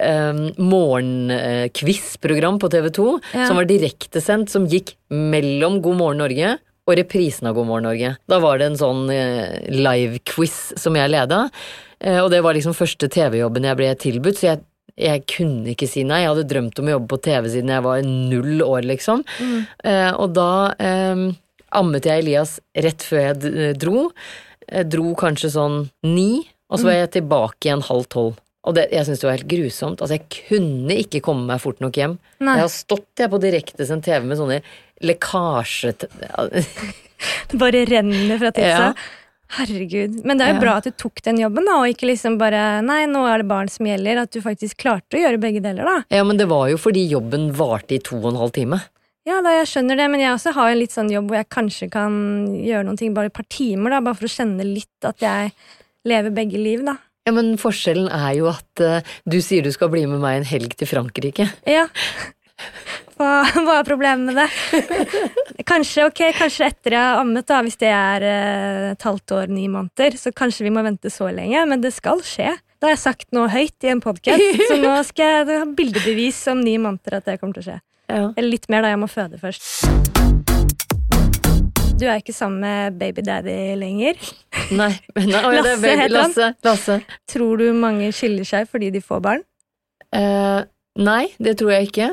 um, 0.01 0.39
morgenquiz-program 0.57 2.57
på 2.59 2.69
TV 2.73 2.89
2 2.89 3.05
Ja. 3.35 3.45
som 3.47 3.55
var 3.59 3.65
direktesendt, 3.69 4.49
som 4.49 4.65
gikk 4.65 4.95
mellom 5.11 5.81
God 5.81 5.97
morgen 5.99 6.17
Norge 6.23 6.55
og 6.87 6.95
reprisen 6.97 7.47
av 7.47 7.53
God 7.57 7.67
morgen 7.67 7.83
Norge. 7.83 8.15
Da 8.27 8.39
var 8.39 8.57
det 8.57 8.65
en 8.71 8.77
sånn 8.77 9.09
eh, 9.13 9.69
live-quiz 9.69 10.73
som 10.77 10.95
jeg 10.95 11.09
leda, 11.13 11.49
eh, 11.99 12.19
og 12.23 12.29
det 12.31 12.41
var 12.45 12.53
liksom 12.53 12.73
første 12.77 13.07
TV-jobben 13.09 13.63
jeg 13.65 13.77
ble 13.79 13.93
tilbudt, 13.95 14.37
så 14.37 14.45
jeg 14.53 14.59
jeg 14.95 15.25
kunne 15.27 15.73
ikke 15.73 15.89
si 15.91 16.05
nei. 16.07 16.21
Jeg 16.23 16.31
hadde 16.31 16.47
drømt 16.49 16.79
om 16.79 16.87
å 16.87 16.95
jobbe 16.95 17.11
på 17.11 17.21
TV 17.27 17.49
siden 17.51 17.73
jeg 17.73 17.83
var 17.85 18.05
null 18.07 18.63
år, 18.63 18.85
liksom. 18.87 19.25
Eh, 19.83 20.11
og 20.13 20.35
da 20.37 20.49
eh, 20.79 21.27
ammet 21.75 22.07
jeg 22.07 22.23
Elias 22.23 22.57
rett 22.87 23.03
før 23.03 23.27
jeg 23.27 23.75
dro. 23.81 24.07
Jeg 24.65 24.89
dro 24.89 25.11
kanskje 25.19 25.51
sånn 25.53 25.77
ni, 26.07 26.45
og 26.71 26.79
så 26.79 26.89
var 26.89 26.99
jeg 27.01 27.13
tilbake 27.19 27.67
igjen 27.67 27.85
halv 27.85 28.07
tolv. 28.09 28.39
Og 28.65 28.73
det, 28.73 28.87
jeg 28.95 29.05
syns 29.05 29.21
det 29.21 29.27
var 29.27 29.35
helt 29.37 29.51
grusomt. 29.51 30.01
Altså, 30.01 30.17
jeg 30.17 30.47
kunne 30.49 30.95
ikke 31.03 31.21
komme 31.25 31.45
meg 31.51 31.61
fort 31.61 31.83
nok 31.83 31.99
hjem. 31.99 32.15
Nei. 32.41 32.55
Jeg 32.57 32.65
har 32.65 32.73
stått 32.73 33.21
jeg 33.21 33.29
på 33.29 33.41
direktesendt 33.43 34.07
TV 34.07 34.25
med 34.25 34.39
sånne 34.41 34.61
lekkasje... 35.05 35.93
Det 37.49 37.57
bare 37.57 37.85
renner 37.87 38.41
fra 38.41 38.49
Ja. 38.59 38.89
Herregud. 39.55 40.17
Men 40.25 40.37
det 40.39 40.45
er 40.45 40.53
jo 40.53 40.57
Ja. 40.59 40.63
bra 40.65 40.73
at 40.77 40.83
du 40.87 40.91
tok 40.91 41.21
den 41.23 41.37
jobben, 41.39 41.65
da, 41.65 41.77
og 41.81 41.87
ikke 41.91 42.09
liksom 42.09 42.37
bare 42.37 42.81
Nei, 42.83 43.05
nå 43.07 43.21
er 43.27 43.39
det 43.43 43.47
barn 43.47 43.69
som 43.71 43.85
gjelder. 43.85 44.23
At 44.23 44.31
du 44.31 44.41
faktisk 44.41 44.77
klarte 44.83 45.15
å 45.17 45.21
gjøre 45.21 45.39
begge 45.39 45.61
deler, 45.63 45.83
da. 45.85 46.03
Ja, 46.11 46.23
men 46.23 46.37
det 46.37 46.47
var 46.51 46.67
jo 46.69 46.77
fordi 46.77 47.07
jobben 47.09 47.51
varte 47.55 47.95
i 47.95 47.99
to 47.99 48.17
og 48.19 48.33
en 48.33 48.41
halv 48.41 48.51
time. 48.53 48.81
Ja, 49.25 49.39
da, 49.41 49.49
jeg 49.57 49.65
skjønner 49.71 49.97
det, 49.97 50.09
men 50.11 50.19
jeg 50.21 50.35
også 50.35 50.53
har 50.53 50.69
en 50.69 50.77
litt 50.77 50.91
sånn 50.93 51.09
jobb 51.09 51.31
hvor 51.31 51.39
jeg 51.39 51.49
kanskje 51.49 51.89
kan 51.89 52.13
gjøre 52.61 52.85
noen 52.85 52.97
ting 52.99 53.13
bare 53.15 53.31
et 53.31 53.33
par 53.33 53.47
timer, 53.49 53.89
da, 53.95 53.99
bare 54.05 54.19
for 54.19 54.27
å 54.27 54.35
kjenne 54.35 54.61
litt 54.67 55.07
at 55.07 55.17
jeg 55.23 55.51
lever 56.05 56.29
begge 56.35 56.61
liv, 56.61 56.83
da. 56.85 56.97
Ja, 57.25 57.31
men 57.33 57.55
forskjellen 57.57 58.05
er 58.13 58.35
jo 58.37 58.51
at 58.51 58.81
uh, 58.85 58.99
du 59.25 59.39
sier 59.41 59.63
du 59.65 59.71
skal 59.73 59.89
bli 59.89 60.03
med 60.05 60.21
meg 60.21 60.37
en 60.37 60.45
helg 60.45 60.75
til 60.77 60.85
Frankrike. 60.91 61.47
Ja. 61.65 61.87
Hva, 63.15 63.29
hva 63.63 63.77
er 63.79 63.85
problemet 63.87 64.27
med 64.27 64.35
det? 64.41 64.49
Kanskje 65.69 66.03
ok, 66.09 66.19
kanskje 66.35 66.67
etter 66.67 66.95
jeg 66.97 66.99
har 67.01 67.21
ammet, 67.23 67.45
da, 67.47 67.61
hvis 67.63 67.77
det 67.79 67.87
er 67.89 68.25
eh, 68.27 68.89
et 68.91 69.05
halvt 69.07 69.31
år, 69.37 69.53
ni 69.55 69.69
måneder, 69.71 70.17
så 70.19 70.33
kanskje 70.35 70.65
vi 70.67 70.73
må 70.75 70.83
vente 70.85 71.09
så 71.13 71.29
lenge, 71.33 71.63
men 71.69 71.81
det 71.81 71.93
skal 71.95 72.19
skje. 72.27 72.51
Da 72.77 72.89
har 72.89 72.93
jeg 72.97 73.01
sagt 73.05 73.31
noe 73.33 73.47
høyt 73.49 73.87
i 73.87 73.93
en 73.93 74.01
podkast, 74.03 74.43
så 74.69 74.77
nå 74.81 74.91
skal 75.07 75.31
jeg 75.47 75.61
ha 75.63 75.67
bildebevis 75.79 76.41
om 76.51 76.61
ni 76.65 76.75
måneder 76.81 77.17
at 77.21 77.29
det 77.31 77.39
kommer 77.39 77.55
til 77.57 77.63
å 77.63 77.69
skje. 77.71 77.77
Ja. 78.11 78.25
Eller 78.35 78.51
litt 78.51 78.67
mer, 78.69 78.83
da. 78.85 78.91
Jeg 78.93 79.01
må 79.01 79.07
føde 79.09 79.39
først. 79.41 79.63
Du 81.95 82.03
er 82.05 82.19
ikke 82.19 82.35
sammen 82.35 82.59
med 82.61 82.99
baby 82.99 83.23
daddy 83.25 83.55
lenger. 83.79 84.19
Nei, 84.81 84.91
men, 85.15 85.31
nei, 85.31 85.39
å, 85.39 85.53
ja, 85.55 85.63
det 85.63 85.71
Lasse 85.77 85.81
baby- 85.87 86.11
Lasse, 86.11 86.51
Lasse. 86.67 86.99
Tror 87.31 87.63
du 87.63 87.69
mange 87.79 88.11
skiller 88.13 88.45
seg 88.47 88.67
fordi 88.69 88.91
de 88.93 89.01
får 89.01 89.23
barn? 89.23 89.41
Uh, 90.15 90.67
nei, 90.99 91.29
det 91.39 91.55
tror 91.63 91.71
jeg 91.77 91.89
ikke. 91.89 92.11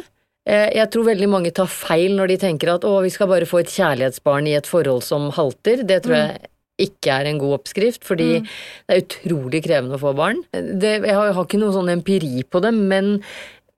Eh, 0.48 0.72
jeg 0.74 0.90
tror 0.90 1.06
veldig 1.06 1.28
mange 1.30 1.52
tar 1.54 1.70
feil 1.70 2.16
når 2.18 2.32
de 2.32 2.38
tenker 2.42 2.72
at 2.74 2.86
å, 2.88 2.96
vi 3.04 3.12
skal 3.14 3.30
bare 3.30 3.46
få 3.46 3.60
et 3.62 3.70
kjærlighetsbarn 3.70 4.48
i 4.50 4.56
et 4.58 4.66
forhold 4.66 5.04
som 5.06 5.30
halter. 5.36 5.84
Det 5.86 6.00
tror 6.02 6.16
jeg 6.18 6.50
ikke 6.82 7.14
er 7.14 7.28
en 7.30 7.38
god 7.38 7.60
oppskrift, 7.60 8.02
fordi 8.08 8.28
det 8.42 8.90
er 8.96 9.02
utrolig 9.04 9.60
krevende 9.62 9.98
å 9.98 10.02
få 10.02 10.14
barn. 10.18 10.40
Det, 10.50 10.96
jeg 11.04 11.14
har, 11.14 11.28
jeg 11.30 11.36
har 11.36 11.46
ikke 11.46 11.60
noe 11.62 11.74
sånn 11.76 11.92
empiri 11.94 12.42
på 12.50 12.62
det, 12.64 12.72
men 12.74 13.18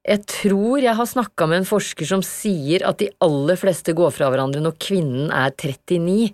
jeg 0.05 0.21
tror 0.29 0.81
jeg 0.85 0.97
har 0.97 1.09
snakka 1.09 1.49
med 1.49 1.63
en 1.63 1.69
forsker 1.69 2.09
som 2.09 2.23
sier 2.25 2.85
at 2.89 3.01
de 3.01 3.11
aller 3.25 3.57
fleste 3.61 3.93
går 3.97 4.13
fra 4.13 4.29
hverandre 4.33 4.61
når 4.65 4.77
kvinnen 4.81 5.31
er 5.33 5.53
39. 5.57 6.33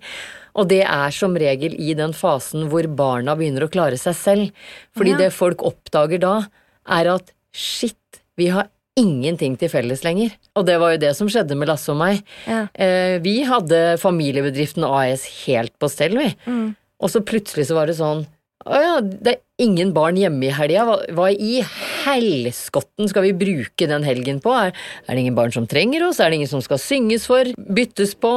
Og 0.59 0.67
det 0.67 0.81
er 0.83 1.15
som 1.15 1.35
regel 1.39 1.75
i 1.79 1.93
den 1.95 2.11
fasen 2.15 2.67
hvor 2.71 2.87
barna 2.87 3.35
begynner 3.39 3.67
å 3.67 3.71
klare 3.71 3.99
seg 3.99 4.15
selv. 4.19 4.65
Fordi 4.95 5.15
Ja. 5.15 5.21
det 5.23 5.31
folk 5.35 5.63
oppdager 5.63 6.19
da, 6.19 6.35
er 6.87 7.15
at 7.15 7.31
shit, 7.55 7.97
vi 8.37 8.47
har 8.51 8.67
ingenting 8.99 9.55
til 9.59 9.71
felles 9.71 10.03
lenger. 10.05 10.33
Og 10.59 10.65
det 10.67 10.75
var 10.81 10.93
jo 10.93 11.01
det 11.01 11.13
som 11.17 11.29
skjedde 11.31 11.55
med 11.57 11.69
Lasse 11.71 11.91
og 11.93 11.99
meg. 12.01 12.21
Ja. 12.49 12.65
Eh, 12.73 13.17
vi 13.23 13.41
hadde 13.47 13.97
familiebedriften 14.01 14.85
AS 14.87 15.25
helt 15.45 15.73
på 15.79 15.89
stell, 15.91 16.17
vi. 16.19 16.31
Mm. 16.45 16.71
Og 17.01 17.13
så 17.13 17.23
plutselig 17.25 17.69
så 17.69 17.77
var 17.77 17.89
det 17.89 17.97
sånn 17.99 18.25
å 18.61 18.77
ja, 18.77 18.97
det 19.01 19.31
er 19.31 19.39
ingen 19.61 19.93
barn 19.95 20.17
hjemme 20.19 20.47
i 20.49 20.53
helga. 20.55 20.83
Hva, 20.87 20.97
hva 21.17 21.27
i 21.31 21.61
helskotten 22.05 23.09
skal 23.11 23.25
vi 23.27 23.33
bruke 23.37 23.87
den 23.89 24.05
helgen 24.07 24.39
på? 24.43 24.53
Er, 24.57 24.73
er 25.05 25.13
det 25.17 25.23
ingen 25.23 25.37
barn 25.37 25.53
som 25.55 25.67
trenger 25.69 26.05
oss? 26.07 26.19
Er 26.23 26.31
det 26.33 26.39
ingen 26.41 26.51
som 26.51 26.63
skal 26.65 26.81
synges 26.81 27.27
for? 27.29 27.47
Byttes 27.57 28.15
på? 28.21 28.31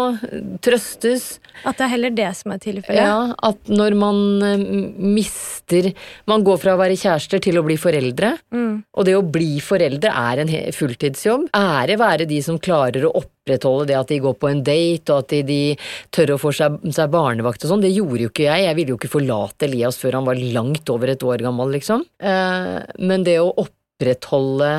Trøstes? 0.65 1.39
At 1.65 1.79
det 1.81 1.87
er 1.89 1.93
heller 1.95 2.15
det 2.15 2.31
som 2.39 2.55
er 2.55 2.63
tilfellet. 2.63 3.01
Ja, 3.01 3.35
at 3.51 3.71
når 3.73 3.97
man 3.99 4.21
eh, 4.45 4.65
mister 4.99 5.91
Man 6.31 6.45
går 6.47 6.59
fra 6.63 6.75
å 6.75 6.81
være 6.81 6.97
kjærester 6.99 7.41
til 7.43 7.59
å 7.61 7.65
bli 7.67 7.77
foreldre, 7.81 8.35
Mm. 8.55 8.85
og 8.95 9.05
det 9.07 9.15
å 9.19 9.23
bli 9.27 9.59
foreldre 9.63 10.11
er 10.15 10.41
en 10.43 10.51
fulltidsjobb. 10.75 11.49
Ære 11.57 11.97
være 11.99 12.27
de 12.31 12.39
som 12.45 12.59
klarer 12.63 13.07
å 13.09 13.23
opprettholde 13.45 13.87
det 13.93 13.99
at 13.99 14.09
de 14.09 14.19
går 14.25 14.35
på 14.41 14.49
en 14.49 14.63
date, 14.65 15.13
og 15.13 15.25
at 15.25 15.29
de, 15.29 15.43
de 15.45 15.77
tør 16.15 16.35
å 16.35 16.41
få 16.41 16.53
seg, 16.57 16.79
seg 16.95 17.13
barnevakt 17.13 17.65
og 17.65 17.73
sånn. 17.75 17.85
Det 17.85 17.93
gjorde 17.93 18.25
jo 18.25 18.33
ikke 18.33 18.47
jeg. 18.49 18.65
Jeg 18.65 18.77
ville 18.79 18.95
jo 18.95 18.99
ikke 18.99 19.13
forlate 19.13 19.69
Elias 19.69 19.99
før 20.01 20.19
han 20.19 20.29
var 20.29 20.41
langt 20.41 20.89
over 20.93 21.13
et 21.13 21.23
år 21.23 21.45
gammel, 21.45 21.75
liksom. 21.77 22.05
Eh, 22.25 22.81
men 23.05 23.25
det 23.27 23.39
å 23.43 23.53
opprettholde 23.53 24.73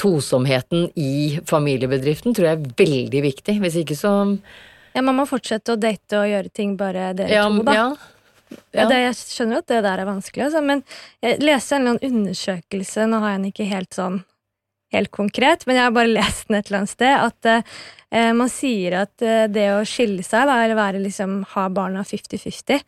tosomheten 0.00 0.88
i 0.98 1.40
familiebedriften 1.46 2.34
tror 2.34 2.48
jeg 2.48 2.58
er 2.58 2.72
veldig 2.78 3.22
viktig. 3.30 3.58
Hvis 3.62 3.78
ikke 3.82 3.98
så 3.98 4.14
Ja, 4.94 5.02
Man 5.02 5.16
må 5.18 5.26
fortsette 5.26 5.74
å 5.74 5.78
date 5.78 6.18
og 6.20 6.28
gjøre 6.30 6.50
ting 6.54 6.76
bare 6.78 7.12
dere 7.18 7.34
Ja, 7.34 7.48
to, 7.50 7.62
da. 7.66 7.74
ja. 7.74 7.86
Ja. 8.70 8.84
Det, 8.86 8.98
jeg 9.00 9.14
skjønner 9.18 9.62
at 9.62 9.70
det 9.70 9.80
der 9.82 9.98
er 9.98 10.06
vanskelig, 10.06 10.44
altså, 10.44 10.60
men 10.62 10.84
jeg 11.24 11.40
leste 11.42 11.74
en 11.74 11.80
eller 11.80 11.96
annen 11.96 12.20
undersøkelse, 12.20 13.06
nå 13.10 13.18
har 13.22 13.32
jeg 13.32 13.40
den 13.40 13.48
ikke 13.50 13.66
helt 13.66 13.96
sånn 13.96 14.20
helt 14.94 15.12
konkret, 15.14 15.66
men 15.66 15.78
jeg 15.78 15.88
har 15.88 15.94
bare 15.94 16.12
lest 16.12 16.48
den 16.48 16.58
et 16.58 16.70
eller 16.70 16.82
annet 16.82 16.92
sted, 16.92 17.14
at 17.14 17.50
eh, 17.50 17.76
man 18.36 18.50
sier 18.52 18.94
at 19.02 19.22
eh, 19.26 19.46
det 19.50 19.68
å 19.74 19.80
skille 19.88 20.22
seg, 20.22 20.46
da, 20.46 20.60
eller 20.64 20.78
være 20.78 21.00
liksom, 21.02 21.40
ha 21.54 21.68
barna 21.74 22.04
50-50, 22.06 22.82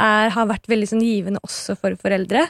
er- 0.00 0.30
har 0.34 0.46
vært 0.50 0.66
veldig 0.72 0.88
sånn 0.92 1.02
givende 1.04 1.42
også 1.44 1.76
for 1.78 1.96
foreldre. 2.00 2.46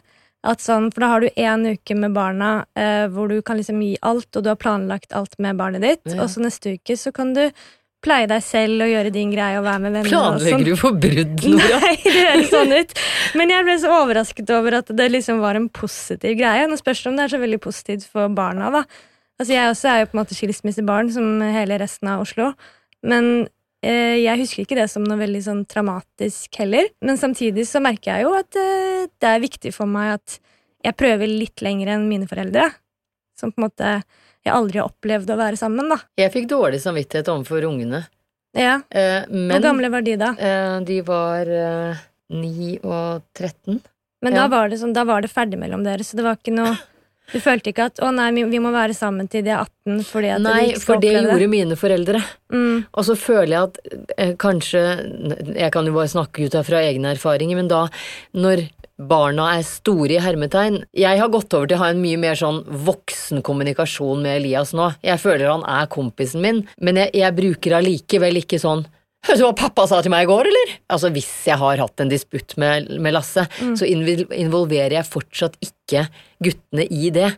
Sånn, 0.61 0.91
for 0.93 1.01
da 1.01 1.09
har 1.09 1.23
du 1.25 1.31
én 1.41 1.63
uke 1.73 1.95
med 1.97 2.13
barna 2.13 2.67
eh, 2.77 3.07
hvor 3.09 3.31
du 3.33 3.39
kan 3.43 3.57
liksom 3.57 3.79
gi 3.81 3.95
alt, 4.05 4.29
og 4.37 4.45
du 4.45 4.51
har 4.53 4.59
planlagt 4.61 5.15
alt 5.17 5.39
med 5.41 5.57
barnet 5.57 5.81
ditt, 5.81 6.05
Ja. 6.13 6.23
og 6.23 6.29
så 6.29 6.43
neste 6.45 6.75
uke 6.77 6.97
så 7.01 7.13
kan 7.17 7.33
du 7.33 7.47
pleie 8.05 8.27
deg 8.29 8.43
selv 8.45 8.85
og 8.85 8.91
gjøre 8.93 9.11
din 9.15 9.31
greie 9.33 9.57
og 9.57 9.65
være 9.65 9.81
med 9.81 9.95
venner. 9.97 10.11
sånn. 10.13 10.37
Planlegger 10.37 10.67
du 10.69 10.77
for 10.77 10.93
brudd, 11.01 11.47
Nora? 11.49 11.79
Nei, 11.87 11.95
det 12.05 12.13
høres 12.19 12.51
sånn 12.53 12.75
ut. 12.77 12.93
Men 13.41 13.55
jeg 13.55 13.65
ble 13.65 13.77
så 13.81 13.95
overrasket 14.03 14.53
over 14.53 14.77
at 14.83 14.93
det 15.01 15.07
liksom 15.15 15.41
var 15.41 15.57
en 15.57 15.71
positiv 15.73 16.37
greie. 16.37 16.67
Nå 16.69 16.77
spørs 16.77 17.01
det 17.07 17.09
om 17.15 17.17
det 17.17 17.25
er 17.25 17.33
så 17.33 17.41
veldig 17.41 17.61
positivt 17.65 18.05
for 18.13 18.29
barna, 18.37 18.69
da. 18.77 18.85
Altså 19.41 19.53
Jeg 19.57 19.71
også 19.73 19.89
er 19.91 20.01
jo 20.01 20.09
på 20.11 20.17
en 20.17 20.21
måte 20.23 20.37
skilsmissebarn, 20.39 21.11
som 21.13 21.41
hele 21.43 21.79
resten 21.83 22.09
av 22.13 22.23
Oslo. 22.23 22.53
Men 23.05 23.49
eh, 23.85 24.21
jeg 24.23 24.39
husker 24.45 24.63
ikke 24.65 24.79
det 24.79 24.87
som 24.93 25.05
noe 25.07 25.19
veldig 25.21 25.43
sånn 25.43 25.65
traumatisk 25.69 26.55
heller. 26.63 26.87
Men 27.05 27.19
samtidig 27.21 27.67
så 27.69 27.83
merker 27.83 28.15
jeg 28.15 28.29
jo 28.29 28.35
at 28.39 28.57
eh, 28.61 29.07
det 29.21 29.33
er 29.33 29.43
viktig 29.43 29.75
for 29.75 29.91
meg 29.91 30.15
at 30.21 30.39
jeg 30.85 30.97
prøver 31.01 31.27
litt 31.31 31.63
lenger 31.65 31.95
enn 31.97 32.07
mine 32.11 32.29
foreldre. 32.31 32.69
Som 33.39 33.51
på 33.51 33.59
en 33.61 33.67
måte 33.67 33.91
jeg 34.45 34.53
aldri 34.53 34.79
har 34.79 34.91
opplevd 34.93 35.31
å 35.33 35.39
være 35.41 35.57
sammen, 35.59 35.89
da. 35.91 35.97
Jeg 36.21 36.31
fikk 36.35 36.47
dårlig 36.53 36.79
samvittighet 36.85 37.31
overfor 37.33 37.65
ungene. 37.67 38.05
Ja. 38.55 38.77
Eh, 38.95 39.25
men 39.33 39.51
Hvor 39.57 39.65
gamle 39.65 39.91
var 39.91 40.05
de 40.07 40.15
da? 40.21 40.31
eh, 40.39 40.79
de 40.87 41.01
var 41.03 41.49
eh, 41.51 42.03
9 42.31 42.77
og 42.85 43.25
13. 43.35 43.81
Men 44.23 44.33
Ja. 44.37 44.45
da, 44.45 44.49
var 44.53 44.69
det 44.71 44.79
sånn, 44.81 44.95
da 44.95 45.03
var 45.05 45.25
det 45.25 45.33
ferdig 45.33 45.59
mellom 45.59 45.83
dere, 45.85 46.05
så 46.07 46.15
det 46.17 46.23
var 46.25 46.37
ikke 46.39 46.55
noe 46.55 46.77
Du 47.33 47.39
følte 47.41 47.73
ikke 47.73 47.87
at 47.87 47.97
'å 47.97 48.13
nei, 48.15 48.31
vi- 48.33 48.59
må 48.59 48.71
være 48.73 48.95
sammen 48.95 49.29
til 49.31 49.43
de 49.43 49.51
er 49.51 49.65
18' 49.65 50.05
fordi 50.05 50.29
at 50.35 50.41
Nei, 50.41 50.67
ikke 50.73 50.81
skal 50.81 50.95
for 50.95 51.01
det 51.01 51.13
gjorde 51.25 51.49
mine 51.49 51.77
foreldre. 51.77 52.23
Mm. 52.53 52.87
Og 52.95 53.05
så 53.05 53.17
føler 53.17 53.49
jeg 53.49 53.63
at 53.63 53.79
eh, 54.19 54.33
kanskje 54.35 55.57
Jeg 55.57 55.73
kan 55.73 55.87
jo 55.87 55.93
bare 55.93 56.09
snakke 56.09 56.45
ut 56.47 56.53
fra 56.67 56.81
egne 56.85 57.15
erfaringer, 57.17 57.57
men 57.57 57.69
da, 57.69 57.89
når 58.35 58.69
barna 58.99 59.59
er 59.59 59.63
store 59.63 60.11
i 60.15 60.21
hermetegn 60.23 60.85
Jeg 60.95 61.19
har 61.19 61.29
gått 61.29 61.53
over 61.55 61.67
til 61.67 61.77
å 61.77 61.81
ha 61.83 61.89
en 61.91 62.01
mye 62.03 62.17
mer 62.19 62.35
sånn 62.35 62.63
voksen 62.65 63.43
kommunikasjon 63.43 64.23
med 64.23 64.43
Elias 64.43 64.73
nå. 64.73 64.95
Jeg 65.03 65.19
føler 65.19 65.51
han 65.51 65.65
er 65.67 65.87
kompisen 65.89 66.41
min, 66.41 66.67
men 66.81 66.95
jeg, 66.97 67.11
jeg 67.15 67.35
bruker 67.35 67.73
allikevel 67.81 68.37
ikke 68.45 68.61
sånn 68.61 68.87
Hørte 69.25 69.39
du 69.41 69.45
hva 69.47 69.57
pappa 69.57 69.87
sa 69.89 70.03
til 70.03 70.11
meg 70.13 70.27
i 70.27 70.31
går, 70.31 70.45
eller? 70.51 70.73
Altså, 70.93 71.09
hvis 71.11 71.47
jeg 71.47 71.57
har 71.57 71.79
hatt 71.81 71.99
en 71.99 72.11
disputt 72.11 72.59
med, 72.59 72.91
med 73.01 73.15
Lasse, 73.15 73.49
Mm. 73.59 73.73
så 73.75 73.87
involverer 73.89 74.91
jeg 74.99 75.05
fortsatt 75.09 75.57
ikke 75.65 75.74
guttene 75.89 76.87
i 76.91 77.11
det. 77.15 77.33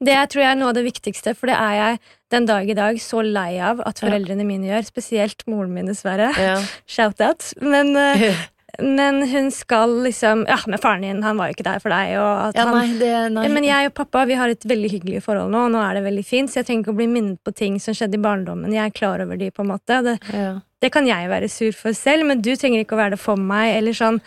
Det 0.00 0.16
tror 0.32 0.40
jeg 0.42 0.50
er 0.54 0.56
noe 0.58 0.70
av 0.72 0.78
det 0.78 0.86
viktigste, 0.86 1.34
for 1.36 1.50
det 1.50 1.56
er 1.60 1.74
jeg 1.76 1.98
den 2.32 2.46
dag 2.48 2.68
i 2.70 2.76
dag 2.76 2.96
så 3.02 3.20
lei 3.22 3.58
av 3.60 3.82
at 3.84 4.00
foreldrene 4.00 4.46
mine 4.48 4.70
gjør. 4.70 4.86
Spesielt 4.88 5.44
moren 5.50 5.74
min, 5.76 5.86
dessverre. 5.90 6.30
Ja. 6.40 6.56
Shout-out. 6.94 7.50
Men, 7.60 7.92
eh, 8.00 8.24
men 8.98 9.20
hun 9.30 9.50
skal 9.54 9.92
liksom 10.06 10.46
Ja, 10.48 10.56
men 10.66 10.80
faren 10.82 11.04
din, 11.04 11.20
han 11.22 11.36
var 11.38 11.50
jo 11.50 11.56
ikke 11.58 11.66
der 11.68 11.82
for 11.84 11.92
deg. 11.94 12.14
Og 12.18 12.30
at 12.48 12.58
Ja, 12.58 12.64
han, 12.70 12.78
nei, 12.80 12.98
det, 13.02 13.12
nei. 13.36 13.44
Men 13.52 13.68
jeg 13.68 13.90
og 13.90 13.94
pappa 14.00 14.24
vi 14.30 14.38
har 14.40 14.50
et 14.54 14.64
veldig 14.72 14.90
hyggelig 14.96 15.22
forhold 15.26 15.52
nå, 15.52 15.66
og 15.68 15.74
nå 15.76 15.82
er 15.84 16.00
det 16.00 16.06
veldig 16.08 16.24
fint, 16.26 16.50
så 16.50 16.62
jeg 16.62 16.70
trenger 16.70 16.86
ikke 16.86 16.96
å 16.96 17.00
bli 17.02 17.10
minnet 17.18 17.42
på 17.44 17.54
ting 17.54 17.76
som 17.82 17.94
skjedde 17.96 18.16
i 18.18 18.24
barndommen. 18.24 18.72
Jeg 18.74 18.88
er 18.88 18.96
klar 18.96 19.22
over 19.26 19.36
de, 19.40 19.52
på 19.54 19.66
en 19.66 19.72
måte. 19.74 20.00
Det, 20.08 20.16
Ja. 20.32 20.54
det 20.80 20.90
kan 20.96 21.06
jeg 21.06 21.28
være 21.30 21.52
sur 21.52 21.76
for 21.76 21.92
selv, 21.92 22.26
men 22.32 22.40
du 22.40 22.54
trenger 22.56 22.82
ikke 22.82 22.96
å 22.96 23.02
være 23.04 23.18
det 23.18 23.22
for 23.22 23.36
meg. 23.36 23.76
Eller 23.76 23.92
sånn 24.00 24.18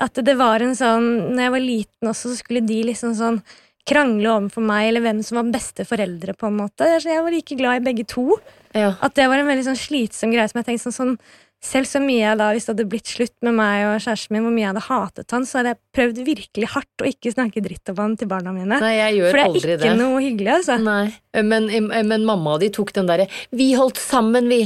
At 0.00 0.18
det 0.24 0.34
var 0.38 0.62
en 0.64 0.74
sånn 0.78 1.06
Når 1.34 1.42
jeg 1.42 1.52
var 1.54 1.64
liten 1.64 2.08
også, 2.10 2.32
så 2.32 2.40
skulle 2.40 2.64
de 2.66 2.82
liksom 2.90 3.14
sånn 3.18 3.40
krangle 3.86 4.26
overfor 4.32 4.64
meg, 4.66 4.88
eller 4.88 5.04
hvem 5.04 5.20
som 5.22 5.36
var 5.38 5.50
beste 5.54 5.84
foreldre, 5.86 6.32
på 6.34 6.48
en 6.48 6.56
måte. 6.58 6.88
Sånn, 6.98 7.12
Jeg 7.12 7.22
var 7.22 7.30
like 7.30 7.54
glad 7.60 7.78
i 7.78 7.84
begge 7.86 8.06
to. 8.10 8.24
Ja. 8.74 8.96
At 8.98 9.14
det 9.14 9.28
var 9.30 9.38
en 9.38 9.46
veldig 9.46 9.68
sånn 9.68 9.78
slitsom 9.78 10.32
greie 10.34 10.48
som 10.50 10.58
jeg 10.58 10.66
tenkte 10.72 10.88
sånn, 10.88 10.96
sånn 10.96 11.18
selv 11.66 11.88
så 11.88 12.00
mye 12.02 12.20
jeg 12.20 12.38
da, 12.38 12.48
hvis 12.52 12.66
det 12.66 12.74
hadde 12.74 12.86
blitt 12.90 13.10
slutt 13.10 13.34
med 13.46 13.54
meg 13.56 13.84
og 13.88 14.00
kjæresten 14.04 14.34
min, 14.34 14.44
hvor 14.44 14.54
mye 14.54 14.64
jeg 14.64 14.70
hadde 14.72 14.84
hatet 14.86 15.34
han, 15.34 15.46
så 15.48 15.58
hadde 15.60 15.72
jeg 15.72 15.80
prøvd 15.96 16.18
virkelig 16.26 16.68
hardt 16.74 17.02
å 17.04 17.08
ikke 17.08 17.32
snakke 17.32 17.62
dritt 17.64 17.92
om 17.92 18.02
han 18.02 18.16
til 18.20 18.30
barna 18.30 18.52
mine. 18.54 18.80
Nei, 18.82 18.92
jeg 18.98 19.16
gjør 19.20 19.30
For 19.30 19.38
det 19.38 19.44
er 19.44 19.52
aldri 19.52 19.76
ikke 19.76 19.84
det. 19.86 19.94
noe 20.02 20.24
hyggelig, 20.24 20.52
altså. 20.58 20.76
Nei, 20.82 21.06
men, 21.46 21.70
men 22.12 22.26
mamma 22.28 22.56
og 22.56 22.62
de 22.62 22.72
tok 22.74 22.92
den 22.96 23.08
derre 23.10 23.28
Vi 23.54 23.70
holdt 23.78 24.02
sammen, 24.02 24.50
vi! 24.52 24.60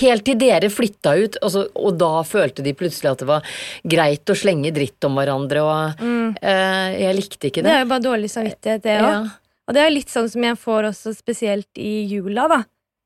Helt 0.00 0.24
til 0.26 0.38
dere 0.40 0.70
flytta 0.72 1.14
ut, 1.16 1.38
og, 1.42 1.50
så, 1.52 1.64
og 1.74 1.96
da 2.00 2.22
følte 2.26 2.64
de 2.66 2.74
plutselig 2.76 3.12
at 3.12 3.22
det 3.22 3.28
var 3.30 3.46
greit 3.82 4.32
å 4.32 4.36
slenge 4.38 4.72
dritt 4.76 5.06
om 5.08 5.16
hverandre, 5.18 5.62
og 5.64 6.02
eh, 6.42 6.98
jeg 7.04 7.16
likte 7.18 7.50
ikke 7.50 7.60
Mm. 7.60 7.64
Det 7.64 7.70
det. 7.70 7.76
er 7.76 7.84
jo 7.84 7.90
bare 7.92 8.06
dårlig 8.08 8.30
samvittighet, 8.30 8.82
det 8.82 8.98
òg. 9.00 9.08
Ja. 9.10 9.22
Og 9.68 9.74
det 9.76 9.82
er 9.84 9.92
litt 9.94 10.10
sånn 10.10 10.28
som 10.32 10.42
jeg 10.44 10.58
får 10.58 10.88
også 10.90 11.14
spesielt 11.14 11.78
i 11.78 12.06
jula, 12.10 12.48
da. 12.50 12.62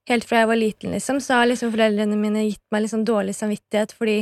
Helt 0.09 0.25
fra 0.29 0.43
jeg 0.43 0.49
var 0.49 0.61
liten, 0.61 0.93
liksom, 0.93 1.21
så 1.21 1.41
har 1.41 1.47
liksom 1.49 1.73
foreldrene 1.73 2.17
mine 2.21 2.45
gitt 2.49 2.63
meg 2.73 2.89
sånn 2.91 3.07
dårlig 3.09 3.35
samvittighet 3.37 3.93
fordi 3.97 4.19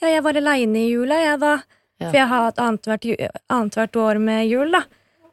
ja, 0.00 0.08
jeg 0.08 0.22
var 0.26 0.38
aleine 0.40 0.80
i 0.80 0.90
jula, 0.90 1.18
jeg, 1.22 1.38
da. 1.42 1.52
Ja. 2.00 2.08
For 2.08 2.16
jeg 2.18 2.30
har 2.30 2.46
hatt 2.48 2.58
annethvert 2.62 3.06
annethvert 3.52 3.96
år 4.00 4.18
med 4.18 4.48
jul, 4.48 4.72
da. 4.74 4.84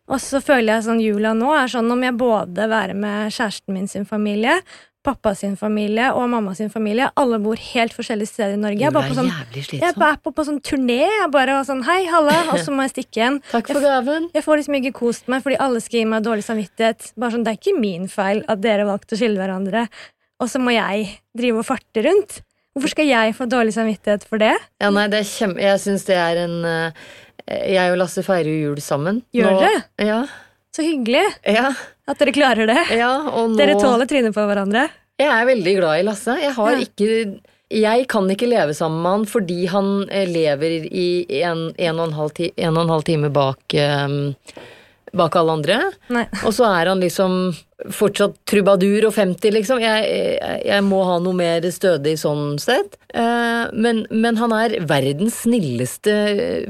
Og 0.07 0.21
så 0.23 0.39
føler 0.43 0.78
jeg 0.78 0.86
sånn 0.86 1.01
jula 1.03 1.34
nå 1.36 1.49
er 1.55 1.71
sånn 1.71 1.91
om 1.91 2.03
jeg 2.03 2.15
både 2.19 2.67
være 2.71 2.93
med 2.95 3.34
kjæresten 3.36 3.75
min 3.75 3.89
sin 3.91 4.05
familie, 4.07 4.59
pappa 5.08 5.32
sin 5.38 5.55
familie 5.60 6.10
og 6.16 6.28
mamma 6.32 6.53
sin 6.58 6.72
familie. 6.74 7.08
Alle 7.20 7.39
bor 7.43 7.60
helt 7.60 7.95
forskjellige 7.95 8.32
steder 8.34 8.58
i 8.58 8.62
Norge. 8.62 8.82
Jeg 8.84 8.95
bare 8.95 9.12
på 9.12 9.18
sånn, 9.18 9.30
jeg 9.55 9.68
jeg 9.78 9.93
er 9.93 10.20
på, 10.24 10.34
på 10.36 10.45
sånn 10.47 10.60
turné. 10.66 10.99
Jeg 11.05 11.30
bare 11.34 11.55
var 11.58 11.68
sånn 11.68 11.86
hei, 11.88 12.01
halla, 12.12 12.36
og 12.51 12.60
så 12.64 12.74
må 12.76 12.86
jeg 12.86 12.95
stikke 12.97 13.22
igjen. 13.22 13.39
Takk 13.53 13.72
for 13.72 13.84
gaven. 13.84 14.28
Jeg 14.36 14.45
får 14.45 14.62
liksom 14.62 14.80
ikke 14.82 14.93
kost 14.99 15.32
meg 15.32 15.45
fordi 15.45 15.60
alle 15.64 15.84
skal 15.84 16.01
gi 16.01 16.10
meg 16.12 16.26
dårlig 16.28 16.45
samvittighet. 16.47 17.14
Bare 17.16 17.36
sånn, 17.36 17.47
Det 17.47 17.53
er 17.55 17.62
ikke 17.62 17.78
min 17.80 18.10
feil 18.12 18.43
at 18.51 18.64
dere 18.64 18.88
valgte 18.89 19.16
å 19.16 19.22
skille 19.22 19.39
hverandre, 19.39 19.88
og 20.38 20.51
så 20.51 20.62
må 20.62 20.76
jeg 20.76 21.08
drive 21.38 21.64
og 21.64 21.70
farte 21.70 22.03
rundt. 22.05 22.41
Hvorfor 22.78 22.93
skal 22.93 23.08
jeg 23.10 23.34
få 23.34 23.47
dårlig 23.49 23.74
samvittighet 23.74 24.28
for 24.30 24.38
det? 24.41 24.53
Ja, 24.84 24.91
nei, 24.93 25.08
det. 25.10 25.24
Jeg 25.26 25.80
syns 25.82 26.03
det 26.05 26.18
er 26.22 26.43
en 26.43 26.60
eh, 26.68 27.08
Jeg 27.72 27.93
og 27.93 27.97
Lasse 28.03 28.22
feirer 28.28 28.51
jo 28.51 28.74
jul 28.74 28.84
sammen. 28.86 29.24
Gjør 29.34 29.58
dere? 29.64 29.80
Ja. 30.03 30.20
Så 30.78 30.84
hyggelig 30.86 31.23
ja, 31.41 31.71
at 32.05 32.19
dere 32.21 32.32
klarer 32.36 32.69
det. 32.69 32.82
ja 32.99 33.09
og 33.25 33.49
nå 33.49 33.57
Dere 33.57 33.80
tåler 33.82 34.05
trynet 34.05 34.36
på 34.36 34.43
hverandre. 34.45 34.84
Jeg 35.17 35.32
er 35.34 35.47
veldig 35.49 35.71
glad 35.80 35.97
i 35.97 36.03
Lasse. 36.05 36.36
Jeg 36.38 36.53
har 36.53 36.82
ikke 36.84 37.07
Jeg 37.73 38.05
kan 38.11 38.30
ikke 38.30 38.49
leve 38.51 38.75
sammen 38.78 39.01
med 39.01 39.15
han 39.15 39.25
fordi 39.32 39.65
han 39.71 39.88
eh, 40.13 40.30
lever 40.30 40.86
i 40.86 41.07
en, 41.41 41.71
en, 41.73 41.97
og, 41.97 42.11
en 42.11 42.17
halv 42.19 42.36
ti, 42.38 42.51
en 42.55 42.78
og 42.78 42.86
en 42.86 42.93
halv 42.93 43.07
time 43.09 43.32
bak 43.34 43.73
um, 44.05 44.36
Bak 45.17 45.39
alle 45.39 45.55
andre. 45.55 45.80
Nei. 46.13 46.28
Og 46.45 46.53
så 46.53 46.67
er 46.69 46.91
han 46.91 47.01
liksom 47.01 47.39
fortsatt 47.93 48.39
trubadur 48.49 49.05
og 49.09 49.13
50, 49.13 49.53
liksom. 49.53 49.82
Jeg, 49.84 50.05
jeg, 50.09 50.61
jeg 50.65 50.86
må 50.86 51.03
ha 51.05 51.19
noe 51.21 51.38
mer 51.38 51.65
stødig 51.73 52.15
sånn 52.21 52.57
sett. 52.61 52.97
Eh, 53.13 53.65
men, 53.71 54.03
men 54.11 54.38
han 54.39 54.53
er 54.55 54.75
verdens 54.88 55.43
snilleste, 55.45 56.13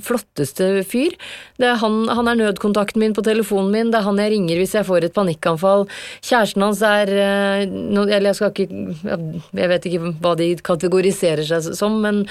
flotteste 0.04 0.84
fyr. 0.88 1.16
Er 1.58 1.80
han, 1.82 2.04
han 2.12 2.30
er 2.30 2.38
nødkontakten 2.40 3.02
min 3.02 3.16
på 3.18 3.24
telefonen 3.26 3.72
min, 3.74 3.92
det 3.94 4.02
er 4.02 4.08
han 4.08 4.22
jeg 4.22 4.36
ringer 4.36 4.62
hvis 4.62 4.76
jeg 4.78 4.88
får 4.88 5.08
et 5.08 5.16
panikkanfall. 5.16 5.88
Kjæresten 6.22 6.66
hans 6.68 6.84
er 6.86 7.14
eh, 7.14 7.64
Eller 7.66 8.30
jeg 8.30 8.38
skal 8.38 8.52
ikke 8.52 8.68
Jeg 9.58 9.72
vet 9.72 9.88
ikke 9.90 10.12
hva 10.22 10.34
de 10.38 10.52
kategoriserer 10.62 11.48
seg 11.48 11.72
som, 11.78 12.02
men 12.04 12.26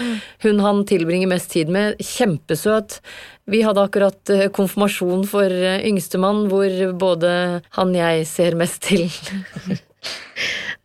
hun 0.44 0.62
han 0.62 0.84
tilbringer 0.88 1.30
mest 1.30 1.50
tid 1.54 1.72
med, 1.72 1.96
kjempesøt. 2.02 3.00
Vi 3.50 3.60
hadde 3.62 3.82
akkurat 3.82 4.30
eh, 4.34 4.48
konfirmasjon 4.54 5.26
for 5.30 5.50
yngstemann, 5.86 6.46
hvor 6.50 6.70
både 6.98 7.32
han 7.78 7.94
jeg 7.94 8.26
ser 8.30 8.58
mest 8.58 8.65
til, 8.82 9.06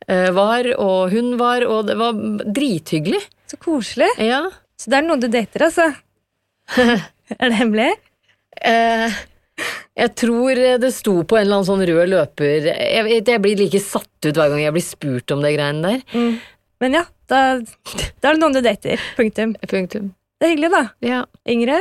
eh, 0.08 0.30
var, 0.36 0.70
og 0.78 1.12
hun 1.14 1.36
var, 1.40 1.66
og 1.68 1.90
det 1.90 1.98
var 2.00 2.22
drithyggelig. 2.46 3.22
Så 3.50 3.60
koselig. 3.62 4.10
Ja. 4.22 4.46
Så 4.80 4.92
det 4.92 5.02
er 5.02 5.08
noen 5.08 5.22
du 5.22 5.28
dater, 5.32 5.68
altså. 5.68 5.92
er 6.78 7.52
det 7.52 7.58
hemmelig? 7.60 7.92
Eh, 8.62 9.20
jeg 10.02 10.14
tror 10.18 10.58
det 10.82 10.92
sto 10.96 11.20
på 11.28 11.38
en 11.38 11.46
eller 11.46 11.60
annen 11.60 11.68
sånn 11.68 11.84
rød 11.86 12.10
løper 12.10 12.68
Jeg, 12.72 13.20
jeg 13.28 13.42
blir 13.44 13.60
like 13.60 13.82
satt 13.84 14.26
ut 14.26 14.38
hver 14.38 14.50
gang 14.54 14.64
jeg 14.64 14.74
blir 14.76 14.86
spurt 14.86 15.34
om 15.36 15.44
det 15.44 15.54
greiene 15.58 15.84
der. 15.84 16.04
Mm. 16.16 16.40
Men 16.82 16.98
ja, 16.98 17.04
da, 17.30 17.42
da 17.62 18.32
er 18.32 18.38
det 18.38 18.42
noen 18.42 18.56
du 18.56 18.62
dater. 18.66 19.04
Punktum. 19.18 19.54
Punktum. 19.72 20.14
Det 20.42 20.48
er 20.48 20.56
hyggelig, 20.56 20.72
da. 20.74 20.84
Ja. 21.06 21.20
Yngre? 21.50 21.78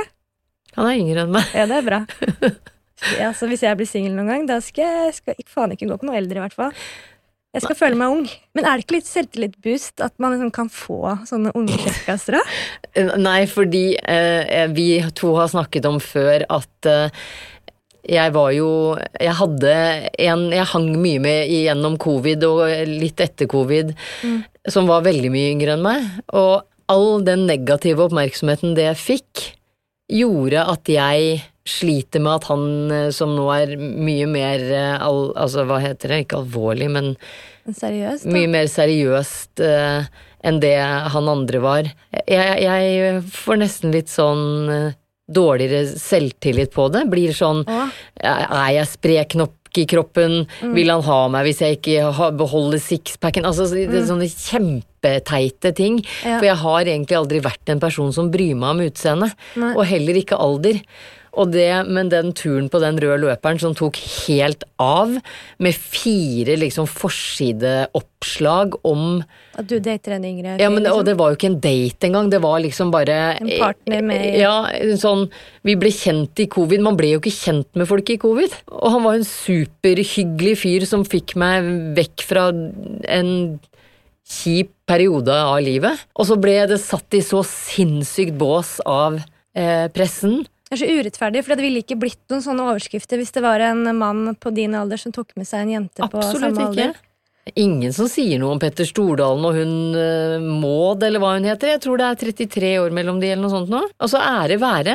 Han 0.77 0.91
er 0.91 1.01
yngre 1.01 1.25
enn 1.25 1.33
meg. 1.35 1.55
Ja, 1.57 1.65
det 1.71 1.81
er 1.81 1.87
bra. 1.87 2.03
Ja, 3.19 3.31
så 3.37 3.49
hvis 3.51 3.65
jeg 3.65 3.79
blir 3.79 3.89
singel 3.89 4.13
noen 4.17 4.29
gang, 4.31 4.49
da 4.49 4.59
skal 4.65 5.07
jeg 5.09 5.17
skal 5.21 5.49
faen 5.49 5.75
ikke 5.75 5.89
gå 5.89 6.01
på 6.01 6.09
noe 6.09 6.19
eldre, 6.21 6.41
i 6.41 6.45
hvert 6.45 6.57
fall. 6.57 6.75
Jeg 7.51 7.65
skal 7.65 7.79
føle 7.79 7.99
meg 7.99 8.13
ung. 8.15 8.27
Men 8.55 8.67
er 8.67 8.79
det 8.79 8.85
ikke 8.85 8.99
litt 9.01 9.09
selvtillitboost 9.11 10.03
at 10.07 10.15
man 10.23 10.37
liksom 10.37 10.53
kan 10.55 10.69
få 10.71 11.17
sånne 11.27 11.51
unge 11.59 11.79
kjekkaser? 11.83 12.39
Nei, 13.19 13.41
fordi 13.51 13.85
eh, 13.99 14.69
vi 14.71 14.93
to 15.19 15.33
har 15.35 15.51
snakket 15.51 15.89
om 15.91 15.99
før 16.03 16.47
at 16.47 16.91
eh, 16.91 17.25
jeg 18.11 18.33
var 18.33 18.49
jo 18.55 18.97
Jeg 19.21 19.35
hadde 19.37 19.73
en 20.25 20.47
jeg 20.55 20.69
hang 20.73 20.89
mye 21.03 21.21
med 21.21 21.51
gjennom 21.53 21.99
covid 22.01 22.47
og 22.49 22.63
litt 22.89 23.21
etter 23.21 23.51
covid, 23.51 23.93
som 24.71 24.89
var 24.89 25.05
veldig 25.05 25.31
mye 25.35 25.51
yngre 25.53 25.77
enn 25.77 25.85
meg. 25.85 26.07
Og 26.33 26.63
all 26.91 27.25
den 27.27 27.45
negative 27.51 28.07
oppmerksomheten 28.07 28.75
det 28.79 28.89
jeg 28.89 29.03
fikk, 29.05 29.45
gjorde 30.11 30.65
at 30.73 30.91
jeg 30.91 31.43
sliter 31.71 32.23
med 32.23 32.41
at 32.41 32.49
han 32.51 32.65
eh, 32.95 33.09
som 33.15 33.35
nå 33.37 33.47
er 33.55 33.77
mye 33.79 34.27
mer 34.31 34.65
eh, 34.67 34.97
al, 34.99 35.31
Altså, 35.39 35.67
hva 35.69 35.81
heter 35.83 36.15
det? 36.15 36.25
Ikke 36.25 36.41
alvorlig, 36.43 36.91
men 36.93 37.15
seriøst, 37.71 38.27
mye 38.33 38.49
mer 38.51 38.67
seriøst 38.71 39.63
uh, 39.63 40.09
enn 40.43 40.59
det 40.63 40.75
han 40.81 41.29
andre 41.31 41.61
var. 41.63 41.91
Jeg, 42.25 42.57
jeg 42.65 43.21
får 43.31 43.61
nesten 43.61 43.95
litt 43.95 44.11
sånn 44.11 44.73
uh, 44.73 44.97
dårligere 45.31 45.87
selvtillit 46.01 46.73
på 46.75 46.89
det. 46.91 47.05
Blir 47.13 47.35
sånn 47.37 47.63
Å, 47.69 47.87
Er 48.19 48.73
jeg 48.81 48.91
sprek 48.91 49.37
nok 49.39 49.79
i 49.79 49.87
kroppen? 49.87 50.43
Vil 50.75 50.91
han 50.91 51.05
ha 51.07 51.21
meg 51.31 51.47
hvis 51.47 51.63
jeg 51.63 51.79
ikke 51.79 52.31
beholder 52.41 52.83
sixpacken? 52.83 53.47
Altså 53.47 53.69
det 53.71 53.87
er 53.87 54.09
sånne 54.09 54.27
kjempeteite 54.33 55.75
ting. 55.79 56.01
Ja. 56.25 56.41
For 56.41 56.49
jeg 56.49 56.59
har 56.65 56.83
egentlig 56.83 57.21
aldri 57.21 57.45
vært 57.45 57.71
en 57.71 57.83
person 57.83 58.11
som 58.17 58.33
bryr 58.35 58.59
meg 58.59 58.75
om 58.75 58.85
utseende. 58.89 59.31
Og 59.71 59.85
heller 59.93 60.19
ikke 60.19 60.41
alder. 60.41 60.83
Og 61.39 61.53
det, 61.55 61.69
men 61.87 62.09
den 62.11 62.33
turen 62.35 62.69
på 62.73 62.81
den 62.83 62.99
røde 63.01 63.21
løperen 63.23 63.61
som 63.63 63.75
tok 63.79 63.99
helt 64.27 64.65
av, 64.83 65.13
med 65.63 65.77
fire 65.77 66.57
liksom 66.59 66.89
forsideoppslag 66.91 68.75
om 68.89 69.21
at 69.61 69.69
du 69.69 69.77
dater 69.83 70.15
en 70.17 70.25
yngre 70.25 70.57
ja, 70.61 70.71
men, 70.73 70.85
fyr, 70.87 70.95
Og 70.95 71.05
det 71.07 71.17
var 71.19 71.33
jo 71.33 71.39
ikke 71.39 71.51
en 71.51 71.61
date 71.63 72.09
engang, 72.09 72.31
det 72.33 72.41
var 72.43 72.61
liksom 72.63 72.91
bare 72.95 73.17
En 73.41 73.51
partner 73.61 74.03
med- 74.03 74.39
Ja, 74.41 74.67
sånn 74.97 75.29
Vi 75.63 75.75
ble 75.77 75.91
kjent 75.91 76.39
i 76.41 76.47
covid, 76.47 76.81
man 76.81 76.97
ble 76.97 77.13
jo 77.15 77.21
ikke 77.21 77.35
kjent 77.35 77.69
med 77.77 77.87
folk 77.89 78.09
i 78.11 78.17
covid. 78.17 78.55
Og 78.73 78.91
han 78.91 79.03
var 79.05 79.15
en 79.19 79.27
superhyggelig 79.27 80.57
fyr 80.59 80.87
som 80.87 81.05
fikk 81.05 81.37
meg 81.37 81.67
vekk 81.99 82.23
fra 82.25 82.49
en 82.51 83.61
kjip 84.31 84.71
periode 84.89 85.35
av 85.35 85.61
livet. 85.61 85.99
Og 86.17 86.27
så 86.27 86.39
ble 86.41 86.67
det 86.71 86.81
satt 86.81 87.13
i 87.19 87.21
så 87.25 87.43
sinnssykt 87.45 88.37
bås 88.39 88.79
av 88.87 89.21
eh, 89.55 89.89
pressen. 89.93 90.47
Det 90.71 90.77
er 90.79 90.85
så 90.87 90.91
urettferdig, 91.01 91.41
for 91.45 91.57
det 91.59 91.65
ville 91.67 91.81
ikke 91.83 91.97
blitt 91.99 92.21
noen 92.31 92.43
sånne 92.45 92.63
overskrifter 92.71 93.19
hvis 93.19 93.33
det 93.35 93.43
var 93.43 93.59
en 93.67 93.83
mann 93.99 94.37
på 94.39 94.53
din 94.55 94.77
alder 94.79 94.97
som 95.03 95.11
tok 95.13 95.33
med 95.37 95.49
seg 95.49 95.65
en 95.67 95.73
jente 95.81 95.99
på 96.07 96.21
Absolutt 96.21 96.55
samme 96.55 96.69
ikke. 96.71 96.85
alder. 96.91 97.07
Ingen 97.59 97.91
som 97.97 98.07
sier 98.07 98.39
noe 98.39 98.53
om 98.55 98.61
Petter 98.63 98.87
Stordalen 98.87 99.43
og 99.49 99.57
hun 99.57 99.73
eh, 99.99 100.39
Maud, 100.39 101.03
eller 101.03 101.19
hva 101.19 101.33
hun 101.35 101.49
heter. 101.49 101.73
Jeg 101.73 101.81
tror 101.83 101.99
det 101.99 102.07
er 102.07 102.19
33 102.21 102.71
år 102.85 102.95
mellom 102.95 103.19
de, 103.19 103.31
eller 103.33 103.43
noe 103.43 103.51
sånt 103.51 103.73
nå. 103.73 103.81
Altså, 103.99 104.21
ære 104.23 104.61
være. 104.63 104.95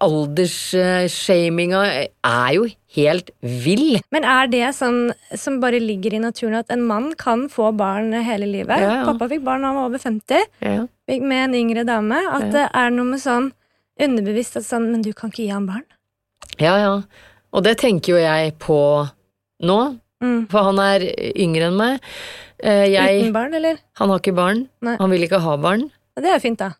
Aldersshaminga 0.00 1.82
er 2.24 2.52
jo 2.56 2.64
helt 2.96 3.30
vill. 3.42 3.98
Men 4.14 4.24
er 4.24 4.48
det 4.52 4.70
sånn 4.78 5.10
som 5.36 5.58
bare 5.60 5.80
ligger 5.82 6.16
i 6.16 6.22
naturen 6.22 6.56
at 6.62 6.72
en 6.72 6.86
mann 6.88 7.10
kan 7.20 7.48
få 7.52 7.70
barn 7.76 8.12
hele 8.24 8.48
livet? 8.48 8.80
Ja, 8.80 9.00
ja. 9.02 9.04
Pappa 9.10 9.28
fikk 9.34 9.44
barn 9.46 9.62
da 9.66 9.72
han 9.72 9.78
var 9.82 9.90
over 9.90 10.00
50, 10.02 10.46
Ja. 10.64 10.86
med 11.08 11.44
en 11.44 11.54
yngre 11.54 11.84
dame. 11.84 12.16
At 12.32 12.42
Ja. 12.48 12.50
det 12.56 12.66
er 12.74 12.90
noe 12.90 13.04
med 13.04 13.20
sånn 13.20 13.52
underbevisst 14.00 14.56
at 14.56 14.64
sånn 14.66 14.90
Men 14.92 15.02
du 15.02 15.12
kan 15.12 15.30
ikke 15.30 15.44
gi 15.44 15.48
ham 15.52 15.66
barn? 15.66 15.84
ja, 16.58 16.76
ja. 16.78 17.02
Og 17.52 17.62
det 17.64 17.78
tenker 17.80 18.12
jo 18.14 18.18
jeg 18.20 18.58
på 18.58 19.08
nå, 19.62 19.98
Mm. 20.20 20.48
for 20.50 20.64
han 20.66 20.78
er 20.82 21.00
yngre 21.38 21.68
enn 21.70 21.76
meg. 21.78 22.00
Eh, 22.58 22.88
Jeg, 22.90 23.20
Uten 23.22 23.32
barn, 23.32 23.54
eller? 23.54 23.76
han 23.94 24.08
har 24.10 24.18
ikke 24.18 24.34
barn. 24.34 24.64
Nei. 24.82 24.96
Han 24.98 25.10
vil 25.10 25.22
ikke 25.22 25.38
ha 25.40 25.56
barn. 25.56 25.92
Ja, 26.16 26.22
det 26.22 26.32
er 26.34 26.40
fint, 26.42 26.58
da. 26.58 26.72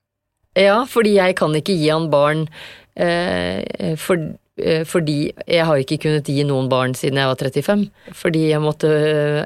Ja, 0.57 0.85
fordi 0.85 1.13
jeg 1.15 1.37
kan 1.37 1.55
ikke 1.55 1.77
gi 1.79 1.89
han 1.89 2.11
barn 2.11 2.49
eh, 2.97 3.95
for, 3.97 4.17
eh, 4.59 4.83
fordi 4.83 5.33
jeg 5.47 5.65
har 5.65 5.77
ikke 5.79 6.01
kunnet 6.03 6.27
gi 6.27 6.43
noen 6.43 6.69
barn 6.69 6.95
siden 6.99 7.15
jeg 7.23 7.31
var 7.31 7.37
35. 7.37 7.91
Fordi 8.13 8.49
jeg 8.51 8.61
måtte 8.61 8.91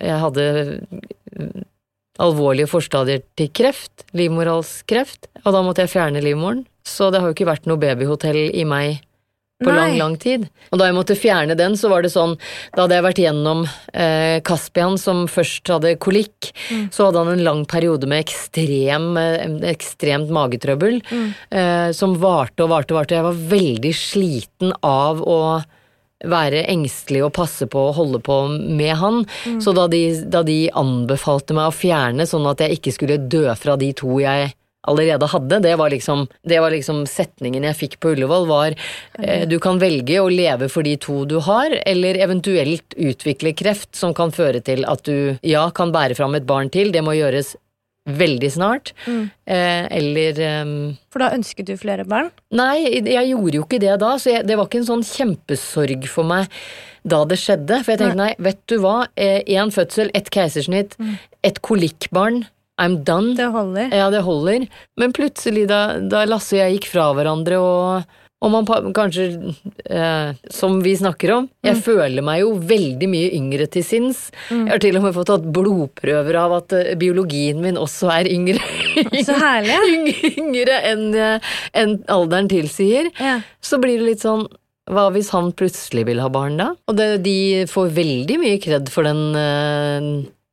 Jeg 0.01 0.19
hadde 0.25 0.47
alvorlige 2.19 2.69
forstadier 2.71 3.23
til 3.37 3.49
kreft, 3.57 4.05
livmorhalskreft, 4.15 5.27
og 5.45 5.53
da 5.53 5.63
måtte 5.65 5.85
jeg 5.85 5.93
fjerne 5.93 6.23
livmoren. 6.25 6.65
Så 6.87 7.11
det 7.11 7.23
har 7.23 7.31
jo 7.31 7.37
ikke 7.37 7.51
vært 7.51 7.69
noe 7.71 7.81
babyhotell 7.81 8.45
i 8.51 8.67
meg 8.69 9.01
på 9.63 9.71
Nei. 9.71 9.77
lang, 9.77 9.99
lang 9.99 10.17
tid. 10.21 10.47
Og 10.71 10.81
da 10.81 10.89
jeg 10.89 10.97
måtte 10.97 11.17
fjerne 11.19 11.57
den, 11.59 11.77
så 11.79 11.91
var 11.93 12.05
det 12.05 12.13
sånn 12.13 12.35
Da 12.75 12.85
hadde 12.85 12.99
jeg 12.99 13.07
vært 13.07 13.21
gjennom 13.23 13.65
eh, 13.67 14.39
Kaspian, 14.47 14.99
som 15.01 15.25
først 15.31 15.71
hadde 15.73 15.95
kolikk, 16.03 16.51
så 16.93 17.09
hadde 17.09 17.23
han 17.23 17.35
en 17.35 17.45
lang 17.47 17.63
periode 17.71 18.09
med 18.11 18.25
ekstrem, 18.25 19.13
eh, 19.21 19.45
ekstremt 19.71 20.33
magetrøbbel, 20.33 20.99
eh, 21.51 21.91
som 21.97 22.17
varte 22.21 22.65
og 22.65 22.73
varte 22.73 22.95
og 22.95 23.03
varte. 23.03 23.19
Jeg 23.19 23.29
var 23.29 23.45
veldig 23.53 23.95
sliten 23.97 24.75
av 24.83 25.23
å 25.23 25.39
være 26.23 26.63
engstelig 26.71 27.25
og 27.27 27.33
passe 27.35 27.67
på 27.67 27.81
og 27.89 27.97
holde 27.97 28.21
på 28.23 28.37
med 28.53 28.95
han. 29.01 29.25
Så 29.63 29.75
da 29.75 29.89
de, 29.91 30.05
da 30.31 30.45
de 30.47 30.69
anbefalte 30.79 31.57
meg 31.57 31.71
å 31.71 31.75
fjerne, 31.75 32.29
sånn 32.31 32.47
at 32.51 32.63
jeg 32.63 32.79
ikke 32.79 32.95
skulle 32.95 33.23
dø 33.27 33.49
fra 33.59 33.75
de 33.81 33.91
to 33.99 34.21
jeg 34.23 34.53
allerede 34.83 35.27
hadde, 35.31 35.61
det 35.63 35.75
var 35.77 35.91
liksom, 35.91 36.27
det 36.43 36.61
var 36.61 36.75
liksom 36.75 37.05
setningen 37.11 37.67
jeg 37.69 37.79
fikk 37.79 37.99
på 38.03 38.15
Ullevål, 38.17 38.47
var 38.51 38.77
eh, 39.23 39.47
du 39.49 39.59
kan 39.63 39.81
velge 39.83 40.21
å 40.21 40.31
leve 40.33 40.69
for 40.73 40.87
de 40.87 40.97
to 41.01 41.23
du 41.29 41.39
har, 41.47 41.75
eller 41.87 42.19
eventuelt 42.23 42.97
utvikle 42.99 43.55
kreft 43.59 43.95
som 43.99 44.15
kan 44.17 44.35
føre 44.35 44.63
til 44.65 44.87
at 44.89 45.05
du 45.07 45.39
ja, 45.47 45.69
kan 45.75 45.95
bære 45.95 46.19
fram 46.19 46.35
et 46.39 46.49
barn 46.49 46.73
til, 46.73 46.93
det 46.95 47.05
må 47.05 47.15
gjøres 47.19 47.55
veldig 48.11 48.49
snart, 48.51 48.91
eh, 49.07 49.85
eller 49.87 50.41
eh, 50.43 50.71
For 51.15 51.23
da 51.23 51.35
ønsket 51.37 51.69
du 51.71 51.77
flere 51.79 52.07
barn? 52.09 52.33
Nei, 52.51 52.83
jeg 52.99 53.29
gjorde 53.31 53.61
jo 53.61 53.67
ikke 53.69 53.83
det 53.83 53.95
da, 54.03 54.17
så 54.19 54.33
jeg, 54.33 54.49
det 54.49 54.57
var 54.59 54.67
ikke 54.67 54.81
en 54.83 54.89
sånn 54.89 55.07
kjempesorg 55.07 56.09
for 56.11 56.27
meg 56.27 56.51
da 57.07 57.21
det 57.27 57.39
skjedde. 57.39 57.79
For 57.85 57.95
jeg 57.95 58.03
tenkte 58.03 58.19
nei, 58.19 58.33
vet 58.43 58.59
du 58.71 58.81
hva, 58.83 58.97
én 59.15 59.71
fødsel, 59.75 60.11
ett 60.19 60.31
keisersnitt, 60.35 60.99
et 61.47 61.63
kolikkbarn, 61.63 62.43
I'm 62.83 62.99
done. 63.07 63.37
Det 63.39 63.47
holder. 63.55 63.93
Ja, 63.95 64.09
det 64.13 64.25
holder. 64.27 64.67
Men 64.99 65.15
plutselig, 65.17 65.69
da, 65.71 65.85
da 66.03 66.25
Lasse 66.29 66.57
og 66.59 66.65
jeg 66.65 66.77
gikk 66.81 66.91
fra 66.93 67.07
hverandre, 67.17 67.59
og, 67.63 68.19
og 68.43 68.51
man 68.51 68.67
kanskje, 68.97 69.27
eh, 69.87 70.33
som 70.51 70.81
vi 70.83 70.97
snakker 70.99 71.31
om 71.37 71.45
Jeg 71.63 71.79
føler 71.85 72.25
meg 72.27 72.41
jo 72.43 72.49
veldig 72.59 73.09
mye 73.13 73.29
yngre 73.39 73.69
til 73.71 73.85
sinns. 73.87 74.25
Jeg 74.51 74.67
har 74.73 74.83
til 74.83 74.99
og 74.99 75.05
med 75.07 75.15
fått 75.15 75.31
tatt 75.31 75.47
blodprøver 75.55 76.41
av 76.41 76.57
at 76.59 76.75
eh, 76.81 76.91
biologien 76.99 77.61
min 77.63 77.79
også 77.79 78.11
er 78.17 78.31
yngre. 78.33 78.59
Så 79.23 79.37
herlig. 79.39 79.79
Yng- 79.95 80.43
yngre 80.43 80.81
enn 80.91 81.07
eh, 81.15 81.55
enn 81.79 81.95
alderen 82.11 82.51
tilsier. 82.51 83.13
Ja. 83.23 83.39
Så 83.63 83.79
blir 83.83 84.03
det 84.03 84.11
litt 84.11 84.27
sånn 84.27 84.49
hva 84.91 85.05
hvis 85.15 85.29
han 85.31 85.53
plutselig 85.55 86.03
vil 86.09 86.19
ha 86.21 86.27
barn 86.35 86.57
da? 86.59 86.73
Og 86.91 86.97
det, 86.99 87.07
de 87.23 87.63
får 87.71 87.93
veldig 87.95 88.41
mye 88.43 88.59
kred 88.61 88.91
for 88.91 89.07
den 89.07 89.21
eh, 89.39 90.09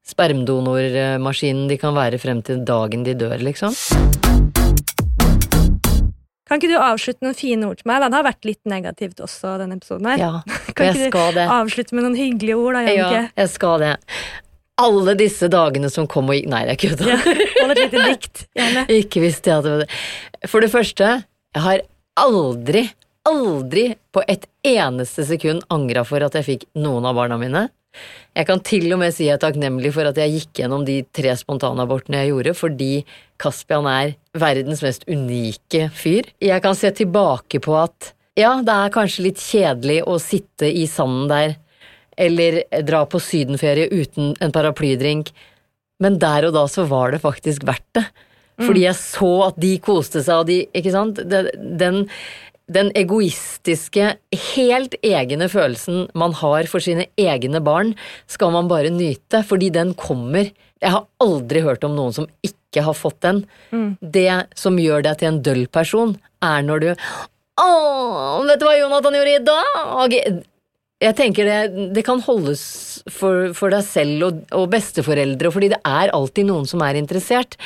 spermdonormaskinen 0.09 1.67
de 1.69 1.77
kan 1.81 1.95
være 1.97 2.19
frem 2.21 2.41
til 2.45 2.63
dagen 2.67 3.05
de 3.07 3.13
dør, 3.19 3.37
liksom. 3.45 3.75
Kan 6.49 6.57
ikke 6.57 6.71
du 6.71 6.79
avslutte 6.81 7.21
noen 7.21 7.37
fine 7.37 7.67
ord 7.69 7.77
til 7.77 7.85
meg? 7.91 8.01
da? 8.01 8.07
Det 8.09 8.17
har 8.17 8.25
vært 8.25 8.47
litt 8.47 8.69
negativt 8.71 9.19
også, 9.21 9.51
denne 9.61 9.75
episoden 9.77 10.07
her. 10.09 10.17
Ja, 10.17 10.29
Kan 10.73 10.87
jeg 10.89 11.09
ikke 11.11 11.25
du 11.29 11.35
det. 11.37 11.45
avslutte 11.53 11.93
med 11.97 12.07
noen 12.07 12.17
hyggelige 12.17 12.57
ord, 12.57 12.77
da, 12.79 12.85
Ja, 12.89 13.09
jeg 13.37 13.51
skal 13.53 13.83
det. 13.83 13.91
Alle 14.79 15.13
disse 15.19 15.49
dagene 15.51 15.91
som 15.91 16.07
kom 16.09 16.31
og 16.31 16.37
gikk 16.39 16.47
Nei, 16.49 16.63
det 16.65 16.73
er 16.73 16.79
kødda. 16.81 17.09
Ja. 17.11 17.17
Hold 17.59 17.73
et 17.75 17.81
lite 17.83 18.05
dikt, 18.07 18.43
gjerne. 18.57 18.85
Ikke 19.01 19.21
visste 19.21 19.51
jeg 19.51 19.59
at 19.61 19.67
det 19.67 19.73
var 19.75 19.83
det. 19.83 19.89
For 20.49 20.63
det 20.63 20.71
første, 20.73 21.09
jeg 21.53 21.65
har 21.65 21.83
aldri, 22.23 22.85
aldri 23.29 23.85
på 24.15 24.23
et 24.31 24.47
eneste 24.65 25.27
sekund 25.27 25.67
angra 25.75 26.05
for 26.07 26.23
at 26.25 26.39
jeg 26.39 26.47
fikk 26.47 26.65
noen 26.79 27.05
av 27.11 27.19
barna 27.19 27.37
mine. 27.41 27.67
Jeg 28.37 28.47
kan 28.47 28.61
til 28.63 28.85
og 28.93 29.01
med 29.01 29.13
si 29.15 29.25
jeg 29.25 29.35
er 29.35 29.41
takknemlig 29.41 29.91
for 29.95 30.07
at 30.07 30.19
jeg 30.21 30.35
gikk 30.35 30.61
gjennom 30.61 30.85
de 30.87 31.01
tre 31.15 31.33
spontanabortene 31.39 32.21
jeg 32.21 32.31
gjorde, 32.31 32.53
fordi 32.55 32.91
Caspian 33.41 33.89
er 33.89 34.13
verdens 34.37 34.83
mest 34.85 35.07
unike 35.09 35.89
fyr. 35.95 36.29
Jeg 36.43 36.63
kan 36.63 36.77
se 36.77 36.91
tilbake 36.95 37.61
på 37.65 37.75
at 37.79 38.13
ja, 38.39 38.53
det 38.63 38.75
er 38.75 38.93
kanskje 38.93 39.25
litt 39.25 39.41
kjedelig 39.41 39.99
å 40.07 40.15
sitte 40.21 40.69
i 40.69 40.85
sanden 40.87 41.27
der, 41.31 41.57
eller 42.19 42.61
dra 42.87 43.03
på 43.09 43.19
sydenferie 43.23 43.89
uten 43.91 44.33
en 44.43 44.53
paraplydrink, 44.55 45.33
men 45.99 46.19
der 46.21 46.47
og 46.47 46.55
da 46.55 46.65
så 46.71 46.85
var 46.87 47.11
det 47.11 47.23
faktisk 47.23 47.65
verdt 47.67 47.89
det. 47.97 48.05
Fordi 48.59 48.83
jeg 48.83 48.99
så 48.99 49.31
at 49.45 49.59
de 49.59 49.71
koste 49.79 50.19
seg, 50.23 50.41
og 50.41 50.49
de 50.49 50.65
Ikke 50.75 50.91
sant? 50.91 51.19
Den 51.23 52.01
den 52.69 52.91
egoistiske, 52.97 54.13
helt 54.53 54.95
egne 55.05 55.49
følelsen 55.51 56.07
man 56.17 56.35
har 56.37 56.69
for 56.71 56.83
sine 56.83 57.07
egne 57.19 57.61
barn, 57.65 57.95
skal 58.29 58.53
man 58.55 58.69
bare 58.69 58.91
nyte, 58.93 59.41
fordi 59.47 59.71
den 59.73 59.95
kommer. 59.97 60.51
Jeg 60.79 60.93
har 60.93 61.07
aldri 61.23 61.63
hørt 61.65 61.83
om 61.83 61.97
noen 61.97 62.15
som 62.15 62.29
ikke 62.45 62.85
har 62.85 62.95
fått 62.97 63.19
den. 63.25 63.43
Det 63.99 64.29
som 64.59 64.77
gjør 64.79 65.03
deg 65.07 65.19
til 65.19 65.31
en 65.31 65.41
døll 65.43 65.65
person, 65.67 66.15
er 66.45 66.63
når 66.63 66.85
du 66.85 66.89
Åh, 67.59 68.45
vet 68.47 68.61
du 68.61 68.63
hva 68.63 68.77
Jonathan 68.77 69.17
gjorde 69.17 69.33
i 69.35 69.43
dag? 69.43 70.37
Jeg 71.03 71.15
tenker 71.15 71.47
det, 71.47 71.89
det 71.95 72.03
kan 72.07 72.21
holdes 72.23 72.61
for, 73.11 73.51
for 73.55 73.71
deg 73.71 73.83
selv 73.87 74.25
og, 74.29 74.39
og 74.55 74.69
besteforeldre, 74.71 75.51
fordi 75.51 75.69
det 75.73 75.81
er 75.87 76.13
alltid 76.15 76.47
noen 76.47 76.67
som 76.67 76.83
er 76.85 76.99
interessert. 76.99 77.57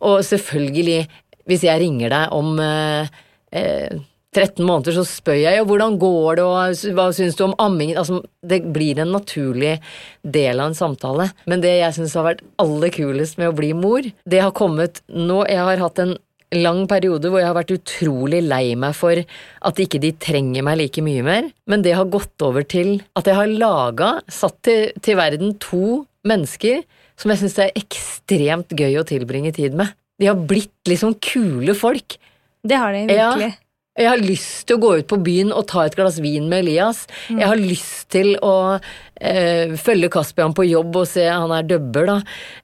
Og 0.00 0.24
selvfølgelig, 0.24 1.02
hvis 1.48 1.64
jeg 1.68 1.80
ringer 1.80 2.12
deg 2.12 2.32
om 2.36 2.56
eh, 2.60 3.12
eh, 3.52 4.00
13 4.34 4.60
måneder, 4.66 4.96
så 4.98 5.04
spør 5.06 5.38
jeg 5.38 5.60
jo 5.60 5.68
hvordan 5.70 5.96
går 6.02 6.40
det, 6.40 6.44
og 6.44 6.94
hva 6.96 7.06
syns 7.14 7.38
du 7.38 7.44
om 7.46 7.56
ammingen? 7.62 7.98
Altså, 8.00 8.20
det 8.42 8.60
blir 8.74 9.00
en 9.00 9.14
naturlig 9.14 9.78
del 10.22 10.60
av 10.60 10.72
en 10.72 10.78
samtale. 10.78 11.30
Men 11.50 11.62
det 11.64 11.76
jeg 11.78 11.96
syns 11.96 12.16
har 12.18 12.26
vært 12.28 12.44
aller 12.62 12.92
kulest 12.94 13.40
med 13.40 13.52
å 13.52 13.56
bli 13.56 13.72
mor, 13.78 14.06
det 14.26 14.42
har 14.42 14.54
kommet 14.56 15.02
nå 15.08 15.44
Jeg 15.48 15.60
har 15.62 15.82
hatt 15.82 16.00
en 16.02 16.16
lang 16.54 16.84
periode 16.90 17.30
hvor 17.30 17.40
jeg 17.40 17.48
har 17.48 17.56
vært 17.56 17.72
utrolig 17.74 18.40
lei 18.44 18.74
meg 18.78 18.94
for 18.96 19.18
at 19.18 19.80
ikke 19.82 20.00
de 20.02 20.12
trenger 20.22 20.64
meg 20.66 20.78
like 20.78 21.02
mye 21.02 21.24
mer, 21.26 21.48
men 21.70 21.82
det 21.82 21.96
har 21.96 22.10
gått 22.10 22.44
over 22.46 22.66
til 22.66 23.00
at 23.18 23.26
jeg 23.26 23.38
har 23.38 23.50
laga, 23.50 24.10
satt 24.30 24.60
til, 24.66 24.92
til 25.02 25.18
verden 25.18 25.56
to 25.62 26.04
mennesker 26.28 26.84
som 27.20 27.32
jeg 27.32 27.42
syns 27.42 27.58
det 27.58 27.66
er 27.66 27.82
ekstremt 27.82 28.74
gøy 28.74 28.98
å 29.00 29.06
tilbringe 29.06 29.54
tid 29.54 29.76
med. 29.78 29.94
De 30.20 30.30
har 30.30 30.38
blitt 30.38 30.90
liksom 30.90 31.16
kule 31.22 31.74
folk. 31.78 32.16
Det 32.64 32.78
har 32.80 32.94
de 32.94 33.04
virkelig. 33.10 33.50
Ja. 33.50 33.63
Jeg 33.94 34.10
har 34.10 34.18
lyst 34.18 34.64
til 34.66 34.74
å 34.74 34.82
gå 34.82 34.88
ut 34.98 35.06
på 35.10 35.20
byen 35.22 35.52
og 35.54 35.68
ta 35.70 35.84
et 35.86 35.94
glass 35.94 36.16
vin 36.22 36.48
med 36.50 36.64
Elias. 36.64 37.04
Mm. 37.28 37.38
Jeg 37.38 37.46
har 37.46 37.60
lyst 37.60 38.08
til 38.10 38.32
å 38.42 38.54
eh, 38.74 39.76
følge 39.78 40.10
Kaspian 40.10 40.54
på 40.56 40.66
jobb 40.66 40.98
og 40.98 41.06
se 41.06 41.28
Han 41.30 41.54
er 41.54 41.68
dubber, 41.68 42.10
da. 42.10 42.16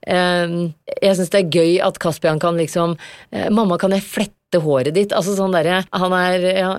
Eh, 0.02 0.56
jeg 0.96 1.20
syns 1.20 1.30
det 1.30 1.44
er 1.44 1.54
gøy 1.54 1.78
at 1.86 2.02
Kaspian 2.02 2.42
kan 2.42 2.58
liksom 2.58 2.96
eh, 3.30 3.46
'Mamma, 3.46 3.78
kan 3.78 3.94
jeg 3.94 4.02
flette 4.08 4.58
håret 4.58 4.96
ditt?' 4.98 5.14
Altså 5.14 5.36
sånn 5.38 5.54
derre 5.54 5.84
Han 5.94 6.18
er 6.18 6.50
ja, 6.50 6.74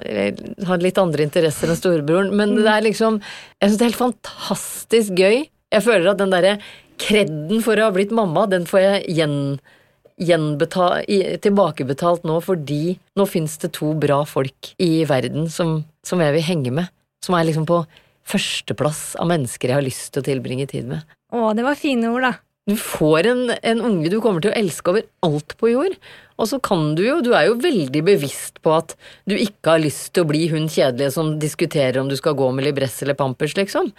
har 0.67 0.83
litt 0.83 0.99
andre 0.99 1.23
interesser 1.23 1.71
enn 1.71 1.79
storebroren, 1.79 2.35
men 2.35 2.57
det 2.59 2.67
er 2.67 2.83
liksom 2.91 3.21
Jeg 3.23 3.69
syns 3.69 3.77
det 3.79 3.85
er 3.85 3.91
helt 3.93 4.03
fantastisk 4.03 5.15
gøy. 5.15 5.45
Jeg 5.71 5.87
føler 5.87 6.11
at 6.11 6.19
den 6.19 6.35
derre 6.35 6.57
kredden 6.99 7.63
for 7.63 7.79
å 7.79 7.87
ha 7.87 7.93
blitt 7.95 8.11
mamma, 8.11 8.49
den 8.51 8.67
får 8.67 8.83
jeg 8.83 9.15
gjen 9.15 9.37
gjenbetal, 9.39 9.55
i- 9.55 9.80
tilbakebetalt 10.21 12.27
nå 12.27 12.37
fordi 12.45 12.97
nå 13.17 13.27
fins 13.29 13.57
det 13.61 13.73
to 13.77 13.93
bra 13.97 14.21
folk 14.29 14.73
i 14.81 15.03
verden 15.09 15.49
som, 15.49 15.81
som 16.05 16.21
jeg 16.23 16.37
vil 16.37 16.47
henge 16.47 16.75
med. 16.81 16.93
Som 17.25 17.37
er 17.37 17.49
liksom 17.49 17.67
på 17.69 17.83
førsteplass 18.31 19.15
av 19.21 19.29
mennesker 19.29 19.71
jeg 19.71 19.79
har 19.79 19.85
lyst 19.85 20.13
til 20.13 20.23
å 20.23 20.29
tilbringe 20.29 20.69
tid 20.69 20.89
med. 20.89 21.05
Å, 21.33 21.51
det 21.57 21.65
var 21.65 21.79
fine 21.79 22.09
ord, 22.11 22.25
da. 22.27 22.35
Du 22.69 22.75
får 22.77 23.25
en, 23.25 23.47
en 23.57 23.79
unge 23.81 24.11
du 24.13 24.19
kommer 24.21 24.43
til 24.43 24.51
å 24.51 24.57
elske 24.57 24.91
over 24.91 25.07
alt 25.25 25.55
på 25.57 25.71
jord. 25.71 25.95
Og 26.41 26.49
så 26.49 26.57
kan 26.63 26.93
du 26.97 27.01
jo, 27.03 27.17
du 27.25 27.31
er 27.37 27.47
jo 27.47 27.57
veldig 27.61 28.01
bevisst 28.05 28.61
på 28.65 28.73
at 28.73 28.93
du 29.29 29.33
ikke 29.35 29.75
har 29.75 29.81
lyst 29.81 30.11
til 30.13 30.25
å 30.25 30.29
bli 30.29 30.45
hun 30.51 30.69
kjedelige 30.69 31.13
som 31.13 31.35
diskuterer 31.41 31.99
om 32.01 32.09
du 32.09 32.15
skal 32.17 32.37
gå 32.37 32.47
med 32.53 32.65
libress 32.65 32.99
eller 33.01 33.17
pampers, 33.17 33.55
liksom. 33.57 33.91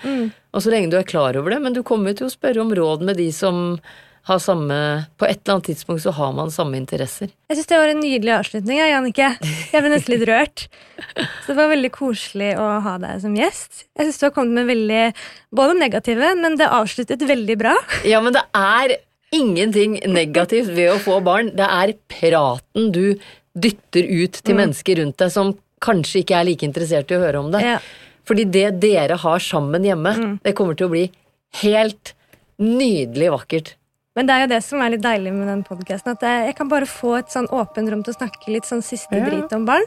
Og 0.54 0.64
så 0.64 0.72
lenge 0.72 0.90
du 0.92 0.98
er 0.98 1.08
klar 1.08 1.38
over 1.38 1.54
det, 1.54 1.60
men 1.62 1.76
du 1.76 1.82
kommer 1.86 2.16
til 2.18 2.28
å 2.28 2.32
spørre 2.32 2.62
om 2.62 2.72
råd 2.74 3.04
med 3.06 3.18
de 3.18 3.28
som 3.34 3.78
har 4.28 4.38
samme 4.38 4.76
På 5.18 5.26
et 5.26 5.40
eller 5.42 5.56
annet 5.56 5.68
tidspunkt 5.72 6.02
så 6.04 6.12
har 6.14 6.32
man 6.36 6.50
samme 6.54 6.78
interesser. 6.78 7.32
Jeg 7.50 7.58
syns 7.58 7.70
det 7.72 7.78
var 7.80 7.90
en 7.90 8.02
nydelig 8.02 8.34
avslutning. 8.36 8.78
Ja, 8.78 8.88
Jannicke. 8.92 9.30
Jeg 9.72 9.82
ble 9.82 9.90
nesten 9.90 10.14
litt 10.14 10.26
rørt. 10.30 10.66
Så 11.42 11.50
det 11.50 11.56
var 11.58 11.72
veldig 11.72 11.90
koselig 11.94 12.52
å 12.60 12.68
ha 12.84 12.96
deg 13.02 13.22
som 13.24 13.34
gjest. 13.36 13.86
Jeg 13.98 14.06
syns 14.08 14.20
du 14.20 14.26
har 14.28 14.34
kommet 14.36 14.60
med 14.60 14.70
veldig 14.70 15.02
både 15.58 15.78
negative, 15.80 16.34
men 16.38 16.54
det 16.60 16.70
avsluttet 16.70 17.24
veldig 17.26 17.58
bra. 17.64 17.74
Ja, 18.06 18.22
men 18.22 18.36
det 18.36 18.44
er 18.54 18.96
ingenting 19.34 19.98
negativt 20.12 20.70
ved 20.76 20.92
å 20.92 21.00
få 21.02 21.18
barn. 21.24 21.50
Det 21.58 21.66
er 21.66 21.96
praten 22.12 22.92
du 22.94 23.18
dytter 23.52 24.06
ut 24.06 24.38
til 24.38 24.56
mennesker 24.56 25.02
rundt 25.02 25.18
deg 25.20 25.34
som 25.34 25.52
kanskje 25.82 26.22
ikke 26.22 26.38
er 26.38 26.46
like 26.46 26.66
interessert 26.66 27.10
i 27.10 27.18
å 27.18 27.22
høre 27.24 27.42
om 27.42 27.50
det. 27.52 27.66
Ja. 27.66 27.78
Fordi 28.28 28.46
det 28.54 28.68
dere 28.84 29.18
har 29.18 29.42
sammen 29.42 29.82
hjemme, 29.82 30.38
det 30.44 30.54
kommer 30.54 30.78
til 30.78 30.86
å 30.86 30.94
bli 30.94 31.06
helt 31.64 32.14
nydelig 32.62 33.32
vakkert. 33.34 33.74
Men 34.16 34.28
det 34.28 34.34
er 34.34 34.42
jo 34.44 34.48
det 34.52 34.60
som 34.64 34.82
er 34.84 34.92
litt 34.92 35.04
deilig 35.04 35.32
med 35.32 35.48
den 35.48 35.62
podkasten. 35.64 36.12
At 36.16 36.24
jeg, 36.26 36.48
jeg 36.50 36.56
kan 36.58 36.68
bare 36.68 36.88
få 36.88 37.14
et 37.22 37.32
sånn 37.32 37.48
åpent 37.48 37.88
rom 37.92 38.02
til 38.04 38.12
å 38.12 38.18
snakke 38.18 38.52
litt 38.52 38.68
sånn 38.68 38.84
siste 38.84 39.16
Ja. 39.16 39.24
drit 39.28 39.52
om 39.56 39.64
barn. 39.68 39.86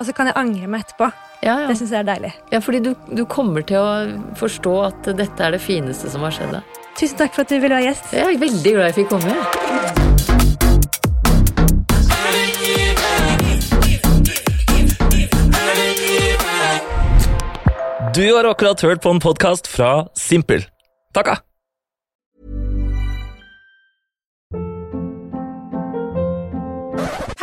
Og 0.00 0.06
så 0.08 0.14
kan 0.16 0.26
jeg 0.30 0.34
angre 0.40 0.66
meg 0.66 0.86
etterpå. 0.86 1.10
Ja, 1.44 1.60
ja. 1.60 1.66
Det 1.68 1.76
syns 1.78 1.92
jeg 1.92 2.00
er 2.00 2.08
deilig. 2.08 2.32
Ja, 2.50 2.60
fordi 2.64 2.80
du, 2.88 2.94
du 3.14 3.24
kommer 3.28 3.62
til 3.62 3.76
å 3.78 4.34
forstå 4.40 4.74
at 4.88 5.10
dette 5.16 5.44
er 5.44 5.54
det 5.54 5.60
fineste 5.62 6.10
som 6.10 6.24
har 6.26 6.34
skjedd 6.34 6.56
deg. 6.56 6.80
Tusen 6.98 7.20
takk 7.20 7.36
for 7.36 7.44
at 7.44 7.52
du 7.52 7.58
ville 7.60 7.76
være 7.76 7.92
gjest. 7.92 8.10
Jeg 8.16 8.26
er 8.26 8.40
veldig 8.42 8.74
glad 8.74 8.90
jeg 8.90 8.98
fikk 9.04 9.12
komme. 9.12 10.40
Du 18.14 18.24
har 18.34 18.44
akkurat 18.44 18.80
hørt 18.82 19.02
på 19.02 19.10
en 19.14 19.20
podkast 19.20 19.66
fra 19.70 20.06
Simpel. 20.18 20.64
Takka! 21.14 21.38